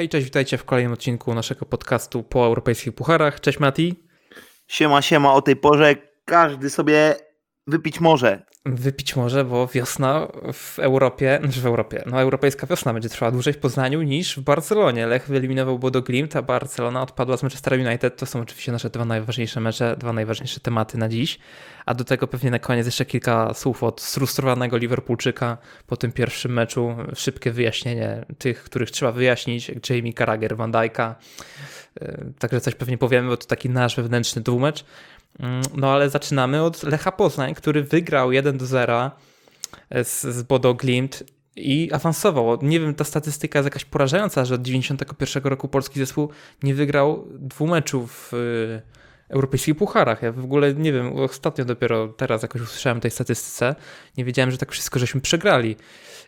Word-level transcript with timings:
Hej, 0.00 0.08
cześć, 0.08 0.24
witajcie 0.24 0.58
w 0.58 0.64
kolejnym 0.64 0.92
odcinku 0.92 1.34
naszego 1.34 1.66
podcastu 1.66 2.22
po 2.22 2.46
europejskich 2.46 2.94
pucharach. 2.94 3.40
Cześć 3.40 3.58
Mati. 3.58 4.04
Siema, 4.68 5.02
siema, 5.02 5.34
o 5.34 5.42
tej 5.42 5.56
porze 5.56 5.94
każdy 6.24 6.70
sobie 6.70 7.14
wypić 7.66 8.00
może. 8.00 8.46
Wypić 8.66 9.16
może, 9.16 9.44
bo 9.44 9.66
wiosna 9.66 10.28
w 10.52 10.78
Europie, 10.78 11.38
znaczy 11.42 11.60
w 11.60 11.66
Europie, 11.66 12.02
no 12.06 12.20
europejska 12.20 12.66
wiosna 12.66 12.92
będzie 12.92 13.08
trwała 13.08 13.32
dłużej 13.32 13.52
w 13.52 13.58
Poznaniu 13.58 14.02
niż 14.02 14.36
w 14.36 14.40
Barcelonie. 14.40 15.06
Lech 15.06 15.26
wyeliminował 15.28 15.78
Bodo 15.78 16.02
Glimt, 16.02 16.36
a 16.36 16.42
Barcelona 16.42 17.02
odpadła 17.02 17.36
z 17.36 17.42
Manchester 17.42 17.72
United. 17.72 18.16
To 18.16 18.26
są 18.26 18.40
oczywiście 18.40 18.72
nasze 18.72 18.90
dwa 18.90 19.04
najważniejsze 19.04 19.60
mecze, 19.60 19.96
dwa 19.98 20.12
najważniejsze 20.12 20.60
tematy 20.60 20.98
na 20.98 21.08
dziś. 21.08 21.38
A 21.86 21.94
do 21.94 22.04
tego 22.04 22.26
pewnie 22.26 22.50
na 22.50 22.58
koniec 22.58 22.86
jeszcze 22.86 23.04
kilka 23.04 23.54
słów 23.54 23.82
od 23.82 24.00
sfrustrowanego 24.00 24.76
Liverpoolczyka 24.76 25.58
po 25.86 25.96
tym 25.96 26.12
pierwszym 26.12 26.52
meczu. 26.52 26.96
Szybkie 27.14 27.50
wyjaśnienie 27.50 28.24
tych, 28.38 28.62
których 28.62 28.90
trzeba 28.90 29.12
wyjaśnić, 29.12 29.70
Jamie 29.90 30.12
Carragher, 30.12 30.56
Van 30.56 30.72
Dijk'a. 30.72 31.14
Yy, 32.00 32.32
także 32.38 32.60
coś 32.60 32.74
pewnie 32.74 32.98
powiemy, 32.98 33.28
bo 33.28 33.36
to 33.36 33.46
taki 33.46 33.70
nasz 33.70 33.96
wewnętrzny 33.96 34.42
dwumecz. 34.42 34.84
Mm, 35.38 35.62
no 35.76 35.92
ale 35.92 36.10
zaczynamy 36.10 36.62
od 36.62 36.82
Lecha 36.82 37.12
Poznań, 37.12 37.54
który 37.54 37.82
wygrał 37.82 38.32
1 38.32 38.58
do 38.58 38.66
0 38.66 39.10
z, 39.90 40.22
z 40.22 40.42
Bodo 40.42 40.74
Glimt 40.74 41.24
i 41.56 41.92
awansował. 41.92 42.58
Nie 42.62 42.80
wiem, 42.80 42.94
ta 42.94 43.04
statystyka 43.04 43.58
jest 43.58 43.66
jakaś 43.66 43.84
porażająca, 43.84 44.44
że 44.44 44.54
od 44.54 44.62
91 44.62 45.42
roku 45.42 45.68
polski 45.68 45.98
zespół 45.98 46.30
nie 46.62 46.74
wygrał 46.74 47.26
dwóch 47.38 47.70
meczów 47.70 48.28
w 48.30 48.34
y, 48.34 48.82
europejskich 49.28 49.76
pucharach. 49.76 50.22
Ja 50.22 50.32
w 50.32 50.44
ogóle 50.44 50.74
nie 50.74 50.92
wiem, 50.92 51.16
ostatnio 51.16 51.64
dopiero 51.64 52.08
teraz 52.08 52.42
jakoś 52.42 52.62
usłyszałem 52.62 53.00
tej 53.00 53.10
statystyce. 53.10 53.74
Nie 54.16 54.24
wiedziałem, 54.24 54.50
że 54.50 54.58
tak 54.58 54.72
wszystko 54.72 54.98
żeśmy 54.98 55.20
przegrali. 55.20 55.76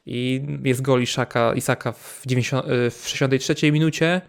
I 0.06 0.42
jest 0.64 0.82
gol 0.82 1.02
Isaka, 1.02 1.54
Isaka 1.54 1.92
w, 1.92 2.22
90, 2.26 2.66
y, 2.68 2.90
w 2.90 3.08
63 3.08 3.72
minucie 3.72 4.20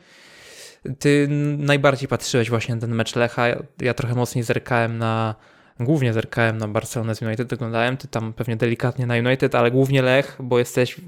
ty 0.99 1.27
najbardziej 1.57 2.07
patrzyłeś 2.07 2.49
właśnie 2.49 2.75
na 2.75 2.81
ten 2.81 2.95
mecz 2.95 3.16
Lecha. 3.16 3.44
Ja 3.81 3.94
trochę 3.94 4.16
mocniej 4.16 4.44
zerkałem 4.44 4.97
na, 4.97 5.35
głównie 5.80 6.13
zerkałem 6.13 6.58
na 6.58 6.67
Barcelonę 6.67 7.16
z 7.16 7.21
United, 7.21 7.53
oglądałem, 7.53 7.97
ty 7.97 8.08
tam 8.08 8.33
pewnie 8.33 8.55
delikatnie 8.55 9.05
na 9.05 9.16
United, 9.16 9.55
ale 9.55 9.71
głównie 9.71 10.02
Lech, 10.02 10.38
bo 10.39 10.59
jesteś 10.59 10.99
y, 10.99 11.03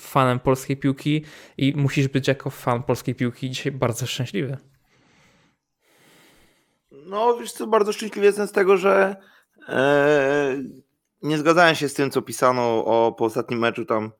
fanem 0.00 0.40
polskiej 0.40 0.76
piłki 0.76 1.24
i 1.58 1.72
musisz 1.76 2.08
być 2.08 2.28
jako 2.28 2.50
fan 2.50 2.82
polskiej 2.82 3.14
piłki 3.14 3.50
dzisiaj 3.50 3.72
bardzo 3.72 4.06
szczęśliwy. 4.06 4.56
No, 6.90 7.36
wiesz 7.36 7.52
co, 7.52 7.66
bardzo 7.66 7.92
szczęśliwy 7.92 8.26
jestem 8.26 8.46
z 8.46 8.52
tego, 8.52 8.76
że 8.76 9.16
e, 9.68 10.56
nie 11.22 11.38
zgadzałem 11.38 11.74
się 11.74 11.88
z 11.88 11.94
tym, 11.94 12.10
co 12.10 12.22
pisano 12.22 12.84
o, 12.84 13.12
po 13.12 13.24
ostatnim 13.24 13.60
meczu 13.60 13.84
tam, 13.84 14.10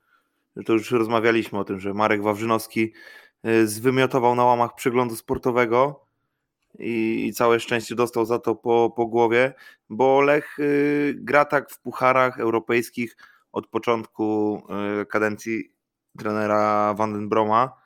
to 0.66 0.72
już 0.72 0.90
rozmawialiśmy 0.90 1.58
o 1.58 1.64
tym, 1.64 1.80
że 1.80 1.94
Marek 1.94 2.22
Wawrzynowski 2.22 2.92
zwymiotował 3.64 4.34
na 4.34 4.44
łamach 4.44 4.74
przeglądu 4.74 5.16
sportowego 5.16 6.10
i, 6.78 7.26
i 7.26 7.32
całe 7.34 7.60
szczęście 7.60 7.94
dostał 7.94 8.24
za 8.24 8.38
to 8.38 8.54
po, 8.54 8.92
po 8.96 9.06
głowie, 9.06 9.54
bo 9.88 10.20
Lech 10.20 10.58
y, 10.58 11.14
gra 11.18 11.44
tak 11.44 11.70
w 11.70 11.80
pucharach 11.80 12.40
europejskich 12.40 13.16
od 13.52 13.66
początku 13.66 14.62
y, 15.02 15.06
kadencji 15.06 15.72
trenera 16.18 16.94
Vandenbroma. 16.94 17.80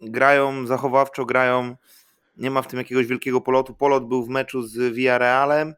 Grają 0.00 0.66
zachowawczo, 0.66 1.24
grają, 1.24 1.76
nie 2.36 2.50
ma 2.50 2.62
w 2.62 2.66
tym 2.66 2.78
jakiegoś 2.78 3.06
wielkiego 3.06 3.40
polotu. 3.40 3.74
Polot 3.74 4.08
był 4.08 4.24
w 4.24 4.28
meczu 4.28 4.62
z 4.62 4.94
Villarrealem, 4.94 5.74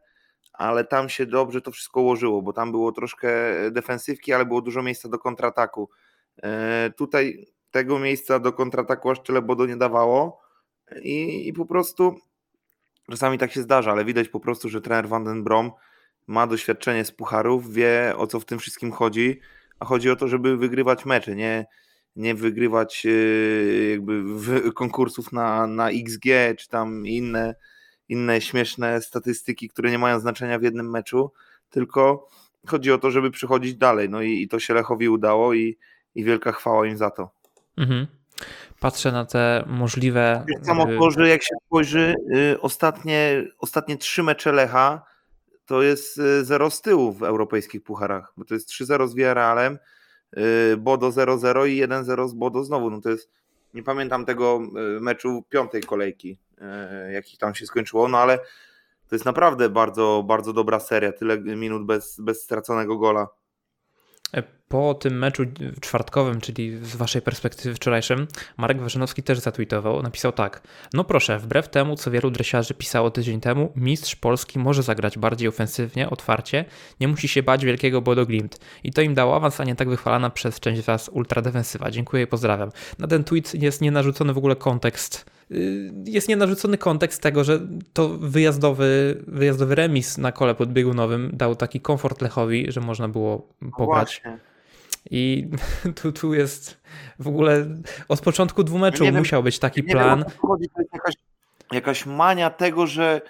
ale 0.53 0.85
tam 0.85 1.09
się 1.09 1.27
dobrze 1.27 1.61
to 1.61 1.71
wszystko 1.71 2.01
ułożyło, 2.01 2.43
bo 2.43 2.53
tam 2.53 2.71
było 2.71 2.93
troszkę 2.93 3.29
defensywki, 3.71 4.33
ale 4.33 4.47
było 4.47 4.63
dużo 4.63 4.83
miejsca 4.83 5.09
do 5.09 5.19
kontrataku. 5.19 5.91
Tutaj 6.97 7.47
tego 7.71 7.99
miejsca 7.99 8.39
do 8.39 8.53
kontrataku 8.53 9.11
aż 9.11 9.21
tyle 9.21 9.43
Bodo 9.43 9.67
nie 9.67 9.77
dawało 9.77 10.41
i, 11.03 11.49
i 11.49 11.53
po 11.53 11.67
prostu 11.67 12.17
czasami 13.11 13.39
tak 13.39 13.53
się 13.53 13.63
zdarza, 13.63 13.93
ale 13.93 14.05
widać 14.05 14.29
po 14.29 14.41
prostu, 14.41 14.69
że 14.69 14.81
trener 14.81 15.09
Van 15.09 15.25
den 15.25 15.45
Brom 15.45 15.71
ma 16.27 16.47
doświadczenie 16.47 17.05
z 17.05 17.13
pucharów, 17.13 17.73
wie 17.73 18.15
o 18.17 18.27
co 18.27 18.41
w 18.41 18.45
tym 18.45 18.59
wszystkim 18.59 18.93
chodzi, 18.93 19.41
a 19.81 19.85
chodzi 19.85 20.11
o 20.11 20.17
to, 20.17 20.29
żeby 20.29 20.57
wygrywać 20.57 21.05
mecze, 21.05 21.37
nie, 21.37 21.67
nie 22.17 22.35
wygrywać 22.35 23.07
e, 23.07 23.91
jakby 23.91 24.23
konkursów 24.75 25.33
na, 25.33 25.67
na 25.67 25.91
XG 25.91 26.25
czy 26.59 26.69
tam 26.69 27.07
inne, 27.07 27.55
inne 28.09 28.41
śmieszne 28.41 29.03
statystyki, 29.03 29.69
które 29.69 29.91
nie 29.91 29.99
mają 29.99 30.21
znaczenia 30.21 30.59
w 30.59 30.63
jednym 30.63 30.91
meczu, 30.91 31.33
tylko 31.71 32.29
chodzi 32.67 32.93
o 32.93 32.99
to, 32.99 33.11
żeby 33.11 33.31
przychodzić 33.31 33.75
dalej. 33.75 34.09
No 34.11 34.23
i, 34.23 34.43
i 34.43 34.49
to 34.49 34.59
się 34.59 34.75
Lechowi 34.75 35.09
udało 35.09 35.55
i, 35.55 35.79
i 36.15 36.25
wielka 36.25 36.53
chwała 36.53 36.87
im 36.87 36.97
za 36.97 37.11
to. 37.11 37.36
Mhm. 37.77 38.07
Patrzę 38.81 39.13
na 39.13 39.25
te 39.25 39.65
możliwe. 39.67 40.45
Samo 40.63 40.87
to, 40.87 41.11
że 41.11 41.29
jak 41.29 41.43
się 41.43 41.55
spojrzy, 41.67 42.15
y, 42.35 42.61
ostatnie, 42.61 43.45
ostatnie 43.59 43.97
trzy 43.97 44.23
mecze 44.23 44.53
Lecha 44.53 45.05
to 45.67 45.83
jest 45.83 46.21
0 46.43 46.67
y, 46.67 46.71
z 46.71 46.81
tyłu 46.81 47.13
w 47.13 47.23
europejskich 47.23 47.83
pucharach, 47.83 48.33
bo 48.37 48.45
to 48.45 48.55
jest 48.55 48.69
3-0 48.69 49.09
z 49.09 49.15
Villarrealem, 49.15 49.79
y, 50.73 50.77
Bodo 50.77 51.13
0-0 51.13 51.67
i 51.67 51.77
1-0 51.77 52.29
z 52.29 52.35
Bodo 52.35 52.65
znowu. 52.65 52.91
No 52.91 53.01
to 53.01 53.11
jest, 53.11 53.31
nie 53.75 53.83
pamiętam 53.83 54.25
tego 54.25 54.61
meczu 55.01 55.45
piątej 55.49 55.83
kolejki, 55.83 56.39
jaki 57.13 57.39
tam 57.39 57.55
się 57.55 57.67
skończyło, 57.67 58.09
no 58.09 58.19
ale 58.19 58.39
to 59.09 59.15
jest 59.15 59.25
naprawdę 59.25 59.69
bardzo, 59.69 60.25
bardzo 60.27 60.53
dobra 60.53 60.81
seria, 60.81 61.13
tyle 61.13 61.39
minut 61.39 61.87
bez, 61.87 62.21
bez 62.21 62.43
straconego 62.43 62.99
gola. 62.99 63.29
E, 64.37 64.43
po 64.69 64.95
tym 64.95 65.19
meczu 65.19 65.43
czwartkowym, 65.81 66.41
czyli 66.41 66.85
z 66.85 66.97
waszej 66.97 67.23
perspektywy 67.23 67.75
wczorajszym, 67.75 68.27
Marek 68.57 68.81
Warzynowski 68.81 69.23
też 69.23 69.39
zatweetował, 69.39 70.03
napisał 70.03 70.33
tak. 70.33 70.63
No 70.93 71.05
proszę, 71.05 71.39
wbrew 71.39 71.69
temu, 71.69 71.97
co 71.97 72.11
wielu 72.11 72.31
dresiarzy 72.31 72.75
pisało 72.75 73.11
tydzień 73.11 73.41
temu, 73.41 73.73
mistrz 73.77 74.17
Polski 74.17 74.59
może 74.59 74.83
zagrać 74.83 75.19
bardziej 75.19 75.49
ofensywnie, 75.49 76.11
otwarcie, 76.11 76.65
nie 77.01 77.09
musi 77.09 77.29
się 77.29 77.43
bać 77.43 77.65
wielkiego 77.65 78.03
Bodo 78.03 78.27
Glimt. 78.27 78.59
I 78.85 78.93
to 78.93 79.03
im 79.03 79.15
dało 79.15 79.37
awans, 79.37 79.61
a 79.61 79.65
nie 79.65 79.75
tak 79.75 79.89
wychwalana 79.89 80.31
przez 80.31 80.61
część 80.61 80.83
was 80.83 81.09
ultradefensywa. 81.09 81.91
Dziękuję 81.91 82.23
i 82.23 82.27
pozdrawiam. 82.27 82.71
Na 82.99 83.07
ten 83.07 83.25
tweet 83.25 83.55
jest 83.55 83.81
nienarzucony 83.81 84.33
w 84.33 84.39
ogóle 84.39 84.57
kontekst 84.57 85.36
jest 86.05 86.29
nienarzucony 86.29 86.79
kontekst 86.79 87.23
tego, 87.23 87.45
że 87.45 87.61
to 87.93 88.09
wyjazdowy, 88.09 89.23
wyjazdowy 89.27 89.75
remis 89.75 90.19
na 90.19 90.33
kole 90.33 90.55
podbiegunowym 90.55 91.31
dał 91.33 91.57
taki 91.57 91.81
komfort 91.81 92.23
Lechowi, 92.23 92.73
że 92.73 92.81
można 92.81 93.09
było 93.09 93.49
no 93.63 93.71
pograć. 93.77 94.23
I 95.11 95.49
tu, 96.03 96.13
tu 96.13 96.35
jest 96.35 96.81
w 97.19 97.29
ogóle 97.29 97.67
od 98.09 98.21
początku 98.21 98.65
dwumeczu 98.65 99.05
ja 99.05 99.13
musiał 99.13 99.43
być 99.43 99.59
taki 99.59 99.83
plan. 99.83 100.19
Wiem, 100.19 100.33
to 100.43 100.57
jest 100.61 100.93
jakaś, 100.93 101.15
jakaś 101.73 102.07
mania 102.07 102.51
tego, 102.51 102.87
że, 102.87 103.21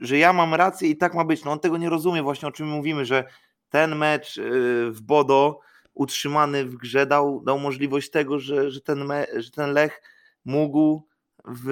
że 0.00 0.18
ja 0.18 0.32
mam 0.32 0.54
rację 0.54 0.88
i 0.88 0.96
tak 0.96 1.14
ma 1.14 1.24
być. 1.24 1.44
No 1.44 1.52
on 1.52 1.60
tego 1.60 1.76
nie 1.76 1.90
rozumie 1.90 2.22
właśnie 2.22 2.48
o 2.48 2.52
czym 2.52 2.68
mówimy, 2.68 3.04
że 3.04 3.24
ten 3.70 3.96
mecz 3.96 4.36
y, 4.36 4.90
w 4.90 5.00
Bodo 5.00 5.60
utrzymany 5.94 6.64
w 6.64 6.76
grze 6.76 7.06
dał, 7.06 7.42
dał 7.44 7.58
możliwość 7.58 8.10
tego, 8.10 8.38
że, 8.38 8.70
że, 8.70 8.80
ten, 8.80 9.04
me, 9.04 9.26
że 9.36 9.50
ten 9.50 9.72
Lech 9.72 10.02
mógł 10.44 11.02
w, 11.46 11.66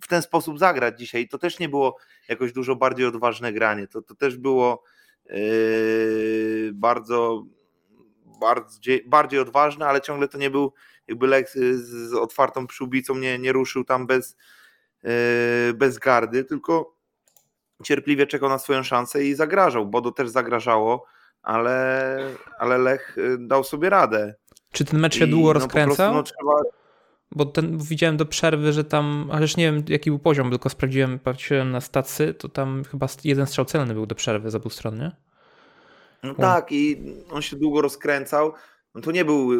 w 0.00 0.08
ten 0.08 0.22
sposób 0.22 0.58
zagrać 0.58 0.98
dzisiaj. 0.98 1.28
To 1.28 1.38
też 1.38 1.58
nie 1.58 1.68
było 1.68 1.96
jakoś 2.28 2.52
dużo 2.52 2.76
bardziej 2.76 3.06
odważne 3.06 3.52
granie. 3.52 3.88
To, 3.88 4.02
to 4.02 4.14
też 4.14 4.36
było 4.36 4.82
yy, 5.26 6.70
bardzo, 6.74 7.44
bardziej, 8.40 9.04
bardziej 9.06 9.40
odważne, 9.40 9.86
ale 9.86 10.00
ciągle 10.00 10.28
to 10.28 10.38
nie 10.38 10.50
był 10.50 10.72
jakby 11.08 11.26
lek 11.26 11.50
z 11.74 12.14
otwartą 12.14 12.66
przyłbicą, 12.66 13.14
nie, 13.14 13.38
nie 13.38 13.52
ruszył 13.52 13.84
tam 13.84 14.06
bez, 14.06 14.36
yy, 15.02 15.10
bez 15.74 15.98
gardy, 15.98 16.44
tylko 16.44 16.94
cierpliwie 17.82 18.26
czekał 18.26 18.48
na 18.48 18.58
swoją 18.58 18.82
szansę 18.82 19.24
i 19.24 19.34
zagrażał. 19.34 19.86
Bodo 19.86 20.12
też 20.12 20.28
zagrażało, 20.28 21.06
ale, 21.42 22.18
ale 22.58 22.78
Lech 22.78 23.16
dał 23.38 23.64
sobie 23.64 23.90
radę. 23.90 24.34
Czy 24.72 24.84
ten 24.84 25.00
mecz 25.00 25.14
się 25.14 25.24
I, 25.24 25.30
długo 25.30 25.46
no, 25.46 25.52
rozkręcał? 25.52 26.12
Prostu, 26.12 26.14
no, 26.14 26.22
trzeba, 26.22 26.83
bo 27.34 27.46
ten, 27.46 27.78
widziałem 27.78 28.16
do 28.16 28.26
przerwy, 28.26 28.72
że 28.72 28.84
tam, 28.84 29.28
ależ 29.32 29.56
nie 29.56 29.64
wiem 29.64 29.82
jaki 29.88 30.10
był 30.10 30.18
poziom, 30.18 30.50
tylko 30.50 30.68
sprawdziłem, 30.68 31.18
patrzyłem 31.18 31.70
na 31.70 31.80
stacy, 31.80 32.34
to 32.34 32.48
tam 32.48 32.84
chyba 32.84 33.06
jeden 33.24 33.46
strzał 33.46 33.64
celny 33.64 33.94
był 33.94 34.06
do 34.06 34.14
przerwy 34.14 34.50
z 34.50 34.54
obu 34.54 34.70
stron, 34.70 34.98
nie? 34.98 35.12
No 36.22 36.34
tak 36.34 36.72
i 36.72 37.02
on 37.30 37.42
się 37.42 37.56
długo 37.56 37.82
rozkręcał. 37.82 38.52
No 38.94 39.00
to 39.00 39.12
nie 39.12 39.24
był 39.24 39.50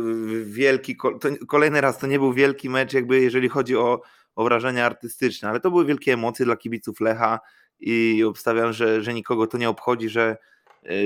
wielki, 0.44 0.97
to 1.21 1.29
kolejny 1.49 1.81
raz 1.81 1.99
to 1.99 2.06
nie 2.06 2.19
był 2.19 2.32
wielki 2.32 2.71
mecz 2.71 2.93
jakby 2.93 3.21
jeżeli 3.21 3.49
chodzi 3.49 3.77
o, 3.77 4.03
o 4.37 4.44
wrażenia 4.44 4.87
artystyczne, 4.87 5.49
ale 5.49 5.61
to 5.61 5.70
były 5.70 5.85
wielkie 5.85 6.12
emocje 6.12 6.44
dla 6.44 6.56
kibiców 6.56 7.00
Lecha 7.00 7.41
i 7.81 8.25
obstawiam, 8.25 8.73
że, 8.73 9.03
że 9.03 9.15
nikogo 9.15 9.47
to 9.47 9.59
nie 9.59 9.69
obchodzi, 9.69 10.09
że, 10.09 10.37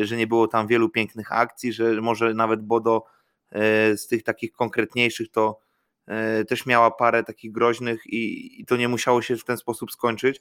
że 0.03 0.17
nie 0.17 0.27
było 0.27 0.49
tam 0.49 0.67
wielu 0.67 0.89
pięknych 0.89 1.33
akcji, 1.33 1.73
że 1.73 2.01
może 2.01 2.35
nawet 2.35 2.63
Bodo 2.63 3.05
z 3.97 4.07
tych 4.07 4.23
takich 4.23 4.53
konkretniejszych 4.53 5.31
to 5.31 5.61
też 6.49 6.67
miała 6.67 6.91
parę 6.91 7.25
takich 7.25 7.53
groźnych 7.53 8.07
i, 8.07 8.51
i 8.61 8.65
to 8.67 8.77
nie 8.77 8.89
musiało 8.89 9.23
się 9.23 9.37
w 9.37 9.45
ten 9.45 9.57
sposób 9.57 9.93
skończyć, 9.93 10.41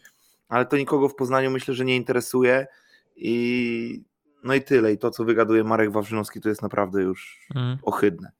ale 0.50 0.66
to 0.66 0.78
nikogo 0.78 1.10
w 1.10 1.16
Poznaniu 1.16 1.52
myślę, 1.52 1.74
że 1.74 1.86
nie 1.86 1.96
interesuje 1.96 2.68
i 3.16 4.04
no 4.44 4.54
i 4.54 4.62
tyle. 4.62 4.94
I 4.94 4.98
to, 4.98 5.12
co 5.12 5.26
wygaduje 5.26 5.64
Marek 5.64 5.92
Wawrzynowski, 5.92 6.42
to 6.42 6.50
jest 6.50 6.62
naprawdę 6.62 7.02
już 7.02 7.48
mm. 7.56 7.78
ohydne. 7.82 8.32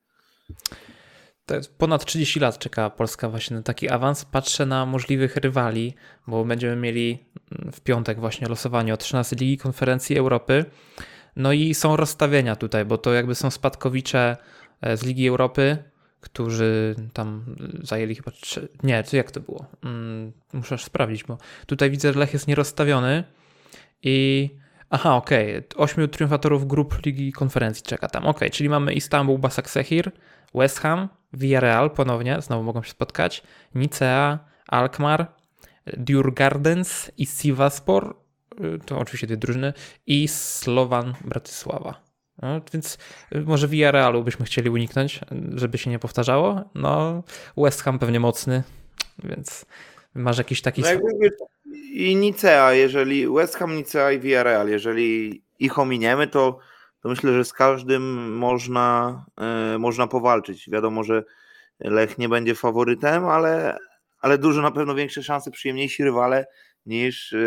to 1.46 1.54
jest 1.54 1.78
ponad 1.78 2.04
30 2.04 2.40
lat 2.40 2.58
czeka 2.58 2.90
Polska 2.90 3.28
właśnie 3.28 3.56
na 3.56 3.62
taki 3.62 3.88
awans. 3.88 4.24
Patrzę 4.24 4.66
na 4.66 4.86
możliwych 4.86 5.36
rywali, 5.36 5.94
bo 6.26 6.44
będziemy 6.44 6.76
mieli 6.76 7.24
w 7.72 7.80
piątek 7.80 8.20
właśnie 8.20 8.48
losowanie 8.48 8.94
o 8.94 8.96
13 8.96 9.36
Ligi 9.36 9.58
Konferencji 9.58 10.18
Europy. 10.18 10.64
No 11.36 11.52
i 11.52 11.74
są 11.74 11.96
rozstawienia 11.96 12.56
tutaj, 12.56 12.84
bo 12.84 12.98
to 12.98 13.12
jakby 13.12 13.34
są 13.34 13.50
spadkowicze 13.50 14.36
e, 14.80 14.96
z 14.96 15.02
Ligi 15.02 15.28
Europy, 15.28 15.78
którzy 16.20 16.94
tam 17.12 17.56
zajęli 17.82 18.14
chyba. 18.14 18.30
Trzy... 18.30 18.68
Nie, 18.82 19.02
to 19.02 19.16
jak 19.16 19.30
to 19.30 19.40
było? 19.40 19.66
Hmm, 19.82 20.32
muszę 20.52 20.78
sprawdzić, 20.78 21.24
bo 21.24 21.38
tutaj 21.66 21.90
widzę, 21.90 22.12
że 22.12 22.18
Lech 22.18 22.32
jest 22.32 22.48
nierozstawiony 22.48 23.24
i. 24.02 24.50
Aha, 24.90 25.16
okej. 25.16 25.56
Okay. 25.56 25.84
Ośmiu 25.84 26.08
triumfatorów 26.08 26.66
grup 26.66 27.06
Ligi 27.06 27.32
Konferencji 27.32 27.82
czeka 27.82 28.08
tam. 28.08 28.26
Ok, 28.26 28.40
czyli 28.52 28.68
mamy 28.68 28.92
Istanbul, 28.92 29.38
Basaksehir, 29.38 30.12
West 30.54 30.78
Ham, 30.78 31.08
Villarreal 31.32 31.90
ponownie, 31.90 32.40
znowu 32.40 32.62
mogą 32.62 32.82
się 32.82 32.90
spotkać, 32.90 33.42
Nicea, 33.74 34.38
Alkmaar, 34.68 35.26
Djurgardens 35.96 37.10
i 37.16 37.26
Sivaspor, 37.26 38.16
y, 38.60 38.78
to 38.86 38.98
oczywiście 38.98 39.26
dwie 39.26 39.36
drużyny, 39.36 39.72
i 40.06 40.28
Slovan 40.28 41.14
Bratysława. 41.24 42.07
No, 42.42 42.60
więc 42.72 42.98
y, 43.34 43.40
może 43.40 43.68
Villarrealu 43.68 44.24
byśmy 44.24 44.46
chcieli 44.46 44.70
uniknąć, 44.70 45.20
żeby 45.54 45.78
się 45.78 45.90
nie 45.90 45.98
powtarzało. 45.98 46.70
No, 46.74 47.22
West 47.56 47.82
Ham 47.82 47.98
pewnie 47.98 48.20
mocny, 48.20 48.62
więc 49.24 49.66
masz 50.14 50.38
jakiś 50.38 50.62
taki... 50.62 50.82
No 50.82 50.88
jakby, 50.88 51.30
I 51.92 52.16
Nicea, 52.16 52.72
jeżeli 52.72 53.28
West 53.28 53.56
Ham, 53.56 53.76
Nicea 53.76 54.12
i 54.12 54.18
Villarreal, 54.18 54.68
jeżeli 54.68 55.42
ich 55.58 55.78
ominiemy, 55.78 56.26
to 56.26 56.58
to 57.02 57.08
myślę, 57.08 57.32
że 57.32 57.44
z 57.44 57.52
każdym 57.52 58.36
można, 58.36 59.24
e, 59.40 59.78
można 59.78 60.06
powalczyć. 60.06 60.70
Wiadomo, 60.70 61.04
że 61.04 61.24
Lech 61.80 62.18
nie 62.18 62.28
będzie 62.28 62.54
faworytem, 62.54 63.26
ale, 63.26 63.78
ale 64.20 64.38
dużo 64.38 64.62
na 64.62 64.70
pewno 64.70 64.94
większe 64.94 65.22
szanse, 65.22 65.50
przyjemniejsi 65.50 66.04
rywale 66.04 66.46
niż, 66.86 67.32
e, 67.32 67.38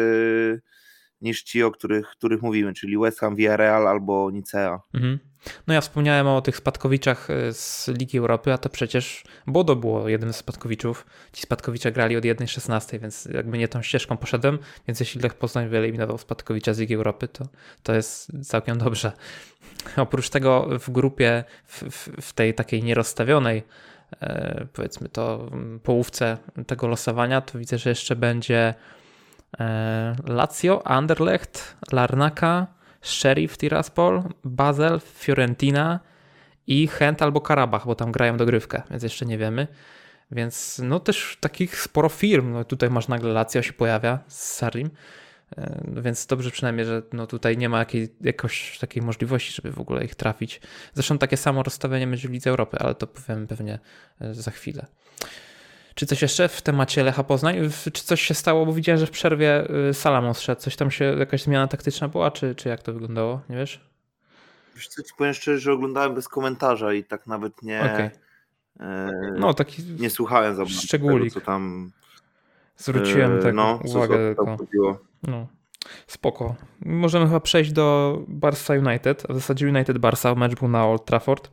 niż 1.22 1.44
ci, 1.44 1.64
o 1.64 1.72
których, 1.72 2.08
których 2.08 2.42
mówimy, 2.42 2.74
czyli 2.74 2.98
West 2.98 3.20
Ham, 3.20 3.36
Villarreal 3.36 3.88
albo 3.88 4.32
Nicea. 4.32 4.80
Mhm. 4.94 5.20
No 5.68 5.74
ja 5.74 5.82
wspomniałem 5.82 6.28
o 6.28 6.42
tych 6.42 6.58
spadkowiczach 6.58 7.30
e, 7.30 7.54
z 7.54 7.88
Ligi 7.88 8.18
Europy, 8.18 8.54
a 8.54 8.58
to 8.58 8.70
przecież 8.70 9.24
Bodo 9.48 9.76
było 9.76 10.10
jednym 10.10 10.34
z 10.34 10.36
spadkowiczów. 10.36 11.06
Ci 11.34 11.42
spadkowicze 11.42 11.92
grali 11.92 12.18
od 12.18 12.24
1.16, 12.24 13.00
więc 13.00 13.26
jakby 13.26 13.58
nie 13.58 13.68
tą 13.68 13.82
ścieżką 13.82 14.18
poszedłem, 14.18 14.60
więc 14.88 15.00
jeśli 15.00 15.22
Lech 15.22 15.34
Poznań 15.34 15.70
wyeliminował 15.70 16.18
spadkowicza 16.18 16.74
z 16.74 16.80
Ligi 16.80 16.96
Europy, 16.96 17.28
to, 17.28 17.48
to 17.84 17.94
jest 17.94 18.32
całkiem 18.48 18.78
dobrze. 18.78 19.12
Oprócz 19.98 20.30
tego 20.30 20.68
w 20.80 20.90
grupie, 20.90 21.44
w, 21.66 21.84
w, 22.22 22.34
tej 22.34 22.54
takiej 22.54 22.84
nierozstawionej, 22.84 23.64
e, 24.22 24.68
powiedzmy 24.74 25.10
to 25.10 25.52
połówce 25.84 26.38
tego 26.68 26.88
losowania, 26.88 27.42
to 27.42 27.60
widzę, 27.60 27.78
że 27.78 27.90
jeszcze 27.90 28.16
będzie 28.16 28.74
Lazio, 30.28 30.88
Anderlecht, 30.88 31.78
Larnaka, 31.92 32.68
Sheriff 33.02 33.58
Tiraspol, 33.58 34.24
Basel, 34.44 35.00
Fiorentina 35.00 36.00
i 36.68 36.88
Chęt 36.88 37.22
albo 37.22 37.42
Karabach, 37.42 37.86
bo 37.86 37.96
tam 37.96 38.12
grają 38.12 38.38
dogrywkę, 38.38 38.82
więc 38.90 39.04
jeszcze 39.04 39.26
nie 39.26 39.38
wiemy. 39.38 39.68
Więc 40.32 40.82
no 40.84 41.00
też 41.00 41.38
takich 41.40 41.82
sporo 41.82 42.10
firm, 42.10 42.54
no 42.54 42.64
tutaj 42.64 42.90
masz 42.90 43.08
nagle 43.08 43.34
Lazio 43.34 43.62
się 43.62 43.74
pojawia 43.74 44.20
z 44.28 44.54
Sarim, 44.54 44.90
e, 45.58 45.84
więc 46.02 46.26
dobrze 46.26 46.52
przynajmniej, 46.52 46.86
że 46.86 47.02
no 47.14 47.28
tutaj 47.28 47.58
nie 47.58 47.70
ma 47.70 47.80
jakiej, 47.80 48.16
jakoś 48.22 48.80
takiej 48.80 49.04
możliwości, 49.04 49.54
żeby 49.54 49.72
w 49.72 49.80
ogóle 49.80 50.06
ich 50.06 50.16
trafić. 50.16 50.62
Zresztą 50.94 51.18
takie 51.18 51.38
samo 51.38 51.64
rozstawienie 51.64 52.08
będzie 52.08 52.28
w 52.28 52.32
Lidze 52.32 52.50
Europy, 52.50 52.78
ale 52.80 52.96
to 52.96 53.08
powiem 53.08 53.48
pewnie 53.48 53.80
e, 54.22 54.34
za 54.34 54.52
chwilę. 54.52 54.86
Czy 56.02 56.06
coś 56.06 56.22
jeszcze 56.22 56.48
w 56.48 56.62
temacie 56.62 57.04
Lecha 57.04 57.24
Poznań? 57.24 57.56
Czy 57.94 58.04
coś 58.04 58.22
się 58.22 58.34
stało? 58.34 58.66
Bo 58.66 58.74
widziałem, 58.74 59.00
że 59.00 59.08
w 59.08 59.12
przerwie 59.12 59.68
y, 59.90 59.94
Salamon 59.94 60.34
szedł. 60.34 60.62
Coś 60.62 60.76
tam 60.76 60.92
się, 60.92 61.06
jakaś 61.06 61.44
zmiana 61.44 61.68
taktyczna 61.68 62.08
była, 62.08 62.32
czy, 62.32 62.56
czy 62.56 62.70
jak 62.70 62.84
to 62.84 62.94
wyglądało? 62.94 63.42
Nie 63.50 63.56
wiesz? 63.56 63.86
Wiesz 64.76 64.88
co, 64.88 65.04
ci 65.04 65.14
powiem 65.18 65.34
szczerze, 65.34 65.60
że 65.60 65.74
oglądałem 65.74 66.16
bez 66.16 66.28
komentarza 66.28 66.94
i 66.94 67.04
tak 67.04 67.28
nawet 67.28 67.64
nie... 67.64 67.80
Okay. 67.80 68.12
E, 68.80 69.12
no, 69.38 69.54
taki 69.54 69.84
nie 69.84 70.10
słuchałem 70.10 70.56
za 70.56 70.66
szczególik. 70.66 71.34
Tego, 71.34 71.42
co 71.42 71.46
tam... 71.46 71.92
Zwróciłem 72.78 73.40
e, 73.40 73.42
tak 73.42 73.56
no, 73.56 73.80
uwagę. 73.84 74.36
Co, 74.36 74.58
co 74.58 75.00
no, 75.24 75.48
spoko. 76.08 76.56
Możemy 76.86 77.26
chyba 77.26 77.40
przejść 77.40 77.72
do 77.72 78.18
Barca 78.28 78.74
United, 78.74 79.24
a 79.30 79.34
w 79.34 79.36
zasadzie 79.36 79.68
United 79.68 79.98
Barca, 79.98 80.36
mecz 80.36 80.60
był 80.60 80.68
na 80.68 80.86
Old 80.86 81.06
Trafford. 81.06 81.50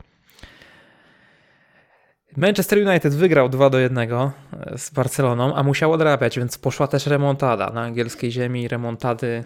Manchester 2.38 2.88
United 2.88 3.14
wygrał 3.14 3.48
2 3.48 3.70
do 3.70 3.78
1 3.78 3.98
e, 3.98 4.32
z 4.76 4.90
Barceloną, 4.90 5.54
a 5.54 5.62
musiał 5.62 5.92
odrabiać, 5.92 6.38
więc 6.38 6.58
poszła 6.58 6.86
też 6.86 7.06
remontada. 7.06 7.70
Na 7.70 7.82
angielskiej 7.82 8.32
ziemi 8.32 8.68
remontady 8.68 9.44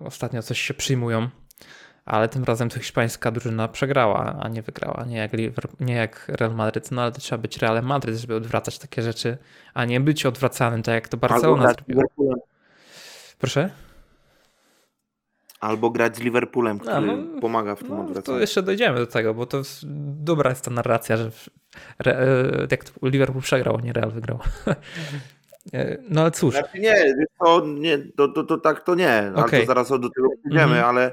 ostatnio 0.00 0.42
coś 0.42 0.60
się 0.60 0.74
przyjmują, 0.74 1.28
ale 2.04 2.28
tym 2.28 2.44
razem 2.44 2.68
to 2.68 2.78
hiszpańska 2.78 3.30
drużyna 3.30 3.68
przegrała, 3.68 4.38
a 4.40 4.48
nie 4.48 4.62
wygrała. 4.62 5.04
Nie 5.04 5.16
jak, 5.16 5.30
nie 5.80 5.94
jak 5.94 6.28
Real 6.28 6.54
Madrid, 6.54 6.90
no 6.90 7.02
ale 7.02 7.12
to 7.12 7.20
trzeba 7.20 7.42
być 7.42 7.58
Realem 7.58 7.86
Madrid, 7.86 8.16
żeby 8.16 8.34
odwracać 8.34 8.78
takie 8.78 9.02
rzeczy, 9.02 9.38
a 9.74 9.84
nie 9.84 10.00
być 10.00 10.26
odwracanym, 10.26 10.82
tak 10.82 10.94
jak 10.94 11.08
to 11.08 11.16
Barcelona 11.16 11.72
zrobiła. 11.72 12.02
Proszę? 13.38 13.70
Albo 15.64 15.90
grać 15.90 16.16
z 16.16 16.20
Liverpoolem, 16.20 16.78
który 16.78 17.06
no, 17.06 17.40
pomaga 17.40 17.74
w 17.74 17.78
tym 17.78 17.88
no, 17.88 18.00
odwracaniu. 18.00 18.36
To 18.36 18.40
jeszcze 18.40 18.62
dojdziemy 18.62 18.98
do 18.98 19.06
tego, 19.06 19.34
bo 19.34 19.46
to 19.46 19.58
jest, 19.58 19.84
dobra 20.24 20.50
jest 20.50 20.64
ta 20.64 20.70
narracja, 20.70 21.16
że 21.16 21.30
Re, 21.98 22.18
e, 22.18 22.66
jak 22.70 22.84
Liverpool 23.02 23.42
przegrał, 23.42 23.76
a 23.76 23.80
nie 23.80 23.92
Real 23.92 24.10
wygrał. 24.10 24.38
E, 25.72 25.98
no 26.08 26.20
ale 26.20 26.30
cóż. 26.30 26.54
Znaczy 26.54 26.78
nie, 26.78 27.14
to, 27.38 27.66
nie 27.66 27.98
to, 27.98 28.28
to, 28.28 28.44
to 28.44 28.58
tak 28.58 28.84
to 28.84 28.94
nie, 28.94 29.32
okay. 29.34 29.42
ale 29.42 29.60
to 29.60 29.66
zaraz 29.66 29.88
do 29.88 29.98
tego 29.98 30.28
przejdziemy, 30.40 30.64
mm 30.64 30.84
-hmm. 30.84 30.88
ale 30.88 31.12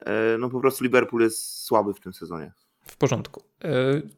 e, 0.00 0.38
no 0.38 0.50
po 0.50 0.60
prostu 0.60 0.84
Liverpool 0.84 1.22
jest 1.22 1.64
słaby 1.64 1.94
w 1.94 2.00
tym 2.00 2.12
sezonie. 2.12 2.52
W 2.86 2.96
porządku. 2.96 3.42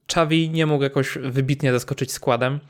Xavi 0.07 0.51
nie 0.51 0.67
mógł 0.67 0.85
jakoś 0.85 1.19
wybitnie 1.19 1.73
zaskoczyć 1.73 2.13
składem, 2.13 2.61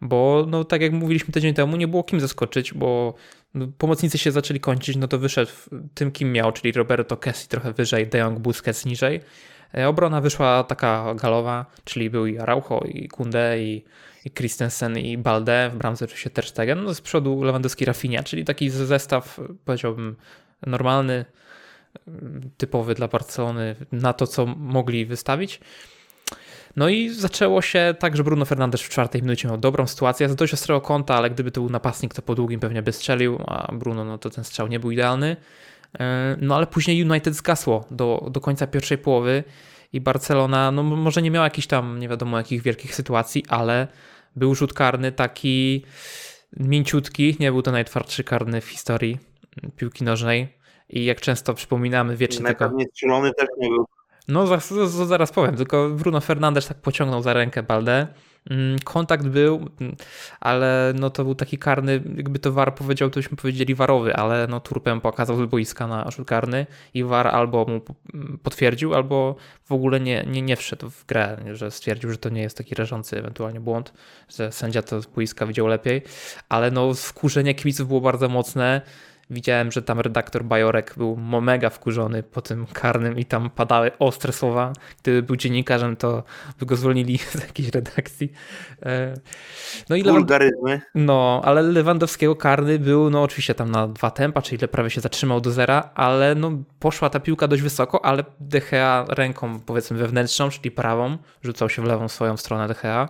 bo 0.00 0.46
no 0.48 0.64
tak 0.64 0.82
jak 0.82 0.92
mówiliśmy 0.92 1.34
tydzień 1.34 1.54
temu, 1.54 1.76
nie 1.76 1.88
było 1.88 2.04
kim 2.04 2.20
zaskoczyć, 2.20 2.74
bo 2.74 3.14
no, 3.54 3.66
pomocnicy 3.78 4.18
się 4.18 4.32
zaczęli 4.32 4.60
kończyć, 4.60 4.96
no 4.96 5.08
to 5.08 5.18
wyszedł 5.18 5.50
tym, 5.94 6.12
kim 6.12 6.32
miał, 6.32 6.52
czyli 6.52 6.72
Roberto 6.72 7.16
Kessi 7.16 7.48
trochę 7.48 7.72
wyżej, 7.72 8.06
De 8.06 8.18
Jong 8.18 8.38
Busquets 8.38 8.84
niżej. 8.84 9.20
E, 9.74 9.88
obrona 9.88 10.20
wyszła 10.20 10.64
taka 10.64 11.14
galowa, 11.14 11.66
czyli 11.84 12.10
był 12.10 12.26
i 12.26 12.38
Araujo, 12.38 12.80
i 12.80 13.08
Kunde, 13.08 13.62
i, 13.62 13.84
i 14.24 14.30
Christensen, 14.30 14.98
i 14.98 15.18
Balde, 15.18 15.70
w 15.74 15.76
bramce 15.76 16.04
oczywiście 16.04 16.30
Ter 16.30 16.46
Stegen, 16.46 16.84
no 16.84 16.94
z 16.94 17.00
przodu 17.00 17.42
Lewandowski 17.42 17.84
Rafinha, 17.84 18.22
czyli 18.22 18.44
taki 18.44 18.70
zestaw, 18.70 19.40
powiedziałbym, 19.64 20.16
normalny, 20.66 21.24
typowy 22.56 22.94
dla 22.94 23.08
Barcelony 23.08 23.76
na 23.92 24.12
to, 24.12 24.26
co 24.26 24.46
mogli 24.46 25.06
wystawić. 25.06 25.60
No 26.78 26.88
i 26.88 27.08
zaczęło 27.08 27.62
się 27.62 27.94
tak, 27.98 28.16
że 28.16 28.24
Bruno 28.24 28.44
Fernandes 28.44 28.82
w 28.82 28.88
czwartej 28.88 29.22
minucie 29.22 29.48
miał 29.48 29.58
dobrą 29.58 29.86
sytuację 29.86 30.28
z 30.28 30.36
dość 30.36 30.54
ostrego 30.54 30.80
kąta, 30.80 31.14
ale 31.14 31.30
gdyby 31.30 31.50
to 31.50 31.60
był 31.60 31.70
napastnik, 31.70 32.14
to 32.14 32.22
po 32.22 32.34
długim 32.34 32.60
pewnie 32.60 32.82
by 32.82 32.92
strzelił, 32.92 33.38
a 33.46 33.72
Bruno, 33.72 34.04
no 34.04 34.18
to 34.18 34.30
ten 34.30 34.44
strzał 34.44 34.68
nie 34.68 34.80
był 34.80 34.90
idealny. 34.90 35.36
E, 36.00 36.36
no 36.40 36.56
ale 36.56 36.66
później 36.66 37.04
United 37.10 37.34
zgasło 37.34 37.84
do, 37.90 38.28
do 38.30 38.40
końca 38.40 38.66
pierwszej 38.66 38.98
połowy 38.98 39.44
i 39.92 40.00
Barcelona, 40.00 40.70
no 40.70 40.82
może 40.82 41.22
nie 41.22 41.30
miała 41.30 41.46
jakichś 41.46 41.66
tam 41.66 41.98
nie 41.98 42.08
wiadomo 42.08 42.38
jakich 42.38 42.62
wielkich 42.62 42.94
sytuacji, 42.94 43.44
ale 43.48 43.88
był 44.36 44.54
rzut 44.54 44.74
karny 44.74 45.12
taki 45.12 45.84
mięciutki, 46.56 47.36
nie 47.40 47.52
był 47.52 47.62
to 47.62 47.72
najtwardszy 47.72 48.24
karny 48.24 48.60
w 48.60 48.68
historii 48.68 49.18
piłki 49.76 50.04
nożnej 50.04 50.48
i 50.88 51.04
jak 51.04 51.20
często 51.20 51.54
przypominamy 51.54 52.16
wiecznie 52.16 52.46
tego... 52.46 52.70
nie 52.74 52.86
strzelony 52.86 53.34
też 53.34 53.48
nie 53.58 53.68
był. 53.68 53.86
No 54.28 54.46
zaraz, 55.06 55.32
powiem, 55.32 55.56
tylko 55.56 55.88
Bruno 55.90 56.20
Fernandes 56.20 56.68
tak 56.68 56.76
pociągnął 56.76 57.22
za 57.22 57.32
rękę 57.32 57.62
Baldę 57.62 58.06
Mm, 58.50 58.78
kontakt 58.78 59.26
był, 59.26 59.68
mm, 59.80 59.96
ale 60.40 60.92
no 60.96 61.10
to 61.10 61.24
był 61.24 61.34
taki 61.34 61.58
karny, 61.58 62.02
jakby 62.16 62.38
to 62.38 62.52
VAR 62.52 62.74
powiedział, 62.74 63.10
to 63.10 63.20
byśmy 63.20 63.36
powiedzieli 63.36 63.74
warowy, 63.74 64.16
ale 64.16 64.46
no 64.46 64.60
Turpem 64.60 65.00
pokazał 65.00 65.46
z 65.46 65.50
boiska 65.50 65.86
na 65.86 66.10
rzut 66.10 66.28
karny 66.28 66.66
i 66.94 67.04
VAR 67.04 67.26
albo 67.26 67.64
mu 67.64 67.80
mm, 68.14 68.38
potwierdził, 68.42 68.94
albo 68.94 69.36
w 69.64 69.72
ogóle 69.72 70.00
nie, 70.00 70.24
nie, 70.26 70.42
nie 70.42 70.56
wszedł 70.56 70.90
w 70.90 71.06
grę, 71.06 71.36
że 71.52 71.70
stwierdził, 71.70 72.10
że 72.10 72.18
to 72.18 72.28
nie 72.28 72.42
jest 72.42 72.56
taki 72.56 72.74
rażący 72.74 73.18
ewentualnie 73.18 73.60
błąd, 73.60 73.92
że 74.38 74.52
sędzia 74.52 74.82
to 74.82 75.02
z 75.02 75.06
boiska 75.06 75.46
widział 75.46 75.66
lepiej, 75.66 76.02
ale 76.48 76.70
no 76.70 76.94
wkurzenie 76.94 77.54
kibiców 77.54 77.88
było 77.88 78.00
bardzo 78.00 78.28
mocne 78.28 78.80
Widziałem, 79.30 79.72
że 79.72 79.82
tam 79.82 80.00
redaktor 80.00 80.44
Bajorek 80.44 80.94
był 80.96 81.16
mega 81.16 81.70
wkurzony 81.70 82.22
po 82.22 82.42
tym 82.42 82.66
karnym 82.66 83.18
i 83.18 83.24
tam 83.24 83.50
padały 83.50 83.90
ostre 83.98 84.32
słowa. 84.32 84.72
Gdyby 85.02 85.22
był 85.22 85.36
dziennikarzem, 85.36 85.96
to 85.96 86.22
by 86.58 86.66
go 86.66 86.76
zwolnili 86.76 87.18
z 87.32 87.34
jakiejś 87.34 87.68
redakcji. 87.68 88.32
E, 88.82 89.14
no 89.88 89.96
i 89.96 90.02
Wulgaryzmy. 90.02 90.80
No, 90.94 91.42
ale 91.44 91.62
Lewandowskiego 91.62 92.36
karny 92.36 92.78
był 92.78 93.10
no 93.10 93.22
oczywiście 93.22 93.54
tam 93.54 93.70
na 93.70 93.88
dwa 93.88 94.10
tempa, 94.10 94.42
czyli 94.42 94.68
prawie 94.68 94.90
się 94.90 95.00
zatrzymał 95.00 95.40
do 95.40 95.50
zera, 95.50 95.90
ale 95.94 96.34
no 96.34 96.50
poszła 96.78 97.10
ta 97.10 97.20
piłka 97.20 97.48
dość 97.48 97.62
wysoko, 97.62 98.04
ale 98.04 98.24
De 98.40 98.60
Gea 98.60 99.04
ręką 99.08 99.60
powiedzmy 99.60 99.98
wewnętrzną, 99.98 100.50
czyli 100.50 100.70
prawą, 100.70 101.18
rzucał 101.42 101.68
się 101.68 101.82
w 101.82 101.84
lewą 101.84 102.08
swoją 102.08 102.36
stronę 102.36 102.68
De 102.68 102.74
Gea 102.82 103.08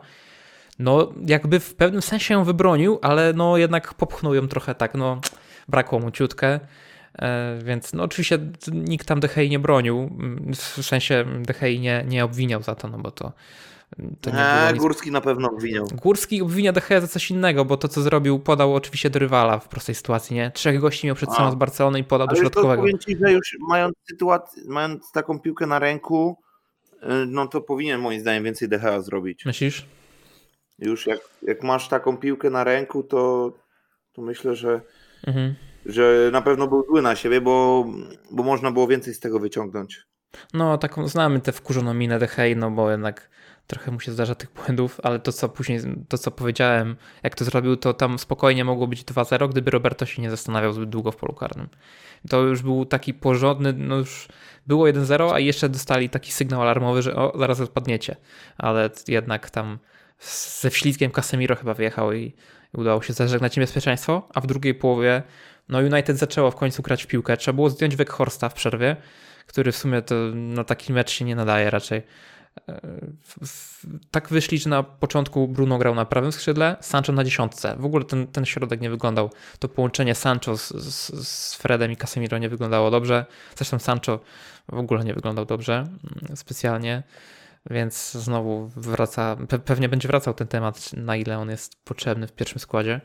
no 0.78 1.12
jakby 1.26 1.60
w 1.60 1.74
pewnym 1.74 2.02
sensie 2.02 2.34
ją 2.34 2.44
wybronił, 2.44 2.98
ale 3.02 3.32
no 3.32 3.56
jednak 3.56 3.94
popchnął 3.94 4.34
ją 4.34 4.48
trochę 4.48 4.74
tak, 4.74 4.94
no 4.94 5.20
brakło 5.68 5.98
mu 5.98 6.10
ciutkę. 6.10 6.60
E, 7.18 7.58
więc 7.64 7.92
no 7.92 8.02
oczywiście 8.02 8.38
nikt 8.72 9.06
tam 9.06 9.20
Dehei 9.20 9.50
nie 9.50 9.58
bronił, 9.58 10.10
w 10.54 10.82
sensie 10.82 11.24
Dehei 11.42 11.80
nie, 11.80 12.04
nie 12.08 12.24
obwiniał 12.24 12.62
za 12.62 12.74
to, 12.74 12.88
no 12.88 12.98
bo 12.98 13.10
to, 13.10 13.32
to 14.20 14.30
nie 14.30 14.38
eee, 14.38 14.72
nic... 14.72 14.82
Górski 14.82 15.10
na 15.10 15.20
pewno 15.20 15.50
obwiniał. 15.50 15.86
Górski 16.02 16.42
obwinia 16.42 16.72
Dehea 16.72 17.00
za 17.00 17.08
coś 17.08 17.30
innego, 17.30 17.64
bo 17.64 17.76
to 17.76 17.88
co 17.88 18.02
zrobił, 18.02 18.38
podał 18.38 18.74
oczywiście 18.74 19.10
do 19.10 19.18
rywala 19.18 19.58
w 19.58 19.68
prostej 19.68 19.94
sytuacji, 19.94 20.36
nie? 20.36 20.50
Trzech 20.50 20.80
gości 20.80 21.06
miał 21.06 21.16
przed 21.16 21.32
sobą 21.32 21.50
z 21.50 21.54
Barcelony 21.54 21.98
i 21.98 22.04
podał 22.04 22.26
Ale 22.28 22.36
do 22.36 22.40
środkowego. 22.40 22.72
Ale 22.72 22.80
powiem 22.80 22.98
ci, 22.98 23.16
że 23.16 23.32
już 23.32 23.56
mając 23.60 23.96
sytuację, 24.10 24.62
mając 24.66 25.12
taką 25.12 25.38
piłkę 25.38 25.66
na 25.66 25.78
ręku, 25.78 26.36
y, 27.02 27.06
no 27.26 27.46
to 27.46 27.60
powinien 27.60 28.00
moim 28.00 28.20
zdaniem 28.20 28.44
więcej 28.44 28.68
Dehea 28.68 29.00
zrobić. 29.00 29.44
Myślisz? 29.44 29.86
Już 30.78 31.06
jak, 31.06 31.20
jak 31.42 31.62
masz 31.62 31.88
taką 31.88 32.16
piłkę 32.16 32.50
na 32.50 32.64
ręku, 32.64 33.02
to, 33.02 33.52
to 34.12 34.22
myślę, 34.22 34.56
że, 34.56 34.80
mhm. 35.26 35.54
że 35.86 36.30
na 36.32 36.42
pewno 36.42 36.68
był 36.68 36.84
zły 36.86 37.02
na 37.02 37.16
siebie, 37.16 37.40
bo, 37.40 37.86
bo 38.30 38.42
można 38.42 38.70
było 38.70 38.86
więcej 38.86 39.14
z 39.14 39.20
tego 39.20 39.38
wyciągnąć. 39.38 40.06
No, 40.54 40.78
taką 40.78 41.08
znamy 41.08 41.40
tę 41.40 41.52
wkurzoną 41.52 41.94
minę 41.94 42.18
Dehej, 42.18 42.56
no 42.56 42.70
bo 42.70 42.90
jednak 42.90 43.30
trochę 43.66 43.90
mu 43.90 44.00
się 44.00 44.12
zdarza 44.12 44.34
tych 44.34 44.52
błędów, 44.52 45.00
ale 45.02 45.18
to 45.18 45.32
co 45.32 45.48
później, 45.48 45.80
to 46.08 46.18
co 46.18 46.30
powiedziałem, 46.30 46.96
jak 47.22 47.34
to 47.34 47.44
zrobił, 47.44 47.76
to 47.76 47.94
tam 47.94 48.18
spokojnie 48.18 48.64
mogło 48.64 48.86
być 48.86 49.04
2-0, 49.04 49.48
gdyby 49.48 49.70
Roberto 49.70 50.06
się 50.06 50.22
nie 50.22 50.30
zastanawiał 50.30 50.72
zbyt 50.72 50.90
długo 50.90 51.12
w 51.12 51.16
polu 51.16 51.34
karnym. 51.34 51.68
To 52.28 52.40
już 52.40 52.62
był 52.62 52.84
taki 52.84 53.14
porządny, 53.14 53.72
no 53.72 53.96
już 53.96 54.28
było 54.66 54.86
1-0, 54.86 55.32
a 55.32 55.38
jeszcze 55.38 55.68
dostali 55.68 56.10
taki 56.10 56.32
sygnał 56.32 56.62
alarmowy, 56.62 57.02
że 57.02 57.16
o, 57.16 57.38
zaraz 57.38 57.60
odpadniecie, 57.60 58.16
ale 58.58 58.90
jednak 59.08 59.50
tam 59.50 59.78
ze 60.60 60.70
wślizgiem 60.70 61.10
Casemiro 61.10 61.56
chyba 61.56 61.74
wyjechał 61.74 62.12
i 62.12 62.34
udało 62.74 63.02
się 63.02 63.12
zażegnać 63.12 63.56
niebezpieczeństwo, 63.56 64.28
a 64.34 64.40
w 64.40 64.46
drugiej 64.46 64.74
połowie 64.74 65.22
no 65.68 65.78
United 65.78 66.18
zaczęło 66.18 66.50
w 66.50 66.56
końcu 66.56 66.82
grać 66.82 67.04
w 67.04 67.06
piłkę. 67.06 67.36
Trzeba 67.36 67.56
było 67.56 67.70
zdjąć 67.70 67.96
Weghorsta 67.96 68.48
w 68.48 68.54
przerwie, 68.54 68.96
który 69.46 69.72
w 69.72 69.76
sumie 69.76 70.02
to 70.02 70.14
na 70.34 70.64
taki 70.64 70.92
mecz 70.92 71.10
się 71.10 71.24
nie 71.24 71.36
nadaje 71.36 71.70
raczej. 71.70 72.02
Tak 74.10 74.28
wyszli, 74.28 74.58
że 74.58 74.70
na 74.70 74.82
początku 74.82 75.48
Bruno 75.48 75.78
grał 75.78 75.94
na 75.94 76.04
prawym 76.04 76.32
skrzydle, 76.32 76.76
Sancho 76.80 77.12
na 77.12 77.24
dziesiątce. 77.24 77.76
W 77.78 77.84
ogóle 77.84 78.04
ten, 78.04 78.26
ten 78.26 78.44
środek 78.44 78.80
nie 78.80 78.90
wyglądał. 78.90 79.30
To 79.58 79.68
połączenie 79.68 80.14
Sancho 80.14 80.56
z, 80.56 80.68
z, 80.68 81.28
z 81.28 81.54
Fredem 81.54 81.92
i 81.92 81.96
Casemiro 81.96 82.38
nie 82.38 82.48
wyglądało 82.48 82.90
dobrze. 82.90 83.26
Zresztą 83.56 83.78
Sancho 83.78 84.20
w 84.68 84.78
ogóle 84.78 85.04
nie 85.04 85.14
wyglądał 85.14 85.44
dobrze 85.44 85.74
mm, 85.74 86.36
specjalnie. 86.36 87.02
Więc 87.70 88.12
znowu 88.12 88.70
wraca, 88.76 89.36
pewnie 89.64 89.88
będzie 89.88 90.08
wracał 90.08 90.34
ten 90.34 90.46
temat, 90.46 90.92
na 90.92 91.16
ile 91.16 91.38
on 91.38 91.50
jest 91.50 91.84
potrzebny 91.84 92.26
w 92.26 92.32
pierwszym 92.32 92.58
składzie. 92.58 93.00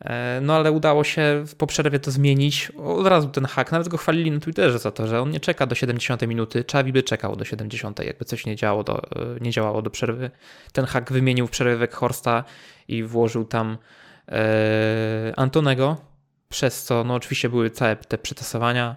E, 0.00 0.40
no 0.42 0.56
ale 0.56 0.72
udało 0.72 1.04
się 1.04 1.44
po 1.58 1.66
przerwie 1.66 1.98
to 1.98 2.10
zmienić. 2.10 2.70
Od 2.70 3.06
razu 3.06 3.28
ten 3.28 3.44
hak, 3.44 3.72
nawet 3.72 3.88
go 3.88 3.96
chwalili 3.96 4.30
na 4.30 4.40
Twitterze 4.40 4.78
za 4.78 4.90
to, 4.90 5.06
że 5.06 5.20
on 5.20 5.30
nie 5.30 5.40
czeka 5.40 5.66
do 5.66 5.74
70 5.74 6.22
minuty. 6.22 6.64
Czawi 6.64 6.92
by 6.92 7.02
czekał 7.02 7.36
do 7.36 7.44
70, 7.44 7.98
jakby 7.98 8.24
coś 8.24 8.46
nie 8.46 8.56
działało 8.56 8.84
do, 8.84 9.02
e, 9.02 9.40
nie 9.40 9.50
działało 9.50 9.82
do 9.82 9.90
przerwy. 9.90 10.30
Ten 10.72 10.84
hak 10.84 11.12
wymienił 11.12 11.46
w 11.46 11.50
przerwę 11.50 11.88
Horsta 11.92 12.44
i 12.88 13.02
włożył 13.02 13.44
tam 13.44 13.78
e, 14.28 15.32
Antonego, 15.36 15.96
przez 16.48 16.82
co 16.82 17.04
no 17.04 17.14
oczywiście 17.14 17.48
były 17.48 17.70
całe 17.70 17.96
te 17.96 18.18
przetasowania 18.18 18.96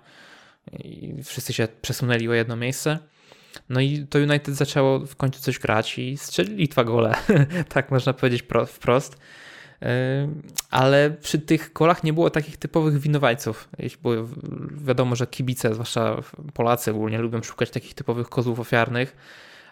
i 0.80 1.24
wszyscy 1.24 1.54
się 1.54 1.68
przesunęli 1.82 2.30
o 2.30 2.34
jedno 2.34 2.56
miejsce. 2.56 3.00
No 3.70 3.80
i 3.80 4.06
to 4.10 4.20
United 4.20 4.56
zaczęło 4.56 5.00
w 5.00 5.16
końcu 5.16 5.42
coś 5.42 5.60
grać 5.60 6.00
i 6.00 6.18
strzelili 6.18 6.68
dwa 6.68 6.84
gole, 6.84 7.16
tak 7.74 7.92
można 7.92 8.14
powiedzieć 8.14 8.44
wprost. 8.68 9.18
Ale 10.72 11.10
przy 11.10 11.40
tych 11.40 11.74
golach 11.74 12.04
nie 12.04 12.14
było 12.14 12.30
takich 12.30 12.58
typowych 12.58 13.00
winowajców, 13.00 13.70
bo 14.04 14.12
wiadomo, 14.72 15.16
że 15.16 15.28
kibice, 15.28 15.74
zwłaszcza 15.74 16.22
Polacy 16.54 16.92
ogólnie 16.92 17.18
lubią 17.18 17.44
szukać 17.44 17.70
takich 17.70 17.94
typowych 17.94 18.30
kozłów 18.30 18.60
ofiarnych, 18.60 19.16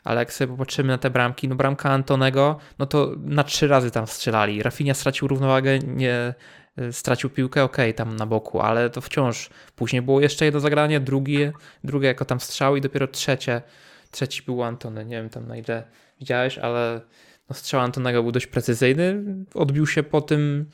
ale 0.03 0.19
jak 0.19 0.33
sobie 0.33 0.51
popatrzymy 0.51 0.87
na 0.87 0.97
te 0.97 1.09
bramki, 1.09 1.47
no 1.47 1.55
bramka 1.55 1.89
Antonego, 1.89 2.59
no 2.79 2.85
to 2.85 3.11
na 3.19 3.43
trzy 3.43 3.67
razy 3.67 3.91
tam 3.91 4.07
strzelali. 4.07 4.63
Rafinha 4.63 4.93
stracił 4.93 5.27
równowagę, 5.27 5.79
nie 5.79 6.33
stracił 6.91 7.29
piłkę, 7.29 7.63
ok, 7.63 7.77
tam 7.95 8.15
na 8.15 8.25
boku, 8.25 8.59
ale 8.59 8.89
to 8.89 9.01
wciąż. 9.01 9.49
Później 9.75 10.01
było 10.01 10.21
jeszcze 10.21 10.45
jedno 10.45 10.59
zagranie, 10.59 10.99
drugie, 10.99 11.53
drugie 11.83 12.07
jako 12.07 12.25
tam 12.25 12.39
strzał 12.39 12.75
i 12.75 12.81
dopiero 12.81 13.07
trzecie, 13.07 13.61
trzeci 14.11 14.43
był 14.43 14.63
Antony, 14.63 15.05
nie 15.05 15.15
wiem 15.15 15.29
tam 15.29 15.47
na 15.47 15.57
ile 15.57 15.83
widziałeś, 16.19 16.57
ale 16.57 17.01
no 17.49 17.55
strzał 17.55 17.81
Antonego 17.81 18.23
był 18.23 18.31
dość 18.31 18.47
precyzyjny, 18.47 19.23
odbił 19.53 19.87
się 19.87 20.03
po 20.03 20.21
tym 20.21 20.69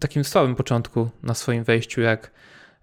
takim 0.00 0.24
słabym 0.24 0.54
początku 0.54 1.10
na 1.22 1.34
swoim 1.34 1.64
wejściu, 1.64 2.00
jak 2.00 2.30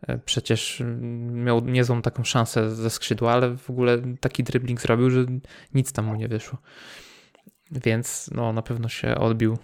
e, 0.08 0.18
przecież 0.18 0.84
miał 1.32 1.66
niezłą 1.66 2.02
taką 2.02 2.24
szansę 2.24 2.76
ze 2.76 2.90
skrzydła, 2.90 3.34
ale 3.34 3.58
w 3.58 3.70
ogóle 3.70 3.98
taki 4.20 4.44
dribbling 4.44 4.82
zrobił, 4.82 5.10
że 5.10 5.26
nic 5.74 5.92
tam 5.92 6.06
mu 6.06 6.16
nie 6.16 6.28
wyszło. 6.28 6.60
Więc 7.72 8.30
no, 8.34 8.54
na 8.54 8.62
pewno 8.62 8.90
się 8.90 9.16
odbił 9.16 9.58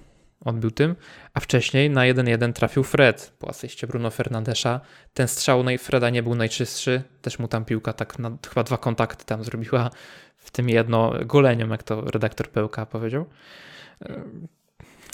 odbił 0.46 0.72
tym, 0.72 0.96
a 1.34 1.40
wcześniej 1.40 1.90
na 1.90 2.02
1-1 2.02 2.54
trafił 2.54 2.84
Fred 2.84 3.34
po 3.40 3.50
asyście 3.50 3.88
Bruno 3.88 4.10
Fernandesza. 4.10 4.82
Ten 5.14 5.28
strzał 5.28 5.64
Freda 5.80 6.10
nie 6.10 6.24
był 6.24 6.36
najczystszy, 6.36 7.04
też 7.22 7.40
mu 7.40 7.48
tam 7.48 7.66
piłka 7.66 7.94
tak 7.94 8.20
na, 8.20 8.38
chyba 8.50 8.64
dwa 8.64 8.78
kontakty 8.78 9.26
tam 9.26 9.44
zrobiła, 9.44 9.90
w 10.38 10.52
tym 10.52 10.70
jedno 10.70 11.14
goleniem, 11.26 11.70
jak 11.70 11.84
to 11.84 12.02
redaktor 12.02 12.50
Pełka 12.50 12.86
powiedział. 12.86 13.26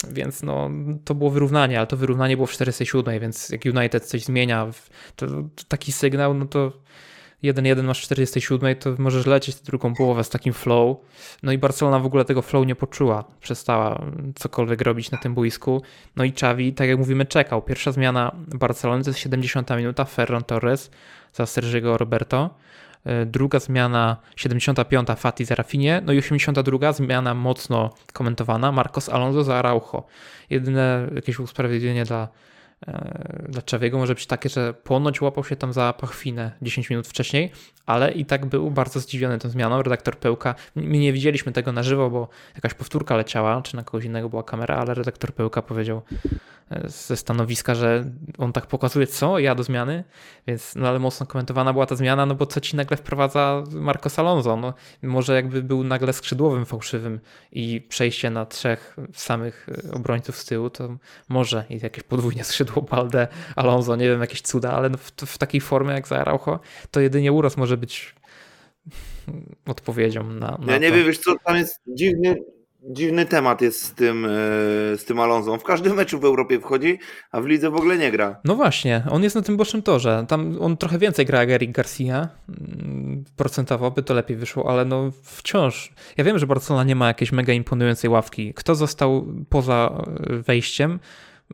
Więc 0.08 0.42
no, 0.42 0.70
to 1.04 1.14
było 1.14 1.30
wyrównanie, 1.30 1.78
ale 1.78 1.86
to 1.86 1.96
wyrównanie 1.96 2.36
było 2.36 2.46
w 2.46 2.52
47, 2.52 3.20
więc 3.20 3.48
jak 3.48 3.64
United 3.64 4.04
coś 4.04 4.24
zmienia, 4.24 4.66
to 5.16 5.26
taki 5.68 5.92
sygnał, 5.92 6.34
no 6.34 6.46
to 6.46 6.72
1-1 7.42 7.82
masz 7.82 8.02
47, 8.02 8.76
to 8.76 8.94
możesz 8.98 9.26
lecieć 9.26 9.56
tę 9.56 9.64
drugą 9.64 9.94
połowę 9.94 10.24
z 10.24 10.28
takim 10.28 10.52
flow. 10.52 10.96
No 11.42 11.52
i 11.52 11.58
Barcelona 11.58 11.98
w 11.98 12.06
ogóle 12.06 12.24
tego 12.24 12.42
flow 12.42 12.66
nie 12.66 12.74
poczuła. 12.74 13.24
Przestała 13.40 14.02
cokolwiek 14.34 14.80
robić 14.80 15.10
na 15.10 15.18
tym 15.18 15.34
boisku. 15.34 15.82
No 16.16 16.24
i 16.24 16.28
Xavi, 16.28 16.72
tak 16.72 16.88
jak 16.88 16.98
mówimy, 16.98 17.26
czekał. 17.26 17.62
Pierwsza 17.62 17.92
zmiana 17.92 18.32
Barcelony 18.34 19.04
to 19.04 19.10
jest 19.10 19.20
70 19.20 19.70
minuta, 19.70 20.04
Ferran 20.04 20.44
Torres 20.44 20.90
za 21.32 21.46
Sergiego 21.46 21.98
Roberto. 21.98 22.50
E, 23.04 23.26
druga 23.26 23.58
zmiana 23.58 24.16
75 24.36 25.08
Fati 25.16 25.44
za 25.44 25.54
Rafinie, 25.54 26.02
no 26.04 26.12
i 26.12 26.18
82 26.18 26.92
zmiana 26.92 27.34
mocno 27.34 27.90
komentowana 28.12 28.72
Marcos 28.72 29.08
Alonso 29.08 29.44
za 29.44 29.56
Araujo. 29.56 30.06
Jedyne 30.50 31.08
jakieś 31.14 31.38
usprawiedliwienie 31.38 32.04
dla 32.04 32.28
dla 33.48 33.62
Czewiego 33.62 33.98
może 33.98 34.14
być 34.14 34.26
takie, 34.26 34.48
że 34.48 34.74
ponoć 34.74 35.20
łapał 35.20 35.44
się 35.44 35.56
tam 35.56 35.72
za 35.72 35.92
pachwinę 35.92 36.52
10 36.62 36.90
minut 36.90 37.06
wcześniej, 37.06 37.52
ale 37.86 38.12
i 38.12 38.24
tak 38.24 38.46
był 38.46 38.70
bardzo 38.70 39.00
zdziwiony 39.00 39.38
tą 39.38 39.48
zmianą. 39.48 39.82
Redaktor 39.82 40.16
Pełka, 40.18 40.54
my 40.74 40.98
nie 40.98 41.12
widzieliśmy 41.12 41.52
tego 41.52 41.72
na 41.72 41.82
żywo, 41.82 42.10
bo 42.10 42.28
jakaś 42.54 42.74
powtórka 42.74 43.16
leciała, 43.16 43.62
czy 43.62 43.76
na 43.76 43.84
kogoś 43.84 44.04
innego 44.04 44.28
była 44.28 44.42
kamera, 44.42 44.76
ale 44.76 44.94
redaktor 44.94 45.34
Pełka 45.34 45.62
powiedział 45.62 46.02
e, 46.12 46.28
ze 46.84 47.16
stanowiska, 47.16 47.74
że 47.74 48.04
on 48.38 48.52
tak 48.52 48.66
pokazuje, 48.66 49.06
co 49.06 49.38
ja 49.38 49.54
do 49.54 49.62
zmiany, 49.62 50.04
więc 50.46 50.74
no 50.76 50.88
ale 50.88 50.98
mocno 50.98 51.26
komentowana 51.26 51.72
była 51.72 51.86
ta 51.86 51.96
zmiana, 51.96 52.26
no 52.26 52.34
bo 52.34 52.46
co 52.46 52.60
ci 52.60 52.76
nagle 52.76 52.96
wprowadza 52.96 53.64
Marcos 53.72 54.18
Alonso? 54.18 54.56
No, 54.56 54.74
może 55.02 55.34
jakby 55.34 55.62
był 55.62 55.84
nagle 55.84 56.12
skrzydłowym 56.12 56.66
fałszywym 56.66 57.20
i 57.52 57.80
przejście 57.88 58.30
na 58.30 58.46
trzech 58.46 58.96
samych 59.12 59.66
e, 59.88 59.92
obrońców 59.92 60.36
z 60.36 60.44
tyłu, 60.44 60.70
to 60.70 60.96
może 61.28 61.64
i 61.70 61.78
jakieś 61.82 62.04
podwójnie 62.04 62.44
skrzydło 62.44 62.82
Balde, 62.82 63.28
Alonso, 63.56 63.96
nie 63.96 64.08
wiem, 64.08 64.20
jakieś 64.20 64.42
cuda, 64.42 64.72
ale 64.72 64.88
no 64.90 64.98
w, 64.98 65.10
w 65.10 65.38
takiej 65.38 65.60
formie 65.60 65.92
jak 65.92 66.08
za 66.08 66.18
Araujo, 66.18 66.60
to 66.90 67.00
jedynie 67.00 67.32
uraz 67.32 67.56
może 67.56 67.76
być 67.76 68.14
odpowiedzią 69.66 70.24
na, 70.24 70.58
na 70.60 70.72
Ja 70.72 70.78
nie 70.78 70.90
to. 70.90 70.96
wiem, 70.96 71.06
wiesz 71.06 71.18
co, 71.18 71.34
tam 71.44 71.56
jest 71.56 71.80
dziwny, 71.86 72.36
dziwny 72.82 73.26
temat 73.26 73.60
jest 73.60 73.82
z 73.82 73.94
tym, 73.94 74.24
e, 74.24 74.28
z 74.96 75.04
tym 75.04 75.20
Alonso. 75.20 75.58
W 75.58 75.64
każdym 75.64 75.96
meczu 75.96 76.20
w 76.20 76.24
Europie 76.24 76.60
wchodzi, 76.60 76.98
a 77.32 77.40
w 77.40 77.46
lidze 77.46 77.70
w 77.70 77.76
ogóle 77.76 77.98
nie 77.98 78.10
gra. 78.10 78.40
No 78.44 78.56
właśnie, 78.56 79.02
on 79.10 79.22
jest 79.22 79.36
na 79.36 79.42
tym 79.42 79.56
bocznym 79.56 79.82
torze. 79.82 80.24
Tam 80.28 80.56
on 80.60 80.76
trochę 80.76 80.98
więcej 80.98 81.26
gra 81.26 81.40
jak 81.40 81.50
Eric 81.50 81.72
Garcia. 81.72 82.28
Mm, 82.48 83.24
procentowo 83.36 83.90
by 83.90 84.02
to 84.02 84.14
lepiej 84.14 84.36
wyszło, 84.36 84.70
ale 84.70 84.84
no 84.84 85.10
wciąż. 85.22 85.92
Ja 86.16 86.24
wiem, 86.24 86.38
że 86.38 86.46
Barcelona 86.46 86.84
nie 86.84 86.96
ma 86.96 87.06
jakiejś 87.06 87.32
mega 87.32 87.52
imponującej 87.52 88.10
ławki. 88.10 88.54
Kto 88.54 88.74
został 88.74 89.26
poza 89.48 90.04
e, 90.30 90.36
wejściem? 90.36 90.98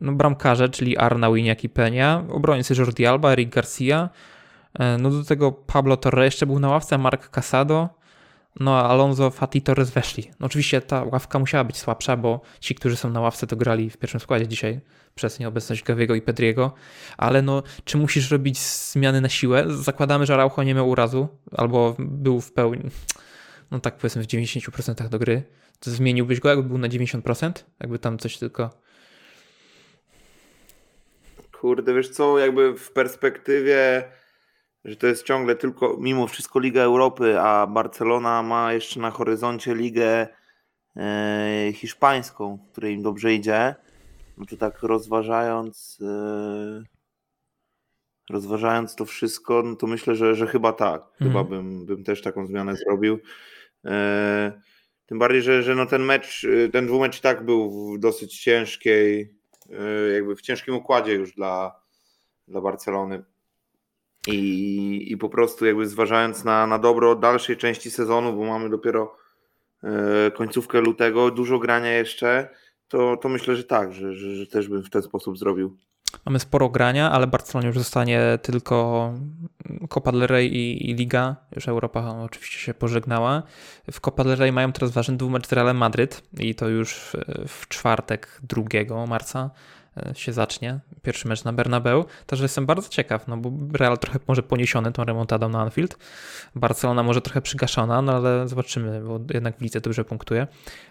no, 0.00 0.12
bramkarze, 0.12 0.68
czyli 0.68 0.96
Arnau, 0.96 1.36
Iniak 1.36 1.64
i 1.64 1.68
Peña, 1.68 2.24
obrońcy 2.30 2.74
Jordi 2.78 3.06
Alba, 3.06 3.32
Eric 3.32 3.54
Garcia, 3.54 4.08
e, 4.74 4.98
no 4.98 5.10
do 5.10 5.24
tego 5.24 5.52
Pablo 5.52 5.96
Torre 5.96 6.24
jeszcze 6.24 6.46
był 6.46 6.58
na 6.58 6.68
ławce, 6.68 6.98
Mark 6.98 7.30
Casado, 7.30 7.88
no 8.60 8.78
a 8.78 8.88
Alonso, 8.88 9.30
Fati, 9.30 9.62
Torres 9.62 9.90
weszli. 9.90 10.30
No 10.40 10.46
oczywiście 10.46 10.80
ta 10.80 11.04
ławka 11.04 11.38
musiała 11.38 11.64
być 11.64 11.76
słabsza, 11.76 12.16
bo 12.16 12.40
ci, 12.60 12.74
którzy 12.74 12.96
są 12.96 13.10
na 13.10 13.20
ławce, 13.20 13.46
to 13.46 13.56
grali 13.56 13.90
w 13.90 13.96
pierwszym 13.96 14.20
składzie 14.20 14.48
dzisiaj 14.48 14.80
przez 15.14 15.38
nieobecność 15.38 15.82
Gaviego 15.82 16.14
i 16.14 16.22
Pedriego, 16.22 16.74
ale 17.16 17.42
no, 17.42 17.62
czy 17.84 17.98
musisz 17.98 18.30
robić 18.30 18.58
zmiany 18.58 19.20
na 19.20 19.28
siłę? 19.28 19.64
Zakładamy, 19.68 20.26
że 20.26 20.34
Araujo 20.34 20.62
nie 20.62 20.74
miał 20.74 20.88
urazu, 20.88 21.28
albo 21.52 21.96
był 21.98 22.40
w 22.40 22.52
pełni, 22.52 22.90
no 23.70 23.80
tak 23.80 23.96
powiedzmy 23.96 24.22
w 24.22 24.26
90% 24.26 25.08
do 25.08 25.18
gry. 25.18 25.42
To 25.80 25.90
zmieniłbyś 25.90 26.40
go, 26.40 26.48
jakby 26.48 26.64
był 26.64 26.78
na 26.78 26.88
90%? 26.88 27.52
Jakby 27.80 27.98
tam 27.98 28.18
coś 28.18 28.38
tylko... 28.38 28.70
Kurde, 31.60 31.94
wiesz 31.94 32.08
co, 32.08 32.38
jakby 32.38 32.78
w 32.78 32.92
perspektywie, 32.92 34.04
że 34.86 34.96
to 34.96 35.06
jest 35.06 35.26
ciągle 35.26 35.56
tylko, 35.56 35.96
mimo 36.00 36.26
wszystko 36.26 36.60
Liga 36.60 36.82
Europy, 36.82 37.40
a 37.40 37.66
Barcelona 37.66 38.42
ma 38.42 38.72
jeszcze 38.72 39.00
na 39.00 39.10
horyzoncie 39.10 39.74
Ligę 39.74 40.28
e, 40.96 41.72
Hiszpańską, 41.74 42.58
której 42.72 42.94
im 42.94 43.02
dobrze 43.02 43.34
idzie, 43.34 43.74
no 44.38 44.46
to 44.46 44.56
tak 44.56 44.82
rozważając, 44.82 45.98
e, 46.02 46.82
rozważając 48.30 48.94
to 48.94 49.04
wszystko, 49.04 49.62
no 49.62 49.76
to 49.76 49.86
myślę, 49.86 50.14
że, 50.14 50.34
że 50.34 50.46
chyba 50.46 50.72
tak. 50.72 51.02
Chyba 51.18 51.40
mhm. 51.40 51.46
bym, 51.48 51.86
bym 51.86 52.04
też 52.04 52.22
taką 52.22 52.46
zmianę 52.46 52.76
zrobił. 52.76 53.18
E, 53.84 54.60
tym 55.06 55.18
bardziej, 55.18 55.42
że, 55.42 55.62
że 55.62 55.74
no 55.74 55.86
ten 55.86 56.02
mecz, 56.02 56.46
ten 56.72 56.86
dwumecz 56.86 57.18
i 57.18 57.22
tak 57.22 57.44
był 57.44 57.70
w 57.70 57.98
dosyć 57.98 58.40
ciężkiej, 58.40 59.34
jakby 60.14 60.36
w 60.36 60.42
ciężkim 60.42 60.74
układzie 60.74 61.12
już 61.12 61.32
dla, 61.32 61.80
dla 62.48 62.60
Barcelony. 62.60 63.24
I, 64.26 65.12
I 65.12 65.16
po 65.16 65.28
prostu 65.28 65.66
jakby 65.66 65.88
zważając 65.88 66.44
na, 66.44 66.66
na 66.66 66.78
dobro 66.78 67.14
dalszej 67.14 67.56
części 67.56 67.90
sezonu, 67.90 68.32
bo 68.32 68.44
mamy 68.44 68.70
dopiero 68.70 69.16
końcówkę 70.34 70.80
lutego, 70.80 71.30
dużo 71.30 71.58
grania 71.58 71.92
jeszcze, 71.92 72.48
to, 72.88 73.16
to 73.16 73.28
myślę, 73.28 73.56
że 73.56 73.64
tak, 73.64 73.92
że, 73.92 74.14
że, 74.14 74.36
że 74.36 74.46
też 74.46 74.68
bym 74.68 74.82
w 74.82 74.90
ten 74.90 75.02
sposób 75.02 75.38
zrobił. 75.38 75.76
Mamy 76.24 76.40
sporo 76.40 76.68
grania, 76.68 77.10
ale 77.10 77.26
Barcelonie 77.26 77.66
już 77.66 77.78
zostanie 77.78 78.38
tylko 78.42 79.12
Copa 79.88 80.12
del 80.12 80.26
Rey 80.26 80.56
i, 80.56 80.90
i, 80.90 80.94
Liga. 80.94 81.36
Już 81.56 81.68
Europa 81.68 82.16
oczywiście 82.24 82.58
się 82.58 82.74
pożegnała. 82.74 83.42
W 83.92 84.00
Copa 84.00 84.24
del 84.24 84.36
Rey 84.36 84.52
mają 84.52 84.72
teraz 84.72 84.90
ważny 84.90 85.16
dwumecz 85.16 85.46
z 85.46 85.52
Realem 85.52 85.76
Madryt 85.76 86.22
i 86.38 86.54
to 86.54 86.68
już 86.68 86.94
w, 86.94 87.14
w 87.48 87.68
czwartek 87.68 88.40
2 88.42 89.06
marca 89.06 89.50
E, 89.50 89.50
się 90.14 90.32
zacznie, 90.32 90.80
pierwszy 91.02 91.28
mecz 91.28 91.44
na 91.44 91.52
Bernabeu, 91.52 92.04
także 92.26 92.44
jestem 92.44 92.66
bardzo 92.66 92.88
ciekaw, 92.88 93.28
no 93.28 93.36
bo 93.36 93.76
Real 93.78 93.98
trochę 93.98 94.18
może 94.28 94.42
poniesiony 94.42 94.92
tą 94.92 95.04
remontadą 95.04 95.48
na 95.48 95.60
Anfield, 95.60 95.98
Barcelona 96.54 97.02
może 97.02 97.20
trochę 97.20 97.42
przygaszona, 97.42 98.02
no 98.02 98.12
ale 98.12 98.48
zobaczymy, 98.48 99.00
bo 99.00 99.20
jednak 99.34 99.56
w 99.56 99.60
lidze 99.60 99.80
dobrze 99.80 100.04
punktuje. 100.04 100.46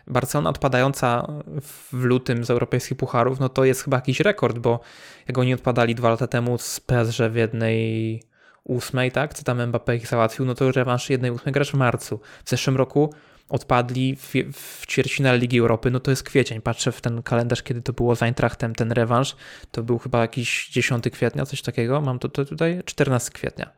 Barcelona 0.07 0.49
odpadająca 0.49 1.27
w 1.61 1.93
lutym 1.93 2.45
z 2.45 2.49
europejskich 2.49 2.97
pucharów, 2.97 3.39
no 3.39 3.49
to 3.49 3.65
jest 3.65 3.83
chyba 3.83 3.97
jakiś 3.97 4.19
rekord, 4.19 4.59
bo 4.59 4.79
jak 5.27 5.37
oni 5.37 5.53
odpadali 5.53 5.95
dwa 5.95 6.09
lata 6.09 6.27
temu 6.27 6.57
z 6.57 6.79
PSG 6.79 7.19
w 7.31 7.35
jednej 7.35 8.21
ósmej, 8.63 9.11
tak, 9.11 9.33
co 9.33 9.43
tam 9.43 9.57
Mbappé 9.57 9.95
ich 9.95 10.07
załatwił, 10.07 10.45
no 10.45 10.55
to 10.55 10.71
rewanż 10.71 11.09
jednej 11.09 11.31
ósmej 11.31 11.53
grasz 11.53 11.71
w 11.71 11.73
marcu. 11.73 12.19
W 12.45 12.49
zeszłym 12.49 12.77
roku 12.77 13.13
odpadli 13.49 14.15
w, 14.15 14.33
w 14.53 14.85
ćwierćfinale 14.87 15.37
Ligi 15.37 15.59
Europy, 15.59 15.91
no 15.91 15.99
to 15.99 16.11
jest 16.11 16.23
kwiecień. 16.23 16.61
Patrzę 16.61 16.91
w 16.91 17.01
ten 17.01 17.23
kalendarz, 17.23 17.63
kiedy 17.63 17.81
to 17.81 17.93
było 17.93 18.15
z 18.15 18.23
Eintrachtem, 18.23 18.75
ten 18.75 18.91
rewanż, 18.91 19.35
to 19.71 19.83
był 19.83 19.99
chyba 19.99 20.21
jakiś 20.21 20.69
10 20.69 21.03
kwietnia, 21.11 21.45
coś 21.45 21.61
takiego, 21.61 22.01
mam 22.01 22.19
to, 22.19 22.29
to 22.29 22.45
tutaj, 22.45 22.81
14 22.85 23.31
kwietnia. 23.31 23.69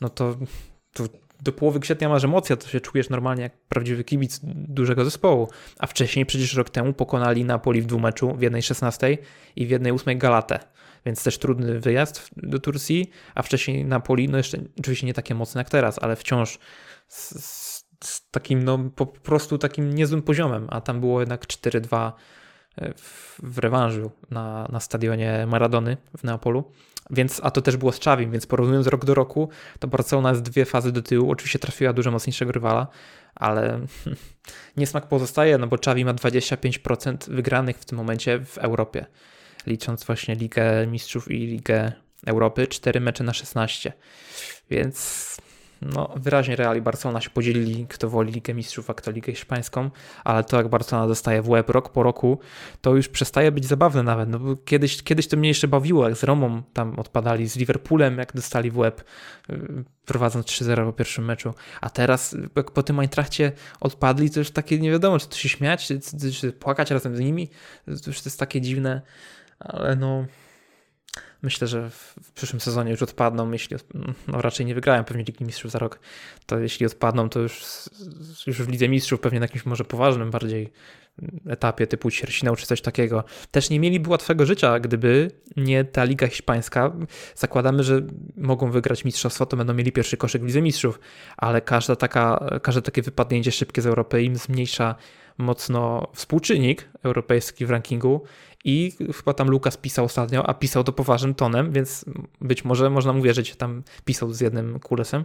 No 0.00 0.08
to, 0.08 0.36
to 0.92 1.04
do 1.40 1.52
połowy 1.52 1.80
kwietnia 1.80 2.08
masz 2.08 2.24
emocja, 2.24 2.56
to 2.56 2.68
się 2.68 2.80
czujesz 2.80 3.10
normalnie 3.10 3.42
jak 3.42 3.58
prawdziwy 3.58 4.04
kibic 4.04 4.40
dużego 4.44 5.04
zespołu. 5.04 5.48
A 5.78 5.86
wcześniej 5.86 6.26
przecież 6.26 6.54
rok 6.54 6.70
temu 6.70 6.92
pokonali 6.92 7.44
Napoli 7.44 7.82
w 7.82 7.86
dwumeczu, 7.86 8.34
w 8.36 8.42
jednej 8.42 8.62
16 8.62 9.18
i 9.56 9.66
w 9.66 9.70
jednej 9.70 9.92
8 9.92 10.18
Galatę. 10.18 10.58
Więc 11.06 11.24
też 11.24 11.38
trudny 11.38 11.80
wyjazd 11.80 12.30
do 12.36 12.58
Turcji, 12.58 13.10
a 13.34 13.42
wcześniej 13.42 13.84
Napoli, 13.84 14.28
no 14.28 14.36
jeszcze 14.36 14.58
oczywiście 14.78 15.06
nie 15.06 15.14
takie 15.14 15.34
mocne 15.34 15.60
jak 15.60 15.70
teraz, 15.70 15.98
ale 15.98 16.16
wciąż 16.16 16.58
z, 17.08 17.44
z 17.44 17.83
z 18.06 18.30
takim, 18.30 18.62
no 18.62 18.78
po 18.96 19.06
prostu 19.06 19.58
takim 19.58 19.94
niezłym 19.94 20.22
poziomem, 20.22 20.66
a 20.70 20.80
tam 20.80 21.00
było 21.00 21.20
jednak 21.20 21.46
4-2 21.46 22.12
e, 22.76 22.94
w, 22.94 23.40
w 23.42 23.58
rewanżu 23.58 24.10
na, 24.30 24.68
na 24.72 24.80
stadionie 24.80 25.46
Maradony 25.46 25.96
w 26.18 26.24
Neapolu. 26.24 26.64
Więc, 27.10 27.40
a 27.42 27.50
to 27.50 27.62
też 27.62 27.76
było 27.76 27.92
z 27.92 27.98
Czawim, 27.98 28.30
więc 28.30 28.46
porównując 28.46 28.86
rok 28.86 29.04
do 29.04 29.14
roku, 29.14 29.48
to 29.78 29.88
Barcelona 29.88 30.30
jest 30.30 30.42
dwie 30.42 30.64
fazy 30.64 30.92
do 30.92 31.02
tyłu. 31.02 31.30
Oczywiście 31.30 31.58
trafiła 31.58 31.92
dużo 31.92 32.10
mocniejszego 32.10 32.52
rywala, 32.52 32.86
ale 33.34 33.80
niesmak 34.76 35.08
pozostaje, 35.08 35.58
no 35.58 35.66
bo 35.66 35.78
Czawi 35.78 36.04
ma 36.04 36.14
25% 36.14 37.30
wygranych 37.30 37.78
w 37.78 37.84
tym 37.84 37.98
momencie 37.98 38.44
w 38.44 38.58
Europie, 38.58 39.06
licząc 39.66 40.04
właśnie 40.04 40.34
Ligę 40.34 40.86
Mistrzów 40.86 41.30
i 41.30 41.46
Ligę 41.46 41.92
Europy, 42.26 42.66
4 42.66 43.00
mecze 43.00 43.24
na 43.24 43.32
16. 43.32 43.92
Więc 44.70 45.36
no, 45.84 46.14
wyraźnie 46.16 46.56
Real 46.56 46.76
i 46.76 46.80
Barcelona 46.80 47.20
się 47.20 47.30
podzielili, 47.30 47.86
kto 47.86 48.10
woli 48.10 48.32
Ligę 48.32 48.54
Mistrzów, 48.54 48.90
a 48.90 48.94
kto 48.94 49.10
Ligę 49.10 49.32
Hiszpańską, 49.32 49.90
ale 50.24 50.44
to 50.44 50.56
jak 50.56 50.68
Barcelona 50.68 51.08
dostaje 51.08 51.42
w 51.42 51.48
łeb 51.48 51.70
rok 51.70 51.88
po 51.88 52.02
roku, 52.02 52.38
to 52.80 52.96
już 52.96 53.08
przestaje 53.08 53.52
być 53.52 53.66
zabawne 53.66 54.02
nawet, 54.02 54.28
no 54.28 54.38
kiedyś, 54.64 55.02
kiedyś 55.02 55.28
to 55.28 55.36
mnie 55.36 55.48
jeszcze 55.48 55.68
bawiło, 55.68 56.08
jak 56.08 56.18
z 56.18 56.24
Romą 56.24 56.62
tam 56.72 56.98
odpadali, 56.98 57.48
z 57.48 57.56
Liverpoolem 57.56 58.18
jak 58.18 58.32
dostali 58.32 58.70
w 58.70 58.78
łeb, 58.78 59.04
y, 59.50 59.84
prowadząc 60.04 60.46
3-0 60.46 60.86
po 60.86 60.92
pierwszym 60.92 61.24
meczu, 61.24 61.54
a 61.80 61.90
teraz 61.90 62.36
jak 62.56 62.70
po 62.70 62.82
tym 62.82 63.00
Eintrachcie 63.00 63.52
odpadli, 63.80 64.30
to 64.30 64.40
już 64.40 64.50
takie 64.50 64.78
nie 64.78 64.90
wiadomo, 64.90 65.18
czy 65.18 65.28
to 65.28 65.36
się 65.36 65.48
śmiać, 65.48 65.86
czy, 65.86 66.00
czy, 66.00 66.32
czy 66.32 66.52
płakać 66.52 66.90
razem 66.90 67.16
z 67.16 67.20
nimi, 67.20 67.48
to 67.84 67.90
już 67.92 68.20
to 68.20 68.28
jest 68.28 68.38
takie 68.38 68.60
dziwne, 68.60 69.02
ale 69.58 69.96
no 69.96 70.24
Myślę, 71.44 71.68
że 71.68 71.90
w 71.90 72.32
przyszłym 72.34 72.60
sezonie 72.60 72.90
już 72.90 73.02
odpadną, 73.02 73.50
jeśli 73.50 73.76
no 74.28 74.42
raczej 74.42 74.66
nie 74.66 74.74
wygrają 74.74 75.04
pewnie 75.04 75.24
Ligi 75.24 75.44
Mistrzów 75.44 75.70
za 75.70 75.78
rok, 75.78 75.98
to 76.46 76.58
jeśli 76.58 76.86
odpadną, 76.86 77.28
to 77.28 77.40
już, 77.40 77.64
już 78.46 78.62
w 78.62 78.68
Lidze 78.68 78.88
Mistrzów 78.88 79.20
pewnie 79.20 79.40
na 79.40 79.44
jakimś 79.44 79.66
może 79.66 79.84
poważnym 79.84 80.30
bardziej 80.30 80.72
etapie 81.48 81.86
typu 81.86 82.10
ćwierćfinał 82.10 82.56
czy 82.56 82.66
coś 82.66 82.80
takiego. 82.80 83.24
Też 83.50 83.70
nie 83.70 83.80
mieliby 83.80 84.10
łatwego 84.10 84.46
życia, 84.46 84.80
gdyby 84.80 85.30
nie 85.56 85.84
ta 85.84 86.04
Liga 86.04 86.26
Hiszpańska. 86.26 86.92
Zakładamy, 87.34 87.82
że 87.82 88.00
mogą 88.36 88.70
wygrać 88.70 89.04
mistrzostwo, 89.04 89.46
to 89.46 89.56
będą 89.56 89.74
mieli 89.74 89.92
pierwszy 89.92 90.16
koszyk 90.16 90.42
w 90.42 90.46
Lidze 90.46 90.62
Mistrzów, 90.62 91.00
ale 91.36 91.60
każda 91.60 91.96
taka, 91.96 92.50
każde 92.62 92.82
takie 92.82 93.02
wypadnięcie 93.02 93.52
szybkie 93.52 93.82
z 93.82 93.86
Europy 93.86 94.22
im 94.22 94.36
zmniejsza 94.36 94.94
mocno 95.38 96.10
współczynnik 96.14 96.88
europejski 97.02 97.66
w 97.66 97.70
rankingu 97.70 98.22
i 98.64 98.92
chyba 99.16 99.34
tam 99.34 99.50
Lukas 99.50 99.76
pisał 99.76 100.04
ostatnio, 100.04 100.46
a 100.46 100.54
pisał 100.54 100.84
to 100.84 100.92
poważnym 100.92 101.34
tonem, 101.34 101.72
więc 101.72 102.04
być 102.40 102.64
może 102.64 102.90
można 102.90 103.12
mu 103.12 103.22
wierzyć, 103.22 103.56
tam 103.56 103.82
pisał 104.04 104.32
z 104.32 104.40
jednym 104.40 104.80
kulesem, 104.80 105.24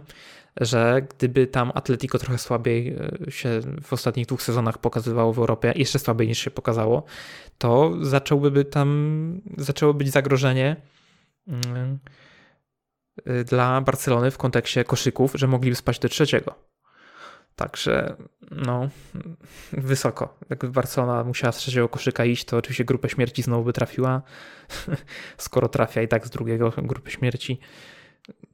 że 0.56 1.06
gdyby 1.10 1.46
tam 1.46 1.72
Atletico 1.74 2.18
trochę 2.18 2.38
słabiej 2.38 2.96
e, 3.26 3.30
się 3.30 3.60
w 3.82 3.92
ostatnich 3.92 4.26
dwóch 4.26 4.42
sezonach 4.42 4.78
pokazywało 4.78 5.32
w 5.32 5.38
Europie, 5.38 5.72
jeszcze 5.76 5.98
słabiej 5.98 6.28
niż 6.28 6.38
się 6.38 6.50
pokazało, 6.50 7.02
to 7.58 7.92
zacząłby 8.00 8.64
tam, 8.64 9.40
zaczęło 9.58 9.94
być 9.94 10.10
zagrożenie 10.10 10.76
mm, 11.48 11.98
e, 13.24 13.44
dla 13.44 13.80
Barcelony 13.80 14.30
w 14.30 14.38
kontekście 14.38 14.84
koszyków, 14.84 15.32
że 15.34 15.46
mogliby 15.46 15.76
spaść 15.76 16.00
do 16.00 16.08
trzeciego. 16.08 16.69
Także 17.60 18.16
no, 18.50 18.88
wysoko. 19.72 20.38
Jakby 20.50 20.68
Barcelona 20.68 21.24
musiała 21.24 21.52
z 21.52 21.56
trzeciego 21.56 21.88
koszyka 21.88 22.24
iść, 22.24 22.44
to 22.44 22.56
oczywiście 22.56 22.84
grupę 22.84 23.08
śmierci 23.08 23.42
znowu 23.42 23.64
by 23.64 23.72
trafiła. 23.72 24.22
Skoro 25.38 25.68
trafia 25.68 26.02
i 26.02 26.08
tak 26.08 26.26
z 26.26 26.30
drugiego 26.30 26.72
grupy 26.76 27.10
śmierci, 27.10 27.58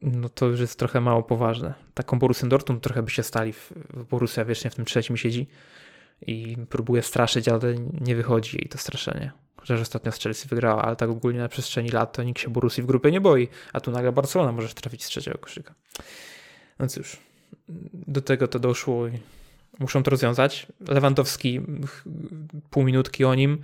no 0.02 0.28
to 0.28 0.46
już 0.46 0.60
jest 0.60 0.78
trochę 0.78 1.00
mało 1.00 1.22
poważne. 1.22 1.74
Taką 1.94 2.18
Borussią 2.18 2.48
Dortmund 2.48 2.82
trochę 2.82 3.02
by 3.02 3.10
się 3.10 3.22
stali. 3.22 3.54
Borussia 4.10 4.44
wiecznie 4.44 4.70
w 4.70 4.74
tym 4.74 4.84
trzecim 4.84 5.16
siedzi 5.16 5.46
i 6.26 6.56
próbuje 6.70 7.02
straszyć, 7.02 7.48
ale 7.48 7.74
nie 8.00 8.16
wychodzi 8.16 8.56
jej 8.56 8.68
to 8.68 8.78
straszenie. 8.78 9.32
Chociaż 9.56 9.80
ostatnio 9.80 10.12
z 10.12 10.18
Chelsea 10.18 10.48
wygrała, 10.48 10.82
ale 10.82 10.96
tak 10.96 11.10
ogólnie 11.10 11.38
na 11.38 11.48
przestrzeni 11.48 11.88
lat 11.88 12.12
to 12.12 12.22
nikt 12.22 12.40
się 12.40 12.48
Borussii 12.48 12.82
w 12.82 12.86
grupie 12.86 13.10
nie 13.10 13.20
boi, 13.20 13.48
a 13.72 13.80
tu 13.80 13.90
nagle 13.90 14.12
Barcelona 14.12 14.52
może 14.52 14.68
trafić 14.68 15.04
z 15.04 15.08
trzeciego 15.08 15.38
koszyka. 15.38 15.74
No 16.78 16.86
cóż, 16.88 17.16
do 17.92 18.22
tego 18.22 18.48
to 18.48 18.58
doszło 18.58 19.08
i 19.08 19.18
muszą 19.78 20.02
to 20.02 20.10
rozwiązać. 20.10 20.66
Lewandowski, 20.88 21.60
pół 22.70 22.82
minutki 22.82 23.24
o 23.24 23.34
nim. 23.34 23.58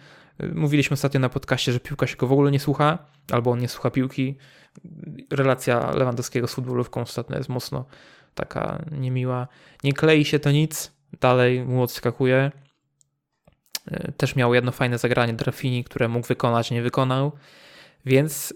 Mówiliśmy 0.54 0.94
ostatnio 0.94 1.20
na 1.20 1.28
podcaście, 1.28 1.72
że 1.72 1.80
piłka 1.80 2.06
się 2.06 2.16
go 2.16 2.26
w 2.26 2.32
ogóle 2.32 2.50
nie 2.50 2.60
słucha, 2.60 2.98
albo 3.30 3.50
on 3.50 3.58
nie 3.58 3.68
słucha 3.68 3.90
piłki. 3.90 4.36
Relacja 5.30 5.90
Lewandowskiego 5.90 6.48
z 6.48 6.54
futbolówką 6.54 7.00
ostatnio 7.00 7.36
jest 7.36 7.48
mocno 7.48 7.84
taka 8.34 8.84
niemiła. 8.90 9.48
Nie 9.84 9.92
klei 9.92 10.24
się 10.24 10.38
to 10.38 10.50
nic, 10.50 10.92
dalej 11.20 11.64
mu 11.64 11.82
odskakuje. 11.82 12.52
też 14.16 14.36
miał 14.36 14.54
jedno 14.54 14.72
fajne 14.72 14.98
zagranie 14.98 15.32
Drafini, 15.32 15.84
które 15.84 16.08
mógł 16.08 16.26
wykonać, 16.26 16.70
nie 16.70 16.82
wykonał. 16.82 17.32
Więc 18.06 18.54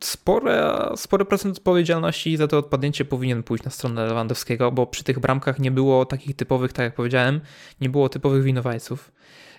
spore, 0.00 0.88
spory 0.96 1.24
procent 1.24 1.56
odpowiedzialności 1.56 2.36
za 2.36 2.48
to 2.48 2.58
odpadnięcie 2.58 3.04
powinien 3.04 3.42
pójść 3.42 3.64
na 3.64 3.70
stronę 3.70 4.06
Lewandowskiego, 4.06 4.72
bo 4.72 4.86
przy 4.86 5.04
tych 5.04 5.18
bramkach 5.18 5.58
nie 5.58 5.70
było 5.70 6.06
takich 6.06 6.36
typowych, 6.36 6.72
tak 6.72 6.84
jak 6.84 6.94
powiedziałem, 6.94 7.40
nie 7.80 7.88
było 7.88 8.08
typowych 8.08 8.44
winowajców. 8.44 9.12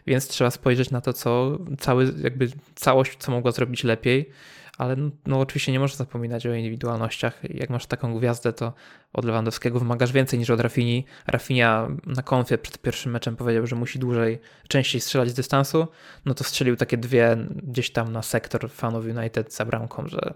Więc 0.07 0.27
trzeba 0.27 0.51
spojrzeć 0.51 0.91
na 0.91 1.01
to, 1.01 1.13
co 1.13 1.57
cały, 1.79 2.13
jakby 2.23 2.47
całość, 2.75 3.17
co 3.19 3.31
mogła 3.31 3.51
zrobić 3.51 3.83
lepiej 3.83 4.29
ale 4.77 4.95
no, 5.25 5.39
oczywiście 5.39 5.71
nie 5.71 5.79
można 5.79 5.97
zapominać 5.97 6.45
o 6.45 6.53
indywidualnościach. 6.53 7.39
Jak 7.53 7.69
masz 7.69 7.85
taką 7.85 8.17
gwiazdę, 8.17 8.53
to 8.53 8.73
od 9.13 9.25
Lewandowskiego 9.25 9.79
wymagasz 9.79 10.11
więcej 10.11 10.39
niż 10.39 10.49
od 10.49 10.59
Rafini. 10.59 11.05
Rafinia 11.27 11.87
na 12.05 12.21
konfie 12.21 12.57
przed 12.57 12.77
pierwszym 12.77 13.11
meczem 13.11 13.35
powiedział, 13.35 13.67
że 13.67 13.75
musi 13.75 13.99
dłużej, 13.99 14.39
częściej 14.67 15.01
strzelać 15.01 15.29
z 15.29 15.33
dystansu, 15.33 15.87
no 16.25 16.33
to 16.33 16.43
strzelił 16.43 16.75
takie 16.75 16.97
dwie 16.97 17.37
gdzieś 17.63 17.91
tam 17.91 18.11
na 18.11 18.21
sektor 18.21 18.69
fanów 18.69 19.05
United 19.05 19.53
za 19.53 19.65
bramką, 19.65 20.07
że 20.07 20.33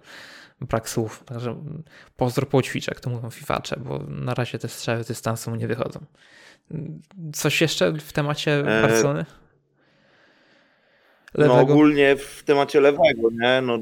brak 0.61 0.89
słów. 0.89 1.23
Także 1.25 1.55
pozdro 2.17 2.45
poćwicz, 2.45 2.87
jak 2.87 2.99
to 2.99 3.09
mówią 3.09 3.29
fifacze, 3.29 3.79
bo 3.79 3.99
na 4.07 4.33
razie 4.33 4.59
te 4.59 4.67
strzały 4.69 5.03
z 5.03 5.07
dystansu 5.07 5.49
mu 5.49 5.55
nie 5.55 5.67
wychodzą. 5.67 6.05
Coś 7.33 7.61
jeszcze 7.61 7.93
w 7.93 8.13
temacie 8.13 8.59
e, 8.59 8.81
Barcelony? 8.81 9.25
Lewego? 11.33 11.55
No 11.55 11.61
ogólnie 11.61 12.15
w 12.15 12.43
temacie 12.43 12.81
lewego, 12.81 13.29
nie? 13.31 13.61
No 13.61 13.79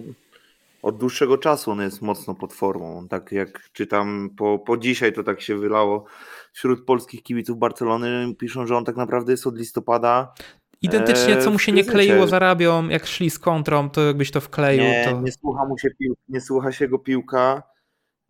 od 0.84 0.98
dłuższego 0.98 1.38
czasu 1.38 1.72
on 1.72 1.82
jest 1.82 2.02
mocno 2.02 2.36
pod 2.36 2.54
formą. 2.54 3.08
Tak 3.08 3.32
jak 3.32 3.70
czytam 3.72 4.30
po, 4.38 4.60
po 4.60 4.78
dzisiaj, 4.78 5.14
to 5.14 5.24
tak 5.24 5.42
się 5.42 5.58
wylało 5.58 6.06
wśród 6.54 6.86
polskich 6.86 7.24
kibiców 7.24 7.58
Barcelony. 7.58 8.36
Piszą, 8.36 8.68
że 8.68 8.78
on 8.78 8.86
tak 8.86 8.96
naprawdę 8.96 9.32
jest 9.32 9.48
od 9.48 9.58
listopada. 9.58 10.34
Identycznie, 10.82 11.38
co 11.42 11.52
mu 11.52 11.60
się 11.60 11.72
nie 11.72 11.84
kleiło 11.84 12.28
z 12.28 12.34
Arabią, 12.34 12.90
jak 12.90 13.06
szli 13.06 13.30
z 13.30 13.40
kontrą, 13.40 13.90
to 13.90 14.02
jakbyś 14.02 14.32
to 14.32 14.42
wkleił. 14.42 14.82
Nie, 14.82 15.08
to... 15.12 15.22
nie 15.22 15.32
słucha 15.32 15.66
mu 15.66 15.78
się 15.78 15.90
pił, 16.00 16.16
nie 16.30 16.42
słucha 16.42 16.72
się 16.72 16.88
go 16.88 17.00
piłka. 17.00 17.64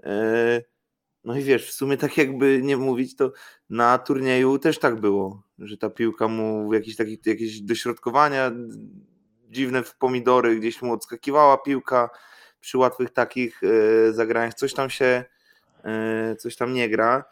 E, 0.04 0.62
no 1.24 1.38
i 1.38 1.42
wiesz, 1.42 1.70
w 1.70 1.74
sumie 1.74 1.98
tak 1.98 2.18
jakby 2.18 2.62
nie 2.64 2.78
mówić, 2.78 3.16
to 3.16 3.32
na 3.70 3.98
turnieju 3.98 4.60
też 4.60 4.80
tak 4.80 5.02
było, 5.02 5.44
że 5.60 5.78
ta 5.78 5.90
piłka 5.90 6.28
mu 6.28 6.74
jakieś 6.74 6.96
takie 6.96 7.18
jakieś 7.26 7.62
dośrodkowania 7.62 8.52
dziwne 9.50 9.84
w 9.84 9.98
pomidory, 9.98 10.56
gdzieś 10.56 10.82
mu 10.82 10.94
odskakiwała 10.94 11.58
piłka 11.58 12.10
przy 12.64 12.78
łatwych 12.78 13.10
takich 13.10 13.62
e, 13.64 14.14
zagraniach 14.14 14.54
coś 14.54 14.74
tam 14.74 14.90
się, 14.90 15.24
e, 15.84 16.36
coś 16.36 16.56
tam 16.56 16.74
nie 16.74 16.90
gra. 16.90 17.24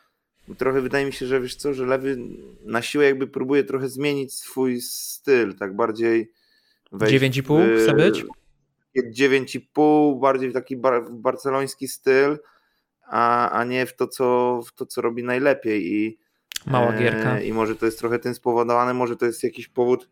Trochę 0.58 0.82
wydaje 0.82 1.06
mi 1.06 1.14
się, 1.14 1.26
że 1.26 1.42
wiesz 1.42 1.56
co, 1.56 1.74
że 1.74 1.86
lewy 1.86 2.18
na 2.66 2.82
siłę 2.82 3.06
jakby 3.06 3.28
próbuje 3.28 3.64
trochę 3.64 3.90
zmienić 3.90 4.34
swój 4.34 4.82
styl, 4.82 5.56
tak 5.56 5.76
bardziej 5.76 6.32
9,5 6.94 7.84
chce 7.84 7.94
być? 7.94 8.26
9,5, 9.20 10.20
bardziej 10.20 10.50
w 10.50 10.54
taki 10.54 10.78
bar, 10.78 11.12
barceloński 11.12 11.88
styl, 11.88 12.38
a, 13.06 13.50
a 13.50 13.64
nie 13.64 13.86
w 13.86 13.96
to, 13.96 14.08
co, 14.08 14.62
w 14.68 14.74
to, 14.74 14.86
co 14.86 15.02
robi 15.02 15.24
najlepiej. 15.24 15.94
I, 15.94 16.20
Mała 16.66 16.94
gierka. 16.94 17.38
E, 17.38 17.44
I 17.44 17.54
może 17.54 17.76
to 17.76 17.86
jest 17.86 18.00
trochę 18.00 18.20
tym 18.20 18.36
spowodowane, 18.36 18.94
może 18.94 19.18
to 19.18 19.26
jest 19.26 19.44
jakiś 19.44 19.68
powód, 19.68 20.10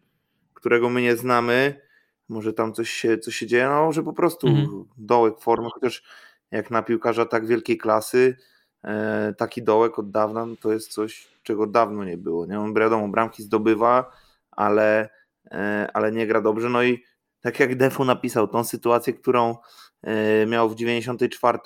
którego 0.53 0.89
my 0.89 1.01
nie 1.01 1.15
znamy, 1.15 1.81
może 2.29 2.53
tam 2.53 2.73
coś 2.73 2.89
się, 2.89 3.17
coś 3.17 3.35
się 3.35 3.47
dzieje, 3.47 3.67
no 3.67 3.91
że 3.91 4.03
po 4.03 4.13
prostu 4.13 4.47
mhm. 4.47 4.85
dołek 4.97 5.39
formy, 5.39 5.69
chociaż 5.73 6.03
jak 6.51 6.71
na 6.71 6.81
piłkarza 6.83 7.25
tak 7.25 7.45
wielkiej 7.45 7.77
klasy, 7.77 8.37
e, 8.83 9.33
taki 9.37 9.63
dołek 9.63 9.99
od 9.99 10.11
dawna 10.11 10.45
no 10.45 10.55
to 10.61 10.73
jest 10.73 10.93
coś, 10.93 11.27
czego 11.43 11.67
dawno 11.67 12.03
nie 12.03 12.17
było. 12.17 12.45
Nie? 12.45 12.59
On 12.59 12.73
wiadomo, 12.73 13.07
bramki 13.07 13.43
zdobywa, 13.43 14.11
ale, 14.51 15.09
e, 15.51 15.87
ale 15.93 16.11
nie 16.11 16.27
gra 16.27 16.41
dobrze. 16.41 16.69
No 16.69 16.83
i 16.83 17.03
tak 17.41 17.59
jak 17.59 17.75
Defu 17.75 18.05
napisał, 18.05 18.47
tą 18.47 18.63
sytuację, 18.63 19.13
którą 19.13 19.57
e, 20.03 20.45
miał 20.45 20.69
w 20.69 20.75
94 20.75 21.59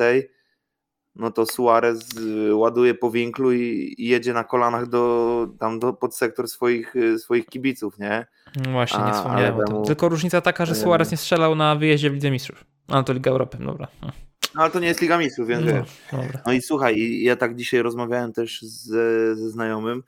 no 1.15 1.32
to 1.32 1.45
Suarez 1.45 2.17
y, 2.17 2.56
ładuje 2.56 2.95
po 2.95 3.12
winklu 3.12 3.54
i, 3.54 3.95
i 3.97 4.08
jedzie 4.08 4.34
na 4.34 4.43
kolanach 4.43 4.88
do, 4.88 5.47
tam 5.60 5.80
do, 5.80 5.93
pod 5.93 6.15
sektor 6.15 6.47
swoich, 6.47 6.95
y, 6.95 7.19
swoich 7.19 7.45
kibiców, 7.45 7.99
nie? 7.99 8.26
No 8.65 8.71
właśnie, 8.71 9.04
nie 9.06 9.13
wspomniałem 9.13 9.56
o 9.56 9.63
tym. 9.63 9.84
Tylko 9.84 10.10
różnica 10.10 10.41
taka, 10.41 10.65
że 10.65 10.76
Suarez 10.76 11.12
nie 11.12 11.17
strzelał 11.17 11.56
na 11.56 11.76
wyjeździe 11.76 12.10
w 12.10 12.13
Lidze 12.13 12.32
Mistrzów. 12.32 12.63
Ale 12.88 13.04
to 13.04 13.13
Liga 13.13 13.32
Europy, 13.32 13.58
dobra. 13.58 13.88
No, 14.02 14.12
ale 14.56 14.71
to 14.71 14.80
nie 14.80 14.88
jest 14.88 15.02
Liga 15.02 15.17
Mistrzów, 15.17 15.47
więc 15.47 15.65
no, 15.65 15.73
wiesz. 15.73 15.97
Dobra. 16.12 16.41
No 16.45 16.54
i 16.54 16.62
słuchaj, 16.62 17.21
ja 17.21 17.36
tak 17.36 17.56
dzisiaj 17.56 17.82
rozmawiałem 17.82 18.34
też 18.34 18.62
ze, 18.62 19.36
ze 19.36 19.49
znajomym 19.49 20.04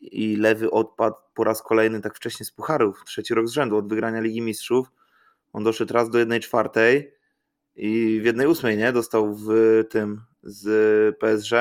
i 0.00 0.36
Lewy 0.36 0.70
odpadł 0.70 1.16
po 1.34 1.44
raz 1.44 1.62
kolejny 1.62 2.00
tak 2.00 2.16
wcześnie 2.16 2.46
z 2.46 2.50
Pucharów, 2.50 3.02
trzeci 3.06 3.34
rok 3.34 3.48
z 3.48 3.52
rzędu 3.52 3.76
od 3.76 3.88
wygrania 3.88 4.20
Ligi 4.20 4.40
Mistrzów. 4.40 4.92
On 5.52 5.64
doszedł 5.64 5.94
raz 5.94 6.10
do 6.10 6.18
jednej 6.18 6.40
czwartej, 6.40 7.12
i 7.76 8.20
w 8.22 8.24
jednej 8.24 8.46
ósmej, 8.46 8.78
nie? 8.78 8.92
Dostał 8.92 9.34
w 9.34 9.48
tym 9.90 10.20
z 10.42 11.16
PSG. 11.18 11.52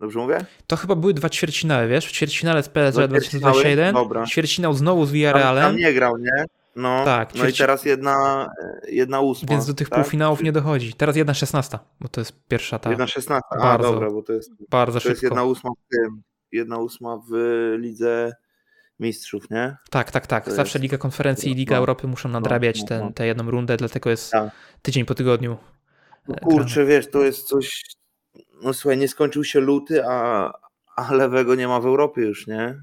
Dobrze 0.00 0.18
mówię? 0.18 0.44
To 0.66 0.76
chyba 0.76 0.94
były 0.94 1.14
dwa 1.14 1.28
ćwierćfinały, 1.28 1.88
wiesz? 1.88 2.06
W 2.06 2.12
ćwierćfinale 2.12 2.62
z 2.62 2.68
PSG 2.68 3.06
2021, 3.08 3.94
dobra. 3.94 4.26
ćwierćfinał 4.26 4.74
znowu 4.74 5.06
z 5.06 5.12
Villarrealem. 5.12 5.64
Tam, 5.64 5.72
tam 5.72 5.80
nie 5.80 5.92
grał, 5.92 6.18
nie? 6.18 6.44
No, 6.76 7.04
tak, 7.04 7.34
no 7.34 7.48
i 7.48 7.52
teraz 7.52 7.84
jedna, 7.84 8.46
jedna 8.88 9.20
ósma. 9.20 9.48
Więc 9.50 9.66
do 9.66 9.74
tych 9.74 9.88
tak? 9.88 9.98
półfinałów 9.98 10.42
nie 10.42 10.52
dochodzi. 10.52 10.92
Teraz 10.94 11.16
jedna 11.16 11.34
szesnasta, 11.34 11.78
bo 12.00 12.08
to 12.08 12.20
jest 12.20 12.32
pierwsza 12.48 12.78
ta. 12.78 12.90
Jedna 12.90 13.06
szesnasta, 13.06 13.56
a 13.60 13.78
dobra, 13.78 14.10
bo 14.10 14.22
to 14.22 14.32
jest, 14.32 14.50
bardzo 14.70 15.00
to 15.00 15.08
jest 15.08 15.22
jedna 15.22 15.44
ósma 15.44 15.70
w 15.70 15.94
tym, 15.96 16.22
jedna 16.52 16.78
ósma 16.78 17.18
w 17.30 17.32
lidze 17.78 18.32
mistrzów, 19.00 19.50
nie? 19.50 19.76
Tak, 19.90 20.10
tak, 20.10 20.26
tak. 20.26 20.44
To 20.44 20.50
Zawsze 20.50 20.78
jest... 20.78 20.82
Liga 20.82 20.98
Konferencji 20.98 21.52
i 21.52 21.54
Liga 21.54 21.74
no, 21.74 21.78
Europy 21.78 22.06
muszą 22.06 22.28
no, 22.28 22.40
nadrabiać 22.40 22.80
no, 22.90 22.98
no, 22.98 23.12
tę 23.12 23.26
jedną 23.26 23.50
rundę, 23.50 23.76
dlatego 23.76 24.10
jest 24.10 24.30
tak. 24.30 24.50
tydzień 24.82 25.04
po 25.04 25.14
tygodniu. 25.14 25.56
No 26.28 26.34
kurczę, 26.34 26.84
wiesz, 26.84 27.10
to 27.10 27.24
jest 27.24 27.48
coś. 27.48 27.82
No 28.62 28.74
słuchaj, 28.74 28.98
nie 28.98 29.08
skończył 29.08 29.44
się 29.44 29.60
luty, 29.60 30.06
a, 30.06 30.52
a 30.96 31.14
lewego 31.14 31.54
nie 31.54 31.68
ma 31.68 31.80
w 31.80 31.86
Europie 31.86 32.22
już, 32.22 32.46
nie? 32.46 32.82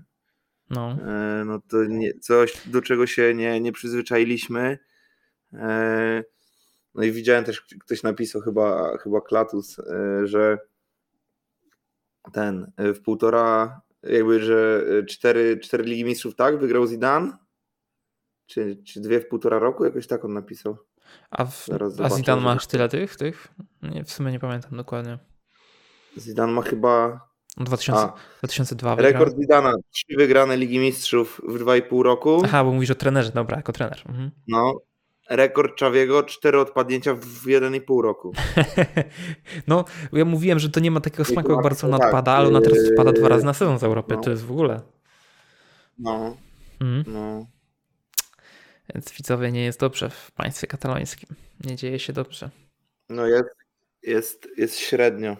No. 0.69 0.91
E, 0.91 1.45
no 1.45 1.59
to 1.69 1.83
nie, 1.83 2.13
coś, 2.13 2.67
do 2.67 2.81
czego 2.81 3.07
się 3.07 3.33
nie, 3.33 3.61
nie 3.61 3.71
przyzwyczailiśmy. 3.71 4.79
E, 5.53 6.23
no 6.95 7.03
i 7.03 7.11
widziałem 7.11 7.43
też, 7.43 7.61
ktoś 7.61 8.03
napisał, 8.03 8.41
chyba, 8.41 8.97
chyba 8.97 9.21
Klatus, 9.21 9.79
e, 9.79 10.27
że 10.27 10.57
ten 12.33 12.71
w 12.77 13.01
półtora 13.01 13.81
jakby, 14.03 14.39
że 14.39 14.85
e, 14.99 15.05
cztery, 15.05 15.59
cztery 15.59 15.83
Ligi 15.83 16.05
Mistrzów 16.05 16.35
tak 16.35 16.59
wygrał 16.59 16.87
Zidane? 16.87 17.37
Czy, 18.45 18.83
czy 18.85 19.01
dwie 19.01 19.19
w 19.19 19.27
półtora 19.27 19.59
roku? 19.59 19.85
Jakoś 19.85 20.07
tak 20.07 20.25
on 20.25 20.33
napisał. 20.33 20.77
A, 21.31 21.45
w, 21.45 21.67
a 22.03 22.09
Zidane 22.09 22.41
masz 22.41 22.67
tyle 22.67 22.89
tych? 22.89 23.15
tych? 23.15 23.47
Nie, 23.81 24.03
w 24.03 24.11
sumie 24.11 24.31
nie 24.31 24.39
pamiętam 24.39 24.77
dokładnie. 24.77 25.19
Zidane 26.17 26.53
ma 26.53 26.61
chyba... 26.61 27.21
2000, 27.57 28.01
a, 28.01 28.13
2002 28.39 28.95
wygrał. 28.95 29.11
Rekord 29.13 29.35
Zidana, 29.35 29.73
trzy 29.91 30.17
wygrane 30.17 30.57
Ligi 30.57 30.79
Mistrzów 30.79 31.41
w 31.47 31.59
dwa 31.59 31.77
i 31.77 31.81
pół 31.81 32.03
roku. 32.03 32.41
Aha, 32.45 32.63
bo 32.63 32.71
mówisz 32.71 32.91
o 32.91 32.95
trenerze, 32.95 33.31
dobra, 33.31 33.57
jako 33.57 33.73
trener. 33.73 34.01
Mhm. 34.09 34.31
No, 34.47 34.73
rekord 35.29 35.75
Czawiego, 35.75 36.23
cztery 36.23 36.59
odpadnięcia 36.59 37.13
w 37.13 37.47
jeden 37.47 37.75
i 37.75 37.81
pół 37.81 38.01
roku. 38.01 38.33
no, 39.67 39.85
ja 40.13 40.25
mówiłem, 40.25 40.59
że 40.59 40.69
to 40.69 40.79
nie 40.79 40.91
ma 40.91 40.99
takiego 40.99 41.25
smaku, 41.25 41.51
jak 41.51 41.63
Barcelona 41.63 41.97
tak, 41.97 42.07
odpada, 42.07 42.31
ale 42.31 42.47
ona 42.47 42.61
teraz 42.61 42.79
odpada 42.89 43.11
dwa 43.11 43.27
razy 43.27 43.45
na 43.45 43.53
sezon 43.53 43.79
z 43.79 43.83
Europy, 43.83 44.15
no. 44.15 44.21
to 44.21 44.29
jest 44.29 44.45
w 44.45 44.51
ogóle. 44.51 44.81
No, 45.99 46.37
mhm. 46.81 47.03
no. 47.07 47.45
Więc 48.95 49.11
widzowie 49.11 49.51
nie 49.51 49.63
jest 49.63 49.79
dobrze 49.79 50.09
w 50.09 50.31
państwie 50.31 50.67
katalońskim. 50.67 51.29
Nie 51.63 51.75
dzieje 51.75 51.99
się 51.99 52.13
dobrze. 52.13 52.49
No 53.09 53.27
jest, 53.27 53.55
jest, 54.03 54.47
jest 54.57 54.79
średnio. 54.79 55.37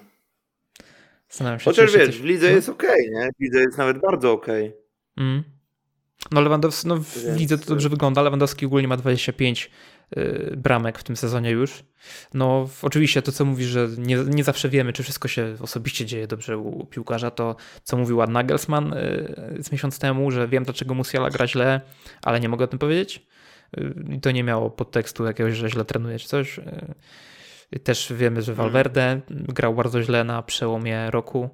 Zastanawiam 1.30 1.60
się, 1.60 1.66
Chociaż 1.66 1.94
wiesz, 1.94 2.06
coś... 2.06 2.18
w 2.18 2.24
lidze 2.24 2.52
jest 2.52 2.70
ok, 2.70 2.84
nie? 3.12 3.30
W 3.40 3.44
lidze 3.44 3.60
jest 3.60 3.78
nawet 3.78 4.00
bardzo 4.00 4.32
ok. 4.32 4.48
Mm. 5.18 5.44
No 6.32 6.42
Lewandowski, 6.42 6.88
no 6.88 6.96
Więc... 6.96 7.40
lidze 7.40 7.58
to 7.58 7.66
dobrze 7.66 7.90
wygląda. 7.90 8.22
Lewandowski 8.22 8.66
ogólnie 8.66 8.88
ma 8.88 8.98
25 8.98 9.72
y, 10.18 10.54
bramek 10.58 11.00
w 11.00 11.04
tym 11.04 11.16
sezonie 11.16 11.52
już. 11.52 11.84
No 12.34 12.70
oczywiście 12.82 13.22
to, 13.22 13.32
co 13.32 13.46
mówisz, 13.46 13.68
że 13.68 13.90
nie, 13.98 14.18
nie 14.18 14.44
zawsze 14.44 14.70
wiemy, 14.70 14.94
czy 14.94 15.04
wszystko 15.04 15.28
się 15.28 15.56
osobiście 15.60 16.06
dzieje 16.06 16.28
dobrze 16.28 16.58
u 16.58 16.86
piłkarza, 16.86 17.32
to 17.32 17.56
co 17.84 17.98
mówił 17.98 18.22
Ad 18.22 18.30
Nagelsmann 18.30 18.94
y, 18.94 19.58
z 19.60 19.72
miesiąc 19.72 20.00
temu, 20.00 20.32
że 20.32 20.48
wiem, 20.48 20.64
dlaczego 20.64 20.94
Musiala 20.94 21.30
gra 21.30 21.48
źle, 21.48 21.82
ale 22.22 22.40
nie 22.40 22.50
mogę 22.50 22.66
o 22.66 22.68
tym 22.68 22.80
powiedzieć. 22.80 23.26
Y, 23.78 23.94
I 24.16 24.20
to 24.20 24.32
nie 24.32 24.44
miało 24.44 24.70
podtekstu 24.70 25.26
jakiegoś, 25.26 25.54
że 25.54 25.70
źle 25.70 25.86
trenuje 25.86 26.20
czy 26.20 26.28
coś. 26.28 26.60
Też 27.84 28.14
wiemy, 28.18 28.42
że 28.42 28.52
mhm. 28.52 28.72
Valverde 28.72 29.22
grał 29.30 29.76
bardzo 29.76 30.04
źle 30.04 30.24
na 30.24 30.42
przełomie 30.42 31.12
roku 31.12 31.50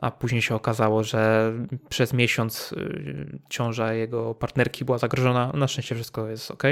a 0.00 0.10
później 0.10 0.42
się 0.42 0.54
okazało, 0.54 1.04
że 1.04 1.52
przez 1.88 2.12
miesiąc 2.12 2.72
y, 2.72 3.38
ciąża 3.48 3.94
jego 3.94 4.34
partnerki 4.34 4.84
była 4.84 4.98
zagrożona. 4.98 5.52
Na 5.54 5.68
szczęście 5.68 5.94
wszystko 5.94 6.28
jest 6.28 6.50
ok. 6.50 6.62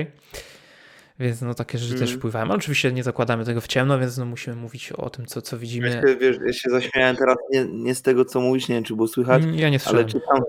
Więc 1.21 1.43
no 1.43 1.55
takie 1.55 1.79
rzeczy 1.79 1.95
mm. 1.95 2.07
też 2.07 2.17
wpływają. 2.17 2.45
Ale 2.45 2.55
oczywiście 2.55 2.93
nie 2.93 3.03
zakładamy 3.03 3.45
tego 3.45 3.61
w 3.61 3.67
ciemno, 3.67 3.99
więc 3.99 4.19
no 4.19 4.25
musimy 4.25 4.57
mówić 4.57 4.93
o 4.93 5.11
tym, 5.11 5.27
co, 5.27 5.43
co 5.43 5.59
widzimy. 5.59 6.03
Wiesz, 6.05 6.19
wiesz, 6.19 6.37
ja 6.47 6.53
się 6.53 6.71
zaśmiałem 6.71 7.17
teraz 7.17 7.37
nie, 7.53 7.65
nie 7.65 7.95
z 7.95 8.03
tego, 8.03 8.25
co 8.25 8.41
mówisz, 8.41 8.69
nie 8.69 8.75
wiem, 8.75 8.85
czy 8.85 8.95
było 8.97 9.09
słychać, 9.09 9.43
mm, 9.43 9.55
ja 9.55 9.69
nie 9.69 9.79
ale 9.87 10.05
czytam, 10.05 10.41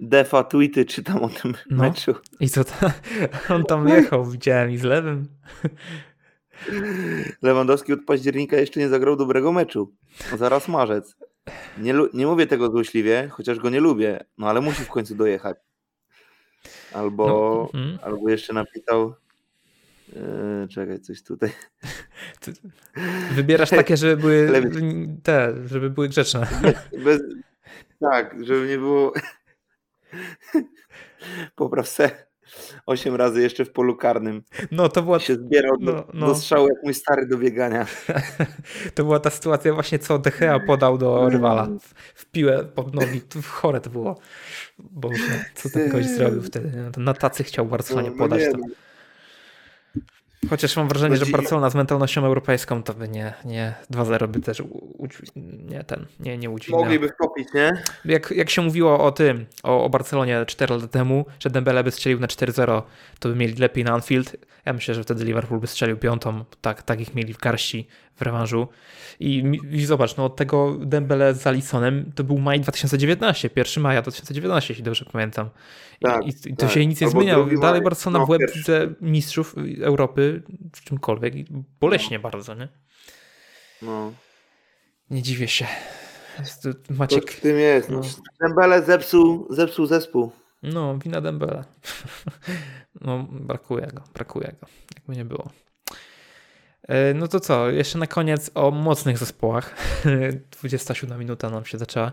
Defa 0.00 0.44
tweety 0.44 0.84
czytam 0.84 1.22
o 1.22 1.28
tym 1.28 1.54
No. 1.70 1.82
meczu. 1.82 2.14
I 2.40 2.48
co 2.48 2.64
ta, 2.64 2.92
on 3.54 3.64
tam 3.64 3.88
jechał, 3.88 4.24
widziałem 4.24 4.70
i 4.70 4.78
z 4.78 4.82
lewym. 4.82 5.28
Lewandowski 7.42 7.92
od 7.92 8.04
października 8.06 8.56
jeszcze 8.56 8.80
nie 8.80 8.88
zagrał 8.88 9.16
dobrego 9.16 9.52
meczu. 9.52 9.92
No 10.30 10.36
zaraz 10.36 10.68
marzec. 10.68 11.16
Nie, 11.78 11.94
nie 12.14 12.26
mówię 12.26 12.46
tego 12.46 12.70
złośliwie, 12.70 13.28
chociaż 13.32 13.58
go 13.58 13.70
nie 13.70 13.80
lubię, 13.80 14.24
no 14.38 14.48
ale 14.48 14.60
musi 14.60 14.84
w 14.84 14.88
końcu 14.90 15.14
dojechać. 15.14 15.56
Albo, 16.92 17.26
No, 17.26 17.68
mhm. 17.80 17.98
albo 18.02 18.28
jeszcze 18.28 18.52
napisał. 18.52 19.14
Yy, 20.12 20.68
czekaj, 20.68 21.00
coś 21.00 21.22
tutaj. 21.22 21.50
Wybierasz 23.32 23.70
takie, 23.70 23.96
żeby 23.96 24.16
były 24.16 24.50
te, 25.22 25.54
żeby 25.66 25.90
były 25.90 26.08
grzeczne. 26.08 26.46
Bez, 27.04 27.20
tak, 28.00 28.44
żeby 28.44 28.68
nie 28.68 28.78
było. 28.78 29.12
Popraw 31.56 31.88
se 31.88 32.25
8 32.86 33.14
razy 33.14 33.42
jeszcze 33.42 33.64
w 33.64 33.72
polu 33.72 33.96
karnym. 33.96 34.42
No 34.70 34.88
to 34.88 35.02
była, 35.02 35.18
Się 35.20 35.34
zbierał 35.34 35.76
do, 35.76 35.92
No, 35.92 36.04
no. 36.14 36.26
do 36.26 36.34
strzału 36.34 36.68
jak 36.68 36.82
mój 36.84 36.94
stary 36.94 37.26
do 37.26 37.38
biegania. 37.38 37.86
to 38.94 39.04
była 39.04 39.20
ta 39.20 39.30
sytuacja 39.30 39.74
właśnie, 39.74 39.98
co 39.98 40.18
De 40.18 40.30
Gea 40.30 40.60
podał 40.60 40.98
do 40.98 41.28
rywala. 41.28 41.68
W, 42.14 42.26
piłę 42.30 42.64
pod 42.64 42.94
nogi. 42.94 43.20
Chore 43.50 43.80
to 43.80 43.90
było. 43.90 44.18
Bo 44.78 45.10
co 45.54 45.70
ten 45.70 45.90
gość 45.90 46.08
zrobił 46.08 46.42
wtedy? 46.42 46.72
Na 46.96 47.14
tacy 47.14 47.44
chciał 47.44 47.66
Barcelonie 47.66 48.08
No, 48.10 48.16
no 48.16 48.22
podać 48.24 48.42
to. 48.52 48.58
Chociaż 50.50 50.76
mam 50.76 50.88
wrażenie, 50.88 51.16
No 51.18 51.24
że 51.24 51.32
Barcelona 51.32 51.70
z 51.70 51.74
mentalnością 51.74 52.24
europejską 52.24 52.82
to 52.82 52.94
by 52.94 53.08
nie, 53.08 53.34
nie 53.44 53.74
2-0 53.90 54.28
by 54.28 54.40
też 54.40 54.60
u, 54.60 55.08
nie 55.68 55.84
ten, 55.84 56.06
nie, 56.20 56.38
nie 56.38 56.50
udźwignęła. 56.50 56.84
Mogliby 56.84 57.08
wtopić, 57.08 57.48
nie? 57.54 57.82
Jak, 58.04 58.30
jak 58.30 58.50
się 58.50 58.62
mówiło 58.62 59.04
o 59.04 59.12
tym, 59.12 59.46
o, 59.62 59.84
o 59.84 59.88
Barcelonie 59.88 60.44
4 60.46 60.74
lata 60.74 60.88
temu, 60.88 61.26
że 61.40 61.50
Dembele 61.50 61.84
by 61.84 61.90
strzelił 61.90 62.20
na 62.20 62.26
4-0, 62.26 62.82
to 63.18 63.28
by 63.28 63.36
mieli 63.36 63.54
lepiej 63.54 63.84
na 63.84 63.92
Anfield. 63.92 64.36
Ja 64.64 64.72
myślę, 64.72 64.94
że 64.94 65.02
wtedy 65.02 65.24
Liverpool 65.24 65.60
by 65.60 65.66
strzelił 65.66 65.96
piątą, 65.96 66.44
tak, 66.60 66.82
tak 66.82 67.00
ich 67.00 67.14
mieli 67.14 67.34
w 67.34 67.38
garści 67.38 67.88
w 68.16 68.22
rewanżu. 68.22 68.68
I, 69.20 69.44
I 69.70 69.86
zobacz, 69.86 70.16
no 70.16 70.24
od 70.24 70.36
tego 70.36 70.76
Dembele 70.80 71.34
z 71.34 71.46
Alisonem 71.46 72.12
to 72.14 72.24
był 72.24 72.38
maj 72.38 72.60
2019, 72.60 73.50
1 73.56 73.82
maja 73.82 74.02
2019, 74.02 74.72
jeśli 74.72 74.84
dobrze 74.84 75.04
pamiętam. 75.12 75.50
I, 76.00 76.04
Tak, 76.04 76.26
i, 76.26 76.56
to 76.56 76.66
tak. 76.66 76.70
się 76.70 76.86
nic 76.86 77.00
nie 77.00 77.06
Albo 77.06 77.18
zmienia. 77.20 77.34
drugi 77.34 77.60
Dalej 77.60 77.82
Barcelona 77.82 78.18
no, 78.18 78.26
w 78.26 78.28
łeb 78.28 78.40
pierwszy. 78.40 78.58
widzę 78.58 78.88
mistrzów 79.00 79.54
Europy, 79.82 80.42
w 80.76 80.84
czymkolwiek. 80.84 81.34
Boleśnie 81.80 82.18
bardzo, 82.18 82.54
nie? 82.54 82.68
No. 83.82 84.12
Nie 85.10 85.22
dziwię 85.22 85.48
się. 85.48 85.66
Jest 86.38 86.62
to- 86.62 86.68
Maciek, 86.94 87.30
w 87.32 87.40
tym 87.40 87.56
jest. 87.58 87.90
No. 87.90 88.00
no. 88.00 88.48
Dembele 88.48 88.82
zepsuł, 88.82 89.46
zepsuł 89.50 89.86
zespół. 89.86 90.32
No, 90.62 90.98
wina 90.98 91.20
Dembele. 91.20 91.64
No, 93.00 93.26
brakuje 93.30 93.86
go, 93.94 94.02
brakuje 94.14 94.54
go, 94.60 94.66
jakby 94.96 95.16
nie 95.16 95.24
było. 95.24 95.50
E, 96.88 97.14
No 97.14 97.28
to 97.28 97.40
co, 97.40 97.70
jeszcze 97.70 97.98
na 97.98 98.06
koniec 98.06 98.50
o 98.54 98.70
mocnych 98.70 99.18
zespołach. 99.18 99.74
27 100.60 101.18
minuta 101.18 101.50
nam 101.50 101.64
się 101.64 101.78
zaczęła, 101.78 102.12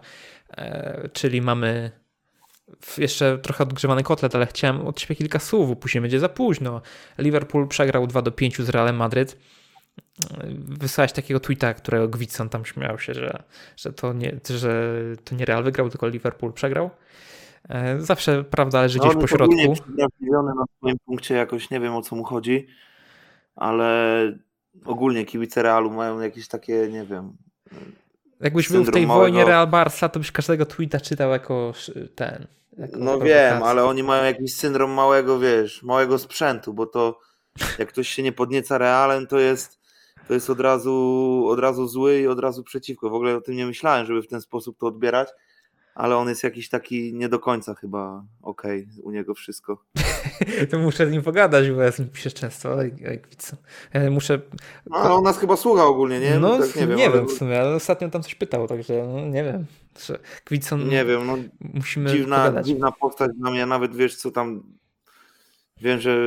E, 0.58 1.10
czyli 1.14 1.42
mamy 1.42 1.92
jeszcze 2.98 3.38
trochę 3.38 3.64
odgrzewany 3.64 4.04
kotlet, 4.04 4.36
ale 4.36 4.46
chciałem 4.46 4.88
od 4.88 5.00
ciebie 5.00 5.16
kilka 5.16 5.40
słów, 5.40 5.70
bo 5.70 5.76
później 5.76 6.02
będzie 6.02 6.20
za 6.20 6.30
późno. 6.30 6.82
Liverpool 7.18 7.68
przegrał 7.68 8.08
2 8.08 8.22
do 8.22 8.32
5 8.32 8.62
z 8.62 8.70
Realem 8.70 8.96
Madryt. 8.96 9.38
E, 10.32 10.48
Wysłałeś 10.58 11.12
takiego 11.12 11.40
tweeta, 11.40 11.74
którego 11.74 12.08
Gwitson 12.08 12.50
tam 12.50 12.66
śmiał 12.66 13.00
się, 13.00 13.14
że, 13.14 13.44
że, 13.78 13.94
to 13.94 14.14
nie, 14.14 14.40
że 14.50 15.00
to 15.24 15.36
nie 15.36 15.46
Real 15.46 15.64
wygrał, 15.64 15.90
tylko 15.90 16.08
Liverpool 16.08 16.54
przegrał. 16.54 16.90
Zawsze 17.98 18.44
prawda 18.44 18.82
leży 18.82 19.00
gdzieś 19.00 19.12
on 19.16 19.22
po 19.22 19.28
środku. 19.28 19.76
na 20.56 20.66
swoim 20.78 20.98
punkcie 21.06 21.36
jakoś, 21.36 21.70
nie 21.70 21.80
wiem 21.80 21.96
o 21.96 22.02
co 22.02 22.16
mu 22.16 22.24
chodzi, 22.24 22.68
ale 23.56 24.22
ogólnie 24.86 25.26
kibice 25.26 25.64
Realu 25.64 25.92
mają 25.92 26.20
jakieś 26.20 26.48
takie, 26.48 26.88
nie 26.92 27.06
wiem, 27.06 27.38
Jakbyś 28.44 28.70
był 28.70 28.84
w 28.84 28.92
tej 28.92 29.08
wojnie 29.08 29.46
Real 29.46 29.68
Barca, 29.68 30.10
to 30.10 30.20
byś 30.20 30.32
każdego 30.32 30.66
tweeta 30.66 31.00
czytał 31.00 31.32
jako 31.32 31.74
ten. 32.16 32.48
Jako 32.78 33.00
no 33.00 33.20
wiem, 33.20 33.64
ale 33.64 33.86
oni 33.86 34.04
mają 34.04 34.24
jakiś 34.24 34.56
syndrom 34.56 34.92
małego, 34.92 35.40
wiesz, 35.40 35.84
małego 35.84 36.20
sprzętu, 36.20 36.74
bo 36.74 36.86
to 36.86 37.20
jak 37.80 37.90
ktoś 37.90 38.08
się 38.08 38.24
nie 38.24 38.32
podnieca 38.32 38.78
Realem, 38.78 39.28
to 39.28 39.40
jest 39.40 39.80
to 40.28 40.34
jest 40.34 40.50
od 40.50 40.60
razu, 40.60 41.46
od 41.48 41.60
razu 41.60 41.88
zły 41.88 42.20
i 42.20 42.28
od 42.28 42.40
razu 42.40 42.64
przeciwko. 42.64 43.10
W 43.10 43.14
ogóle 43.14 43.36
o 43.36 43.42
tym 43.42 43.56
nie 43.56 43.66
myślałem, 43.66 44.06
żeby 44.06 44.22
w 44.22 44.28
ten 44.28 44.42
sposób 44.42 44.78
to 44.78 44.88
odbierać, 44.88 45.30
ale 45.96 46.18
on 46.18 46.30
jest 46.30 46.44
jakiś 46.44 46.70
taki 46.70 47.14
nie 47.14 47.30
do 47.30 47.40
końca 47.40 47.76
chyba 47.76 48.24
okej 48.42 48.88
u 49.04 49.12
niego 49.12 49.34
wszystko. 49.34 49.84
To 50.72 50.80
muszę 50.80 51.08
z 51.08 51.12
nim 51.12 51.22
pogadać, 51.22 51.72
bo 51.72 51.82
ja 51.82 51.92
z 51.92 52.00
nim 52.00 52.10
piszę 52.10 52.32
często. 52.32 52.74
Oj, 52.76 52.92
Gwitson. 52.92 53.60
Ja 53.94 54.12
Muszę. 54.12 54.40
No, 54.90 54.98
ale 54.98 55.14
on 55.14 55.24
nas 55.24 55.38
chyba 55.40 55.58
słucha 55.58 55.86
ogólnie, 55.86 56.20
nie? 56.20 56.40
No, 56.40 56.58
tak 56.60 56.76
nie, 56.76 56.86
nie 56.86 56.96
wiem, 56.96 57.12
ale- 57.14 57.26
w 57.26 57.32
sumie, 57.32 57.62
ale 57.62 57.76
ostatnio 57.76 58.10
tam 58.10 58.24
coś 58.24 58.36
pytał, 58.36 58.68
także 58.68 59.08
no, 59.08 59.20
nie 59.26 59.44
wiem. 59.44 59.66
Że 60.06 60.20
Gwitson, 60.46 60.88
Nie 60.90 61.06
wiem, 61.06 61.28
no 61.28 61.38
musimy 61.74 62.10
dziwna, 62.10 62.38
pogadać. 62.38 62.66
dziwna 62.66 62.92
postać 62.92 63.32
dla 63.38 63.52
mnie, 63.52 63.66
nawet 63.66 63.96
wiesz 63.96 64.16
co 64.16 64.32
tam 64.32 64.64
wiem, 65.84 66.00
że 66.00 66.18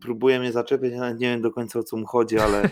próbuje 0.00 0.40
mnie 0.40 0.52
zaczepiać, 0.52 0.92
ja 0.92 1.00
nawet 1.00 1.20
nie 1.20 1.26
wiem 1.26 1.42
do 1.42 1.50
końca 1.50 1.78
o 1.78 1.82
co 1.82 1.96
mu 1.96 2.06
chodzi, 2.06 2.38
ale 2.38 2.62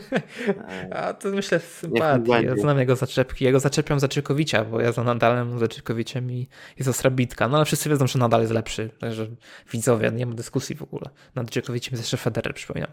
e, 0.90 0.96
A 0.96 1.14
to 1.14 1.28
myślę 1.28 1.60
sympatii. 1.60 2.30
Ja 2.30 2.56
znam 2.56 2.78
jego 2.78 2.96
zaczepki. 2.96 3.44
Jego 3.44 3.60
zaczepiam 3.60 4.00
Zaczykowicza, 4.00 4.64
bo 4.64 4.80
ja 4.80 4.92
za 4.92 5.04
Nadalem, 5.04 5.58
Zaczykowiciem 5.58 6.32
i 6.32 6.48
jest 6.78 6.90
ostra 6.90 7.10
bitka. 7.10 7.48
No 7.48 7.56
ale 7.56 7.64
wszyscy 7.66 7.88
wiedzą, 7.90 8.06
że 8.06 8.18
Nadal 8.18 8.40
jest 8.40 8.52
lepszy. 8.52 8.90
Także 9.00 9.26
widzowie, 9.72 10.10
nie 10.10 10.26
ma 10.26 10.34
dyskusji 10.34 10.76
w 10.76 10.82
ogóle. 10.82 11.10
Nad 11.34 11.46
Zaczykowiciem 11.46 11.92
jest 11.92 12.02
jeszcze 12.02 12.16
Federer, 12.16 12.54
przypominam. 12.54 12.90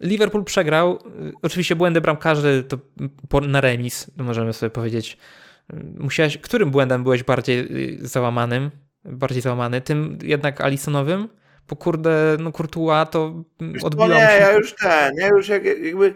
Liverpool 0.00 0.44
przegrał. 0.44 0.94
Y, 0.96 1.32
Oczywiście 1.42 1.76
błędy 1.76 2.00
bramkarzy 2.00 2.64
to 2.68 3.40
na 3.40 3.60
remis, 3.60 4.10
możemy 4.16 4.52
sobie 4.52 4.70
powiedzieć. 4.70 5.18
Y, 5.72 5.76
Musiałeś, 5.98 6.38
którym 6.38 6.70
błędem 6.70 7.02
byłeś 7.02 7.22
bardziej 7.22 7.58
y, 8.02 8.08
załamanym? 8.08 8.70
Bardziej 9.04 9.42
załamany? 9.42 9.80
Tym 9.80 10.18
jednak 10.22 10.60
Alisonowym? 10.60 11.28
Bo 11.68 11.76
kurde, 11.76 12.36
no 12.40 12.52
Courtois 12.52 13.06
to 13.10 13.44
Wiesz 13.60 13.84
odbiłam 13.84 14.10
nie, 14.10 14.16
się. 14.16 14.22
ja 14.22 14.52
już 14.52 14.74
ten, 14.74 15.14
ja 15.16 15.28
już 15.28 15.48
jak, 15.48 15.64
jakby 15.64 16.14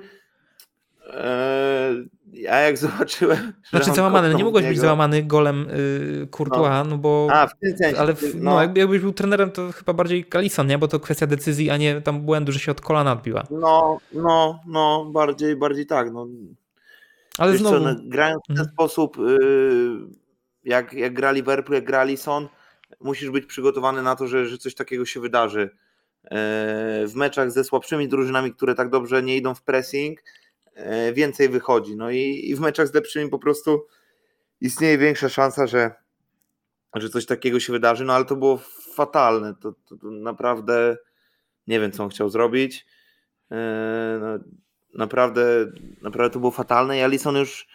e, 1.15 1.91
ja 2.33 2.57
jak 2.61 2.79
zobaczyłem, 2.87 3.53
Znaczy 3.71 3.91
załamany, 3.91 4.31
no 4.33 4.39
nie 4.39 4.45
mogłeś 4.45 4.67
być 4.67 4.79
załamany 4.79 5.23
golem 5.23 5.67
y, 5.71 6.29
Courtois, 6.37 6.89
no, 6.89 6.99
bo... 6.99 7.29
A, 7.33 7.47
w 7.47 7.59
tym 7.59 7.77
sensie, 7.77 8.01
ale 8.01 8.15
w, 8.15 8.35
no, 8.35 8.51
no, 8.51 8.61
jakby, 8.63 8.81
jakbyś 8.81 9.01
był 9.01 9.13
trenerem, 9.13 9.51
to 9.51 9.73
chyba 9.73 9.93
bardziej 9.93 10.25
Kalison, 10.25 10.67
nie? 10.67 10.79
Bo 10.79 10.89
to 10.89 11.01
kwestia 11.01 11.27
decyzji, 11.27 11.71
a 11.71 11.77
nie 11.77 12.01
tam 12.01 12.21
błędu, 12.21 12.53
że 12.53 12.59
się 12.59 12.73
od 12.73 12.81
kolana 12.81 13.13
odbiła. 13.13 13.43
no, 13.51 13.99
no, 14.13 14.61
no, 14.67 15.05
bardziej, 15.13 15.57
bardziej 15.57 15.87
tak, 15.87 16.13
no, 16.13 16.27
Ale 17.39 17.53
Wiesz 17.53 17.61
znowu, 17.61 17.77
co, 17.77 17.83
no, 17.83 17.95
grając 18.05 18.43
w 18.45 18.47
ten 18.47 18.57
Mhm. 18.59 18.69
sposób, 18.75 19.17
yy, 19.17 19.99
jak, 20.65 20.93
jak 20.93 21.13
gra 21.15 21.33
Liverpool, 21.33 21.75
jak 21.75 21.85
gra 21.85 22.01
Alisson, 22.01 22.49
musisz 23.05 23.31
być 23.31 23.47
przygotowany 23.47 24.03
na 24.03 24.17
to, 24.17 24.27
że, 24.27 24.47
że 24.47 24.59
coś 24.59 24.75
takiego 24.75 25.07
się 25.07 25.21
wydarzy. 25.21 25.61
Yy, 26.25 26.31
W 27.09 27.13
meczach 27.15 27.51
ze 27.51 27.65
słabszymi 27.65 28.09
drużynami, 28.09 28.55
które 28.55 28.75
tak 28.75 28.91
dobrze 28.91 29.23
nie 29.23 29.37
idą 29.37 29.55
w 29.55 29.63
pressing, 29.63 30.21
yy, 30.77 31.13
więcej 31.13 31.49
wychodzi. 31.49 31.97
No 31.97 32.11
i, 32.11 32.51
i 32.51 32.55
w 32.55 32.61
meczach 32.61 32.89
z 32.89 32.95
lepszymi 32.95 33.31
po 33.31 33.39
prostu 33.39 33.87
istnieje 34.61 34.99
większa 34.99 35.29
szansa, 35.29 35.67
że, 35.67 35.91
że 36.95 37.09
coś 37.09 37.27
takiego 37.27 37.61
się 37.61 37.73
wydarzy. 37.73 38.05
No 38.05 38.13
ale 38.13 38.25
to 38.25 38.37
było 38.37 38.59
fatalne. 38.95 39.55
To, 39.61 39.73
to, 39.89 39.97
to 39.97 40.11
naprawdę 40.11 40.97
nie 41.67 41.81
wiem, 41.81 41.93
co 41.93 42.05
on 42.05 42.11
chciał 42.11 42.29
zrobić. 42.29 42.87
Yy, 43.51 43.57
No, 44.21 44.39
naprawdę, 44.95 45.43
naprawdę 46.03 46.33
to 46.33 46.39
było 46.39 46.53
fatalne 46.53 46.99
i 46.99 47.03
Alisson 47.03 47.37
już 47.37 47.69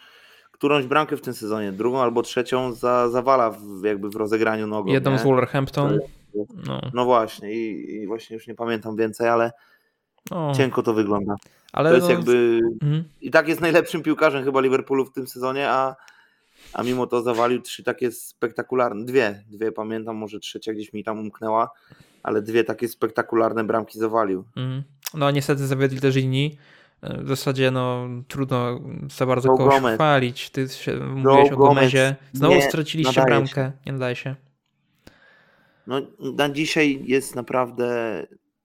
którąś 0.58 0.86
bramkę 0.86 1.16
w 1.16 1.20
tym 1.20 1.34
sezonie, 1.34 1.72
drugą 1.72 2.02
albo 2.02 2.22
trzecią 2.22 2.72
za, 2.72 3.08
zawala 3.08 3.50
w, 3.50 3.84
jakby 3.84 4.10
w 4.10 4.16
rozegraniu 4.16 4.66
nogą. 4.66 4.92
jedną 4.92 5.10
nie? 5.10 5.18
z 5.18 5.22
Wolverhampton. 5.22 5.98
No, 6.66 6.80
No 6.94 7.04
właśnie 7.04 7.52
i, 7.52 7.94
i 7.94 8.06
właśnie 8.06 8.34
już 8.34 8.46
nie 8.46 8.54
pamiętam 8.54 8.96
więcej, 8.96 9.28
ale 9.28 9.52
no, 10.30 10.52
cienko 10.54 10.82
to 10.82 10.94
wygląda. 10.94 11.36
ale 11.72 11.90
To 11.90 11.96
jest 11.96 12.08
no, 12.08 12.14
jakby 12.14 12.60
mhm. 12.82 13.04
i 13.20 13.30
tak 13.30 13.48
jest 13.48 13.60
najlepszym 13.60 14.02
piłkarzem 14.02 14.44
chyba 14.44 14.60
Liverpoolu 14.60 15.04
w 15.04 15.12
tym 15.12 15.26
sezonie, 15.26 15.70
a, 15.70 15.96
a 16.72 16.82
mimo 16.82 17.06
to 17.06 17.22
zawalił 17.22 17.62
trzy 17.62 17.84
takie 17.84 18.12
spektakularne, 18.12 19.04
dwie, 19.04 19.44
dwie 19.50 19.72
pamiętam, 19.72 20.16
może 20.16 20.40
trzecia 20.40 20.72
gdzieś 20.72 20.92
mi 20.92 21.04
tam 21.04 21.18
umknęła, 21.18 21.70
ale 22.22 22.42
dwie 22.42 22.64
takie 22.64 22.88
spektakularne 22.88 23.64
bramki 23.64 23.98
zawalił. 23.98 24.44
Mhm. 24.56 24.82
No 25.14 25.30
niestety 25.30 25.66
zawiedli 25.66 26.00
też 26.00 26.16
inni. 26.16 26.58
W 27.02 27.28
zasadzie 27.28 27.70
no 27.70 28.08
trudno 28.28 28.80
za 29.16 29.26
bardzo 29.26 29.48
Joe 29.48 29.56
kogoś 29.56 29.74
Gomez. 29.74 29.94
chwalić. 29.94 30.50
Ty 30.50 30.68
się 30.68 30.96
mówiłeś 30.96 31.52
o 31.52 31.56
Gomez 31.56 31.74
Gomezie. 31.74 32.16
Znowu 32.32 32.54
nie 32.54 32.62
straciliście 32.62 33.22
bramkę. 33.24 33.72
Nie 33.86 33.92
nadaje 33.92 34.16
się. 34.16 34.34
No, 35.86 36.00
na 36.36 36.48
dzisiaj 36.48 37.02
jest 37.06 37.36
naprawdę 37.36 37.88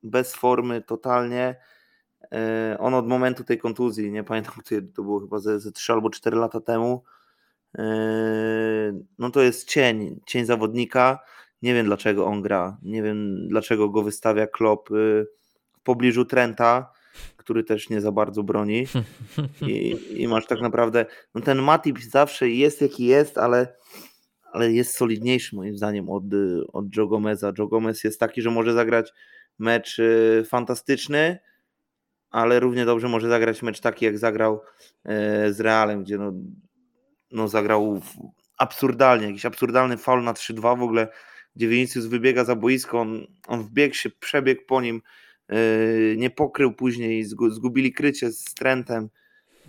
bez 0.03 0.35
formy 0.35 0.81
totalnie. 0.81 1.55
E, 2.33 2.77
On 2.79 2.93
od 2.93 3.07
momentu 3.07 3.43
tej 3.43 3.57
kontuzji, 3.57 4.11
nie 4.11 4.23
pamiętam, 4.23 4.53
kiedy 4.69 4.93
to 4.93 5.03
było 5.03 5.19
chyba 5.19 5.39
ze, 5.39 5.59
ze 5.59 5.71
3 5.71 5.93
albo 5.93 6.09
4 6.09 6.37
lata 6.37 6.59
temu. 6.59 7.03
e, 7.77 7.83
No 9.19 9.29
to 9.29 9.41
jest 9.41 9.69
cień, 9.69 10.19
cień 10.27 10.45
zawodnika. 10.45 11.19
Nie 11.61 11.73
wiem 11.73 11.85
dlaczego 11.85 12.25
on 12.25 12.41
gra, 12.41 12.77
nie 12.81 13.03
wiem 13.03 13.47
dlaczego 13.47 13.89
go 13.89 14.03
wystawia 14.03 14.47
Klopp 14.47 14.91
y, 14.91 15.27
w 15.73 15.79
pobliżu 15.83 16.25
Trenta, 16.25 16.91
który 17.43 17.63
też 17.63 17.89
nie 17.89 18.01
za 18.01 18.11
bardzo 18.11 18.43
broni. 18.43 18.87
I, 19.67 19.97
i 20.21 20.27
masz 20.27 20.45
tak 20.45 20.61
naprawdę, 20.61 21.05
no 21.35 21.41
ten 21.41 21.61
Matip 21.61 21.99
zawsze 21.99 22.49
jest 22.49 22.81
jaki 22.81 23.05
jest, 23.05 23.37
ale, 23.37 23.75
ale 24.51 24.71
jest 24.71 24.97
solidniejszy 24.97 25.55
moim 25.55 25.77
zdaniem 25.77 26.09
od, 26.09 26.23
od 26.73 26.97
Joe 26.97 27.07
Gomeza. 27.07 27.51
Joe 27.57 27.67
Gomez 27.67 28.03
jest 28.03 28.19
taki, 28.19 28.41
że 28.41 28.51
może 28.51 28.73
zagrać 28.73 29.13
mecz 29.59 29.99
y, 29.99 30.43
fantastyczny, 30.49 31.39
ale 32.29 32.59
równie 32.59 32.85
dobrze 32.85 33.07
może 33.07 33.29
zagrać 33.29 33.61
mecz 33.61 33.79
taki, 33.79 34.05
jak 34.05 34.17
zagrał 34.17 34.61
e, 35.05 35.53
z 35.53 35.59
Realem, 35.59 36.03
gdzie 36.03 36.17
no, 36.17 36.33
no 37.31 37.47
zagrał 37.47 38.01
absurdalnie, 38.57 39.27
jakiś 39.27 39.45
absurdalny 39.45 39.97
faul 39.97 40.23
na 40.23 40.33
3-2 40.33 40.79
w 40.79 40.83
ogóle, 40.83 41.07
gdzie 41.55 41.67
Vinicius 41.67 42.05
wybiega 42.05 42.43
za 42.43 42.55
boisko, 42.55 42.99
on, 42.99 43.27
on 43.47 43.63
wbiegł 43.63 43.95
się, 43.95 44.09
przebiegł 44.09 44.61
po 44.67 44.81
nim, 44.81 45.01
nie 46.17 46.29
pokrył 46.29 46.73
później, 46.73 47.25
zgubili 47.49 47.93
krycie 47.93 48.31
z 48.31 48.43
Trentem, 48.43 49.09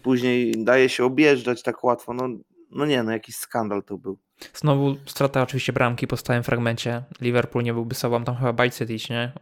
później 0.03 0.65
daje 0.65 0.89
się 0.89 1.05
objeżdżać 1.05 1.63
tak 1.63 1.85
łatwo, 1.85 2.15
no, 2.15 2.29
no 2.71 2.87
nie, 2.87 3.03
no 3.03 3.13
jakiś 3.13 3.37
skandal 3.37 3.83
to 3.83 3.99
był. 3.99 4.19
Znowu 4.55 4.97
strata 5.07 5.43
oczywiście 5.43 5.73
bramki 5.73 6.07
po 6.07 6.17
stałym 6.17 6.43
fragmencie. 6.43 7.03
Liverpool 7.21 7.65
nie 7.65 7.75
byłby 7.75 7.95
sobą, 7.95 8.25
tam 8.25 8.37
chyba 8.37 8.53
Bajcetic, 8.53 9.11
nie? 9.11 9.33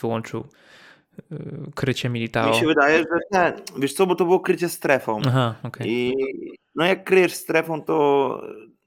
Wyłączył 0.00 0.44
Y, 1.32 1.70
krycie 1.74 2.08
Militao. 2.08 2.50
Mi 2.50 2.56
się 2.56 2.66
wydaje, 2.66 2.98
że 2.98 3.18
ten, 3.30 3.52
wiesz 3.78 3.94
co, 3.94 4.06
bo 4.06 4.14
to 4.14 4.24
było 4.24 4.40
krycie 4.40 4.68
strefą. 4.68 5.20
Aha, 5.26 5.54
okay. 5.62 5.86
I 5.88 6.14
no 6.74 6.84
jak 6.84 7.04
kryjesz 7.04 7.34
strefą, 7.34 7.82
to 7.82 8.40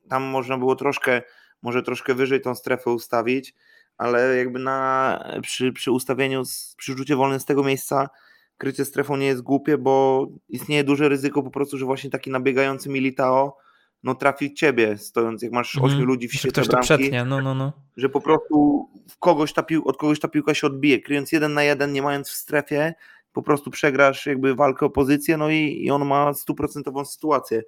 tam 0.09 0.23
można 0.23 0.57
było 0.57 0.75
troszkę, 0.75 1.21
może 1.61 1.83
troszkę 1.83 2.13
wyżej 2.13 2.41
tą 2.41 2.55
strefę 2.55 2.91
ustawić, 2.91 3.53
ale 3.99 4.37
jakby 4.37 4.59
na, 4.59 5.23
przy, 5.41 5.73
przy 5.73 5.91
ustawieniu, 5.91 6.43
przy 6.77 6.97
rzucie 6.97 7.15
wolnym 7.15 7.39
z 7.39 7.45
tego 7.45 7.63
miejsca 7.63 8.09
krycie 8.57 8.85
strefą 8.85 9.17
nie 9.17 9.25
jest 9.25 9.41
głupie, 9.41 9.77
bo 9.77 10.27
istnieje 10.49 10.83
duże 10.83 11.09
ryzyko 11.09 11.43
po 11.43 11.51
prostu, 11.51 11.77
że 11.77 11.85
właśnie 11.85 12.09
taki 12.09 12.31
nabiegający 12.31 12.89
Militao 12.89 13.57
no 14.03 14.15
trafi 14.15 14.53
ciebie, 14.53 14.97
stojąc, 14.97 15.41
jak 15.41 15.51
masz 15.51 15.75
ośmiu 15.75 15.97
mm, 15.97 16.07
ludzi 16.07 16.27
w 16.27 16.33
świecie 16.33 16.49
ktoś 16.49 16.67
bramki, 16.67 16.87
to 16.87 16.95
przetnie, 16.95 17.25
no, 17.25 17.41
no, 17.41 17.55
no. 17.55 17.73
że 17.97 18.09
po 18.09 18.21
prostu 18.21 18.87
w 19.09 19.17
kogoś 19.17 19.53
ta 19.53 19.63
pił, 19.63 19.87
od 19.87 19.97
kogoś 19.97 20.19
ta 20.19 20.27
piłka 20.27 20.53
się 20.53 20.67
odbije, 20.67 21.01
kryjąc 21.01 21.31
jeden 21.31 21.53
na 21.53 21.63
jeden, 21.63 21.93
nie 21.93 22.01
mając 22.01 22.29
w 22.29 22.33
strefie, 22.33 22.93
po 23.33 23.41
prostu 23.41 23.71
przegrasz 23.71 24.25
jakby 24.25 24.55
walkę 24.55 24.85
o 24.85 24.89
pozycję, 24.89 25.37
no 25.37 25.49
i, 25.49 25.83
i 25.85 25.91
on 25.91 26.05
ma 26.05 26.33
stuprocentową 26.33 27.05
sytuację, 27.05 27.63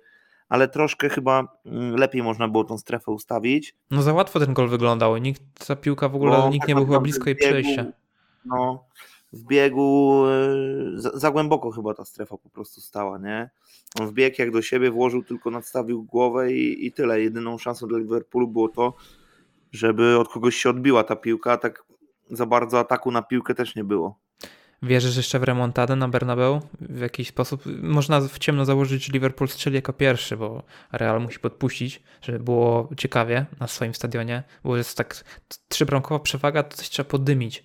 ale 0.52 0.68
troszkę 0.68 1.10
chyba 1.10 1.48
mm, 1.66 1.96
lepiej 1.96 2.24
można 2.24 2.48
było 2.48 2.64
tą 2.64 2.78
strefę 2.78 3.12
ustawić. 3.12 3.76
No 3.92 4.02
za 4.02 4.14
łatwo 4.14 4.40
ten 4.40 4.54
gol 4.54 4.70
wyglądał, 4.70 5.18
nikt, 5.18 5.68
ta 5.68 5.76
piłka 5.76 6.10
w 6.10 6.16
ogóle, 6.16 6.38
no, 6.38 6.50
nikt 6.50 6.62
tak 6.62 6.70
nie 6.70 6.76
był 6.76 6.86
chyba 6.86 7.00
blisko 7.00 7.26
jej 7.26 7.36
przejścia. 7.36 7.86
No, 8.46 8.86
w 9.34 9.44
biegu 9.44 10.24
e, 10.26 11.00
za, 11.00 11.12
za, 11.14 11.32
głęboko 11.32 11.72
chyba 11.72 11.94
ta 11.94 12.06
strefa 12.06 12.38
po 12.38 12.50
prostu 12.50 12.82
stała, 12.82 13.18
nie? 13.18 13.50
On 14.00 14.08
wbiegł 14.08 14.36
jak 14.40 14.52
do 14.52 14.62
siebie, 14.62 14.92
włożył 14.92 15.24
tylko, 15.24 15.52
nadstawił 15.52 16.04
głowę 16.04 16.52
i, 16.52 16.86
i 16.86 16.92
tyle. 16.92 17.22
Jedyną 17.22 17.58
szansą 17.58 17.88
dla 17.88 17.98
Liverpoolu 17.98 18.48
było 18.48 18.70
to, 18.70 18.94
żeby 19.72 20.20
od 20.20 20.30
kogoś 20.30 20.56
się 20.56 20.70
odbiła 20.70 21.04
ta 21.04 21.16
piłka, 21.16 21.52
a 21.52 21.58
tak 21.58 21.84
za 22.30 22.46
bardzo 22.46 22.80
ataku 22.80 23.12
na 23.12 23.22
piłkę 23.22 23.56
też 23.56 23.76
nie 23.76 23.84
było. 23.84 24.20
Wierzysz 24.84 25.17
jeszcze 25.17 25.39
w 25.39 25.44
remontadę 25.44 25.96
na 25.96 26.08
Bernabeu? 26.08 26.62
W 26.82 27.00
jakiś 27.00 27.28
sposób 27.28 27.63
można 27.82 28.22
w 28.22 28.39
ciemno 28.39 28.65
założyć, 28.65 29.06
że 29.06 29.13
Liverpool 29.13 29.48
strzeli 29.48 29.76
jako 29.76 29.94
pierwszy, 29.94 30.38
bo 30.38 30.63
Real 30.91 31.22
musi 31.22 31.39
podpuścić, 31.39 32.04
żeby 32.22 32.39
było 32.39 32.89
ciekawie 32.98 33.46
na 33.60 33.67
swoim 33.67 33.94
stadionie, 33.94 34.44
bo 34.63 34.78
jest 34.78 34.98
tak 34.98 35.24
trzybramkowa 35.67 36.20
przewaga, 36.20 36.63
to 36.63 36.78
coś 36.78 36.89
trzeba 36.89 37.10
poddymić 37.10 37.63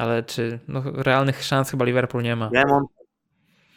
ale 0.00 0.22
czy 0.22 0.58
no, 0.68 0.82
realnych 0.94 1.42
szans 1.42 1.70
chyba 1.70 1.84
Liverpool 1.84 2.24
nie 2.24 2.36
ma. 2.36 2.50
Remont, 2.52 2.90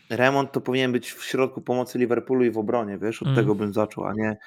remont 0.10 0.52
to 0.52 0.62
powinien 0.62 0.92
być 0.92 1.12
w 1.12 1.24
środku 1.24 1.62
pomocy 1.62 2.00
Liverpoolu 2.00 2.46
i 2.46 2.52
w 2.52 2.58
obronie, 2.58 2.98
wiesz, 2.98 3.22
od 3.22 3.28
mm. 3.28 3.36
tego 3.36 3.56
bym 3.56 3.74
zaczął, 3.74 4.06
a 4.06 4.14
nie, 4.14 4.38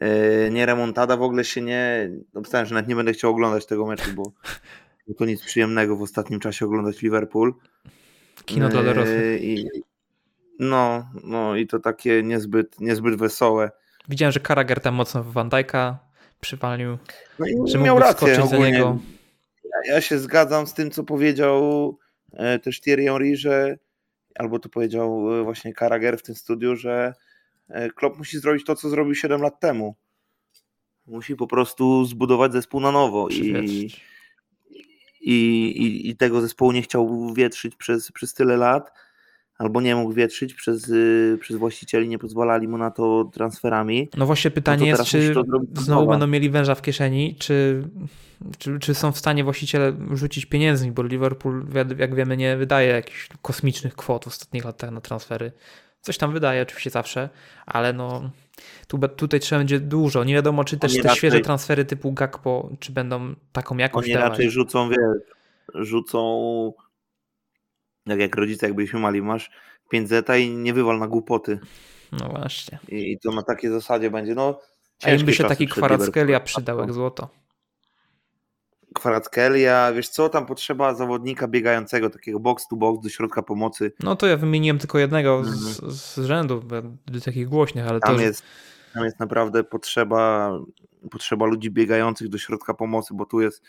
yy, 0.00 0.50
nie 0.50 0.66
remontada 0.66 1.16
w 1.16 1.22
ogóle 1.22 1.44
się 1.44 1.60
nie, 1.60 2.10
obstałem, 2.34 2.66
że 2.66 2.74
nawet 2.74 2.88
nie 2.88 2.96
będę 2.96 3.12
chciał 3.12 3.30
oglądać 3.30 3.66
tego 3.66 3.86
meczu, 3.86 4.10
bo 4.16 4.22
to 5.14 5.24
nic 5.24 5.42
przyjemnego 5.42 5.96
w 5.96 6.02
ostatnim 6.02 6.40
czasie 6.40 6.66
oglądać 6.66 7.02
Liverpool. 7.02 7.54
Kino 8.44 8.68
dla 8.68 8.80
e, 8.80 8.84
dorosłych. 8.84 9.42
I, 9.42 9.66
no, 10.58 11.06
no 11.24 11.56
i 11.56 11.66
to 11.66 11.78
takie 11.78 12.22
niezbyt, 12.22 12.80
niezbyt 12.80 13.14
wesołe. 13.14 13.70
Widziałem, 14.08 14.32
że 14.32 14.40
Karager 14.40 14.80
tam 14.80 14.94
mocno 14.94 15.22
w 15.22 15.32
Van 15.32 15.48
Dijk'a 15.48 15.94
przypalił. 16.40 16.98
No 17.38 17.46
i 17.46 17.70
że 17.70 17.78
miał 17.78 17.98
rację 17.98 18.42
ogólnie. 18.42 18.72
Niego 18.72 18.98
ja 19.84 20.00
się 20.00 20.18
zgadzam 20.18 20.66
z 20.66 20.74
tym, 20.74 20.90
co 20.90 21.04
powiedział 21.04 21.98
e, 22.32 22.58
też 22.58 22.80
Thierry 22.80 23.04
Henry, 23.04 23.36
że 23.36 23.78
albo 24.34 24.58
to 24.58 24.68
powiedział 24.68 25.40
e, 25.40 25.44
właśnie 25.44 25.72
Karager 25.72 26.18
w 26.18 26.22
tym 26.22 26.34
studiu, 26.34 26.76
że 26.76 27.14
e, 27.68 27.90
Klopp 27.90 28.18
musi 28.18 28.38
zrobić 28.38 28.64
to, 28.64 28.76
co 28.76 28.88
zrobił 28.88 29.14
7 29.14 29.42
lat 29.42 29.60
temu. 29.60 29.94
Musi 31.06 31.36
po 31.36 31.46
prostu 31.46 32.04
zbudować 32.04 32.52
zespół 32.52 32.80
na 32.80 32.92
nowo 32.92 33.28
i, 33.28 33.90
i, 35.20 35.34
i, 35.76 36.10
i 36.10 36.16
tego 36.16 36.40
zespołu 36.40 36.72
nie 36.72 36.82
chciał 36.82 37.34
wietrzyć 37.34 37.76
przez, 37.76 38.12
przez 38.12 38.34
tyle 38.34 38.56
lat 38.56 38.92
albo 39.60 39.80
nie 39.80 39.96
mógł 39.96 40.12
wietrzyć 40.12 40.54
przez, 40.54 40.88
y, 40.88 41.38
przez 41.40 41.56
właścicieli, 41.56 42.08
nie 42.08 42.18
pozwalali 42.18 42.68
mu 42.68 42.78
na 42.78 42.90
to 42.90 43.30
transferami. 43.32 44.08
No 44.16 44.26
właśnie 44.26 44.50
pytanie 44.50 44.80
no 44.80 44.86
jest, 44.86 45.04
czy 45.04 45.34
znowu 45.74 46.06
będą 46.06 46.26
mieli 46.26 46.50
węża 46.50 46.74
w 46.74 46.82
kieszeni, 46.82 47.36
czy, 47.38 47.84
czy, 48.58 48.78
czy 48.78 48.94
są 48.94 49.12
w 49.12 49.18
stanie 49.18 49.44
właściciele 49.44 49.92
rzucić 50.12 50.46
pieniędzmi, 50.46 50.92
bo 50.92 51.02
Liverpool, 51.02 51.66
jak 51.98 52.14
wiemy, 52.14 52.36
nie 52.36 52.56
wydaje 52.56 52.88
jakichś 52.88 53.28
kosmicznych 53.42 53.96
kwot 53.96 54.24
w 54.24 54.28
ostatnich 54.28 54.64
latach 54.64 54.90
na 54.90 55.00
transfery. 55.00 55.52
Coś 56.00 56.18
tam 56.18 56.32
wydaje 56.32 56.62
oczywiście 56.62 56.90
zawsze, 56.90 57.28
ale 57.66 57.92
no 57.92 58.30
tu, 58.86 58.98
tutaj 58.98 59.40
trzeba 59.40 59.58
będzie 59.58 59.80
dużo. 59.80 60.24
Nie 60.24 60.34
wiadomo, 60.34 60.64
czy 60.64 60.78
też 60.78 60.92
Oni 60.92 61.02
te 61.02 61.08
raczej, 61.08 61.18
świeże 61.18 61.40
transfery 61.40 61.84
typu 61.84 62.12
Gakpo, 62.12 62.70
czy 62.80 62.92
będą 62.92 63.34
taką 63.52 63.76
jakość 63.76 64.06
Oni 64.06 64.14
dawać. 64.14 64.30
raczej 64.30 64.50
rzucą, 64.50 64.88
wiesz, 64.88 64.98
rzucą 65.74 66.72
tak 68.04 68.20
jak 68.20 68.36
rodzice, 68.36 68.66
jakbyśmy 68.66 69.00
mali, 69.00 69.22
masz 69.22 69.50
5 69.90 70.08
zeta 70.08 70.36
i 70.36 70.50
nie 70.50 70.74
wywal 70.74 70.98
na 70.98 71.06
głupoty. 71.06 71.58
No 72.12 72.28
właśnie. 72.28 72.78
I, 72.88 73.18
to 73.18 73.32
na 73.32 73.42
takiej 73.42 73.70
zasadzie 73.70 74.10
będzie, 74.10 74.34
no 74.34 74.60
A 75.02 75.10
im 75.10 75.26
by 75.26 75.32
się 75.32 75.44
taki 75.44 75.68
Kwarackelia 75.68 76.40
przydał 76.40 76.78
jak 76.78 76.92
złoto. 76.92 77.28
Kwarackelia, 78.94 79.92
wiesz 79.92 80.08
co, 80.08 80.28
tam 80.28 80.46
potrzeba 80.46 80.94
zawodnika 80.94 81.48
biegającego, 81.48 82.10
takiego 82.10 82.40
box 82.40 82.68
to 82.68 82.76
box 82.76 83.02
do 83.02 83.08
środka 83.08 83.42
pomocy. 83.42 83.92
No 84.00 84.16
to 84.16 84.26
ja 84.26 84.36
wymieniłem 84.36 84.78
tylko 84.78 84.98
jednego 84.98 85.38
mhm. 85.38 85.56
z, 85.56 85.80
z 85.94 86.26
rzędu, 86.26 86.62
takich 87.24 87.48
głośnych, 87.48 87.86
ale 87.88 88.00
tam 88.00 88.16
to... 88.16 88.22
Jest, 88.22 88.42
tam 88.94 89.04
jest 89.04 89.20
naprawdę 89.20 89.64
potrzeba, 89.64 90.52
potrzeba 91.10 91.46
ludzi 91.46 91.70
biegających 91.70 92.28
do 92.28 92.38
środka 92.38 92.74
pomocy, 92.74 93.14
bo 93.14 93.26
tu 93.26 93.40
jest 93.40 93.62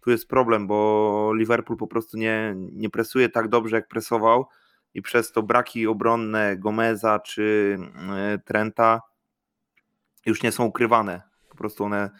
tu 0.00 0.10
jest 0.10 0.28
problem, 0.28 0.66
bo 0.66 1.32
Liverpool 1.34 1.78
po 1.78 1.86
prostu 1.86 2.16
nie, 2.16 2.54
nie 2.56 2.90
presuje 2.90 3.28
tak 3.28 3.48
dobrze, 3.48 3.76
jak 3.76 3.88
presował 3.88 4.46
i 4.94 5.02
przez 5.02 5.32
to 5.32 5.42
braki 5.42 5.86
obronne 5.86 6.56
Gomeza 6.56 7.18
czy 7.18 7.78
e, 8.16 8.38
Trenta 8.44 9.02
już 10.26 10.42
nie 10.42 10.52
są 10.52 10.64
ukrywane. 10.64 11.22
Po 11.48 11.56
prostu 11.56 11.84
one, 11.84 12.10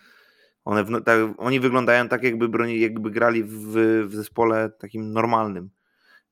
one 0.69 1.03
tak, 1.03 1.21
oni 1.39 1.61
wyglądają 1.61 2.09
tak, 2.09 2.23
jakby, 2.23 2.49
broni, 2.49 2.81
jakby 2.81 3.11
grali 3.11 3.45
w, 3.45 3.77
w 4.09 4.15
zespole 4.15 4.71
takim 4.79 5.13
normalnym. 5.13 5.71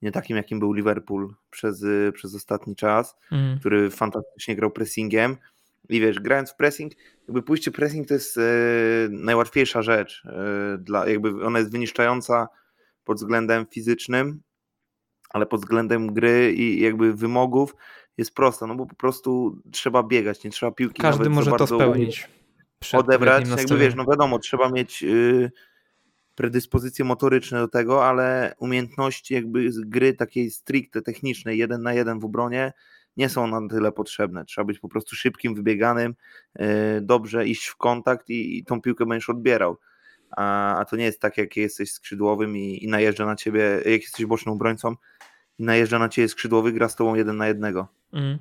Nie 0.03 0.13
takim, 0.13 0.37
jakim 0.37 0.61
był 0.61 0.73
Liverpool 0.73 1.35
przez, 1.51 1.85
przez 2.13 2.35
ostatni 2.35 2.77
czas, 2.77 3.17
mm. 3.33 3.59
który 3.59 3.91
fantastycznie 3.91 4.57
grał 4.57 4.71
pressingiem 4.71 5.37
i 5.89 6.01
wiesz, 6.01 6.21
grając 6.21 6.53
w 6.53 6.57
pressing, 6.57 6.93
jakby 7.29 7.43
pójście 7.43 7.71
pressing 7.71 8.09
to 8.09 8.15
jest 8.15 8.39
e, 8.39 8.43
najłatwiejsza 9.11 9.83
rzecz. 9.83 10.23
E, 10.27 10.79
dla, 10.79 11.09
jakby 11.09 11.47
ona 11.47 11.59
jest 11.59 11.71
wyniszczająca 11.71 12.49
pod 13.05 13.17
względem 13.17 13.67
fizycznym, 13.67 14.43
ale 15.31 15.47
pod 15.47 15.61
względem 15.61 16.15
gry 16.15 16.53
i 16.53 16.81
jakby 16.81 17.15
wymogów 17.15 17.77
jest 18.19 18.35
prosta, 18.35 18.67
no 18.67 18.75
bo 18.75 18.87
po 18.87 18.95
prostu 18.95 19.59
trzeba 19.73 20.03
biegać, 20.03 20.45
nie 20.45 20.51
trzeba 20.51 20.73
piłki 20.73 21.03
Każdy 21.03 21.31
może 21.31 21.53
to 21.53 21.67
spełnić. 21.67 22.29
Odebrać, 22.93 23.49
jakby 23.49 23.79
wiesz, 23.79 23.95
no 23.95 24.05
wiadomo, 24.05 24.39
trzeba 24.39 24.69
mieć 24.71 25.03
y, 25.03 25.51
predyspozycje 26.35 27.05
motoryczne 27.05 27.59
do 27.59 27.69
tego, 27.69 28.07
ale 28.07 28.55
umiejętności 28.59 29.35
jakby 29.35 29.71
gry 29.87 30.15
takiej 30.15 30.51
stricte 30.51 31.03
technicznej, 31.03 31.59
jeden 31.59 31.83
na 31.83 31.93
jeden 31.93 32.21
w 32.21 32.25
obronie, 32.25 32.73
nie 33.17 33.29
są 33.29 33.47
na 33.47 33.69
tyle 33.69 33.93
potrzebne. 33.93 34.45
Trzeba 34.45 34.65
być 34.65 34.79
po 34.79 34.89
prostu 34.89 35.17
szybkim, 35.17 35.55
wybieganym, 35.55 36.15
e, 36.55 37.01
dobrze 37.01 37.47
iść 37.47 37.67
w 37.67 37.77
kontakt 37.77 38.31
i, 38.31 38.59
i 38.59 38.65
tą 38.65 38.81
piłkę 38.81 39.07
będziesz 39.07 39.31
odbierał. 39.31 39.77
A, 40.37 40.77
a, 40.79 40.85
to 40.85 40.97
nie 40.97 41.05
jest 41.05 41.21
tak, 41.21 41.39
jak 41.39 41.57
jesteś 41.57 41.93
skrzydłowym 41.93 42.57
i, 42.57 42.85
i 42.85 42.89
najeżdża 42.89 43.27
na 43.27 43.37
ciebie, 43.37 43.61
jak 43.85 44.03
jesteś 44.03 44.27
bocznym 44.27 44.55
obrońcą 44.55 44.95
i 45.59 45.65
najeżdża 45.65 45.99
na 45.99 46.09
ciebie 46.09 46.29
skrzydłowy, 46.29 46.73
gra 46.73 46.89
z 46.89 46.97
tobą 46.97 47.15
jeden 47.15 47.37
na 47.37 47.49
jednego. 47.49 47.96
Mm. 48.13 48.39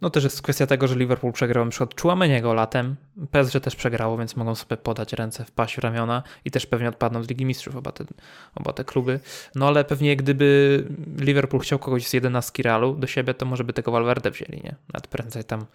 No 0.00 0.10
też 0.10 0.24
jest 0.24 0.42
kwestia 0.42 0.66
tego, 0.66 0.88
że 0.88 0.96
Liverpool 0.96 1.32
przegrał 1.32 1.64
na 1.64 1.70
przykład 1.70 2.00
Chouameniego 2.00 2.54
latem, 2.54 2.96
PSG 3.30 3.60
też 3.60 3.76
przegrało, 3.76 4.18
więc 4.18 4.36
mogą 4.36 4.54
sobie 4.54 4.76
podać 4.76 5.12
ręce 5.12 5.44
w 5.44 5.50
paść 5.50 5.76
w 5.76 5.78
ramiona 5.78 6.22
i 6.44 6.50
też 6.50 6.66
pewnie 6.66 6.88
odpadną 6.88 7.22
z 7.22 7.28
Ligi 7.28 7.44
Mistrzów 7.44 7.76
oba 7.76 7.92
te, 7.92 8.04
oba 8.54 8.72
te 8.72 8.84
kluby. 8.84 9.20
No 9.54 9.68
ale 9.68 9.84
pewnie 9.84 10.16
gdyby 10.16 10.84
Liverpool 11.20 11.62
chciał 11.62 11.78
kogoś 11.78 12.06
z 12.06 12.12
jedenastki 12.12 12.62
Realu 12.62 12.94
do 12.94 13.06
siebie, 13.06 13.34
to 13.34 13.46
może 13.46 13.64
by 13.64 13.72
tego 13.72 13.90
Valverde 13.90 14.30
wzięli, 14.30 14.60
nie? 14.64 14.74
Nawet 14.92 15.06
prędzej 15.06 15.44
tam 15.44 15.66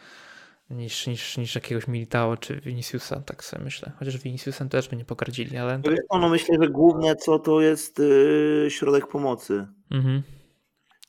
niż, 0.69 1.07
niż, 1.07 1.37
niż 1.37 1.55
jakiegoś 1.55 1.87
Militao 1.87 2.37
czy 2.37 2.61
Viniciusa, 2.61 3.21
tak 3.25 3.43
sobie 3.43 3.63
myślę. 3.63 3.91
Chociaż 3.99 4.17
Viniciusem 4.17 4.69
też 4.69 4.89
by 4.89 4.95
nie 4.95 5.05
pogardzili, 5.05 5.57
ale... 5.57 5.81
No 6.11 6.29
myślę, 6.29 6.57
że 6.61 6.69
głównie 6.69 7.15
co 7.15 7.39
to 7.39 7.61
jest 7.61 7.99
yy, 7.99 8.67
środek 8.69 9.07
pomocy. 9.07 9.67
Mhm. 9.91 10.23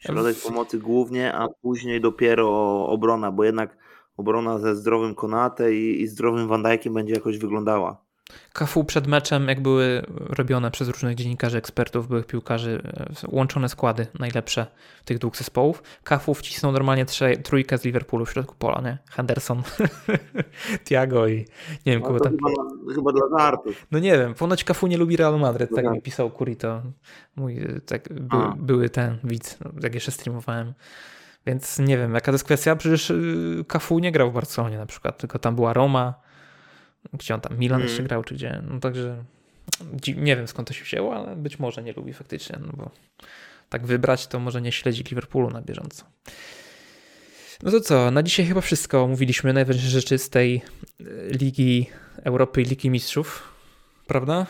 Środek 0.07 0.36
pomocy 0.46 0.78
głównie, 0.78 1.34
a 1.34 1.48
później 1.48 2.00
dopiero 2.00 2.86
obrona, 2.86 3.32
bo 3.32 3.44
jednak 3.44 3.76
obrona 4.16 4.59
ze 4.59 4.76
zdrowym 4.76 5.14
Konate 5.14 5.74
i, 5.74 6.03
i 6.03 6.07
zdrowym 6.07 6.48
Van 6.48 6.62
Dijkiem 6.62 6.94
będzie 6.94 7.14
jakoś 7.14 7.38
wyglądała. 7.38 8.05
Kafu 8.53 8.85
przed 8.85 9.07
meczem, 9.07 9.49
jak 9.49 9.61
były 9.61 10.03
robione 10.16 10.70
przez 10.70 10.89
różnych 10.89 11.14
dziennikarzy, 11.14 11.59
ekspertów, 11.59 12.09
byłych 12.09 12.26
piłkarzy, 12.26 12.83
e, 12.85 13.12
łączone 13.28 13.68
składy 13.68 14.07
najlepsze 14.18 14.66
tych 15.05 15.18
dwóch 15.18 15.37
zespołów. 15.37 15.83
Kafu 16.05 16.35
wcisnął 16.35 16.72
normalnie 16.72 17.05
trze, 17.05 17.37
trójkę 17.37 17.78
z 17.78 17.85
Liverpoolu 17.85 18.26
w 18.26 18.33
środku 18.33 18.55
pola, 18.59 18.80
nie? 18.80 18.99
Henderson, 19.11 19.62
Thiago 20.85 21.28
i 21.28 21.37
nie 21.87 21.93
wiem 21.93 22.01
No 22.01 22.07
kogo 22.07 22.20
tam. 22.20 22.33
chyba, 22.33 22.95
chyba 22.95 23.12
dla 23.12 23.39
żartów. 23.39 23.87
No 23.91 23.99
nie 23.99 24.18
wiem, 24.18 24.35
ponoć 24.35 24.64
Kafu 24.64 24.87
nie 24.87 24.97
lubi 24.99 25.16
Real 25.16 25.41
Madryt, 25.41 25.70
tak 25.74 25.91
mi 25.91 26.03
pisał 26.03 26.30
Kurito, 26.30 26.83
mój 27.37 27.59
e, 27.59 27.80
tak, 27.87 28.09
by, 28.12 28.37
były 28.57 28.91
ten 28.91 29.18
widz, 29.24 29.61
no, 29.61 29.70
jak 29.83 29.95
jeszcze 29.95 30.12
streamowałem. 30.12 30.74
Więc 31.47 31.78
nie 31.78 31.99
wiem, 31.99 32.14
jaka 32.14 32.26
to 32.26 32.33
jest 32.33 32.45
kwestia, 32.45 32.76
przecież 32.76 33.11
y, 33.11 33.64
Kafu 33.68 33.99
nie 33.99 34.12
grał 34.12 34.30
w 34.30 34.35
Barcelonie 34.35 34.78
na 34.78 34.87
przykład, 34.87 35.18
tylko 35.18 35.39
tam 35.39 35.55
była 35.55 35.72
Roma, 35.72 36.14
gdzie 37.12 37.34
on 37.34 37.40
tam, 37.40 37.59
Milan 37.59 37.80
Mm. 37.80 37.88
jeszcze 37.88 38.03
grał, 38.03 38.24
czy 38.24 38.34
gdzie, 38.34 38.62
no 38.70 38.80
także 38.80 39.24
nie 40.16 40.36
wiem 40.36 40.48
skąd 40.48 40.68
to 40.68 40.74
się 40.74 40.84
wzięło, 40.84 41.16
ale 41.16 41.36
być 41.36 41.59
może 41.59 41.82
nie 41.82 41.92
lubi 41.92 42.12
faktycznie, 42.12 42.59
no 42.66 42.72
bo 42.76 42.90
tak 43.68 43.86
wybrać 43.86 44.26
to 44.26 44.38
może 44.40 44.62
nie 44.62 44.72
śledzi 44.72 45.03
Liverpoolu 45.03 45.50
na 45.50 45.62
bieżąco. 45.62 46.05
No 47.62 47.70
to 47.70 47.80
co, 47.80 48.11
na 48.11 48.22
dzisiaj 48.22 48.46
chyba 48.46 48.61
wszystko 48.61 49.03
omówiliśmy, 49.03 49.53
najważniejsze 49.53 49.90
rzeczy 49.90 50.18
z 50.18 50.30
tej 50.30 50.62
y, 51.00 51.05
Ligi 51.40 51.86
Europy 52.24 52.62
i 52.62 52.64
Ligi 52.64 52.90
Mistrzów, 52.90 53.55
prawda? 54.07 54.46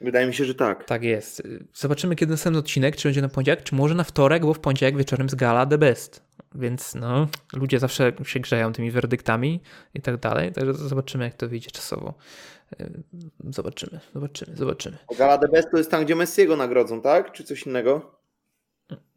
Wydaje 0.00 0.26
mi 0.26 0.34
się, 0.34 0.44
że 0.44 0.54
tak. 0.54 0.84
Tak 0.84 1.02
jest. 1.02 1.42
Zobaczymy, 1.74 2.16
kiedy 2.16 2.32
następny 2.32 2.58
odcinek, 2.58 2.96
czy 2.96 3.08
będzie 3.08 3.22
na 3.22 3.28
poniedziałek, 3.28 3.62
czy 3.62 3.74
może 3.74 3.94
na 3.94 4.04
wtorek, 4.04 4.42
bo 4.42 4.54
w 4.54 4.58
poniedziałek 4.60 4.96
wieczorem 4.96 5.28
z 5.28 5.34
gala 5.34 5.66
The 5.66 5.78
Best. 5.78 6.22
Więc 6.54 6.94
no, 6.94 7.28
ludzie 7.52 7.78
zawsze 7.78 8.12
się 8.24 8.40
grzeją 8.40 8.72
tymi 8.72 8.90
werdyktami 8.90 9.60
i 9.94 10.00
tak 10.00 10.16
dalej, 10.16 10.52
także 10.52 10.74
zobaczymy, 10.74 11.24
jak 11.24 11.34
to 11.34 11.48
wyjdzie 11.48 11.70
czasowo. 11.70 12.14
Yy, 12.78 12.90
Zobaczymy, 13.50 14.00
zobaczymy, 14.14 14.56
zobaczymy. 14.56 14.98
Gala 15.18 15.38
de 15.38 15.48
Best 15.48 15.70
to 15.70 15.76
jest 15.78 15.90
tam, 15.90 16.04
gdzie 16.04 16.16
Messiego 16.16 16.56
nagrodzą, 16.56 17.00
tak? 17.02 17.32
Czy 17.32 17.44
coś 17.44 17.66
innego? 17.66 18.20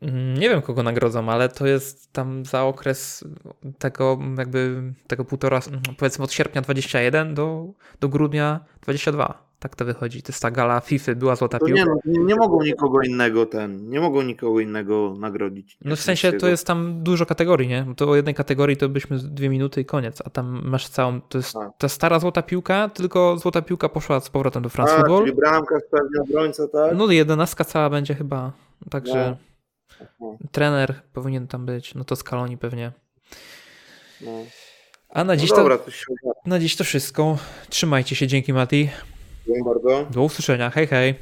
Mm, 0.02 0.34
Nie 0.34 0.50
wiem, 0.50 0.62
kogo 0.62 0.84
nagrodzą, 0.84 1.30
ale 1.30 1.50
to 1.50 1.68
jest 1.68 2.14
tam 2.14 2.46
za 2.46 2.64
okres 2.64 3.24
tego 3.80 4.20
jakby 4.38 4.94
tego 5.08 5.26
półtora, 5.26 5.60
powiedzmy 5.98 6.26
od 6.26 6.32
sierpnia 6.34 6.62
21 6.62 7.34
do, 7.36 7.66
do 8.00 8.10
grudnia 8.10 8.66
22. 8.82 9.53
Tak 9.64 9.76
to 9.76 9.86
wychodzi. 9.86 10.22
To 10.24 10.32
jest 10.32 10.42
ta 10.42 10.52
gala 10.52 10.80
FIFA, 10.80 11.16
była 11.16 11.36
złota 11.36 11.60
To 11.60 11.66
piłka. 11.66 11.82
nie, 11.82 11.88
no, 12.06 12.24
nie, 12.26 12.36
mogą 12.36 12.62
nikogo 12.64 13.02
innego 13.02 13.46
ten, 13.46 13.90
nie 13.90 14.00
mogą 14.00 14.22
nikogo 14.22 14.60
innego 14.60 15.16
nagrodzić. 15.20 15.78
No 15.86 15.96
w 15.96 16.00
sensie 16.00 16.34
to 16.34 16.48
jest 16.48 16.68
tam 16.68 17.04
dużo 17.04 17.26
kategorii, 17.26 17.68
nie? 17.70 17.86
To 17.98 18.10
o 18.10 18.16
jednej 18.16 18.36
kategorii 18.36 18.78
to 18.78 18.90
byśmy 18.90 19.18
dwie 19.18 19.50
minuty 19.50 19.82
i 19.82 19.86
koniec, 19.86 20.22
a 20.26 20.30
tam 20.30 20.62
masz 20.66 20.88
całą, 20.88 21.22
to 21.22 21.38
jest 21.38 21.54
Tak. 21.54 21.70
ta 21.78 21.90
stara 21.90 22.20
złota 22.20 22.42
piłka, 22.42 22.90
tylko 22.90 23.38
złota 23.38 23.62
piłka 23.62 23.90
poszła 23.90 24.20
z 24.20 24.30
powrotem 24.30 24.64
do 24.64 24.70
France 24.70 24.94
A, 24.94 24.98
Football. 24.98 25.24
czyli 25.26 25.36
bramka, 25.36 25.76
pewnie 25.92 26.22
obrońca, 26.22 26.68
tak? 26.68 26.98
No 26.98 27.12
jedenastka 27.12 27.64
cała 27.64 27.90
będzie 27.90 28.16
chyba, 28.16 28.52
także 28.90 29.38
No. 30.20 30.38
trener 30.52 31.02
powinien 31.14 31.48
tam 31.48 31.66
być, 31.66 31.96
no 31.96 32.04
to 32.04 32.16
Scaloni 32.16 32.58
pewnie. 32.58 32.92
No. 34.22 34.32
A 35.10 35.24
na 35.24 35.34
No 35.34 35.36
dziś, 35.36 35.50
dobra, 35.50 35.78
to, 35.78 35.92
na 36.46 36.60
dziś 36.60 36.76
to 36.76 36.84
wszystko. 36.84 37.38
Trzymajcie 37.70 38.16
się, 38.16 38.28
dzięki 38.28 38.54
Mati. 38.54 38.90
Dziękuję 39.48 39.64
bardzo. 39.74 40.12
Do 40.12 40.24
usłyszenia, 40.24 40.70
hej 40.70 40.88
hej. 40.88 41.16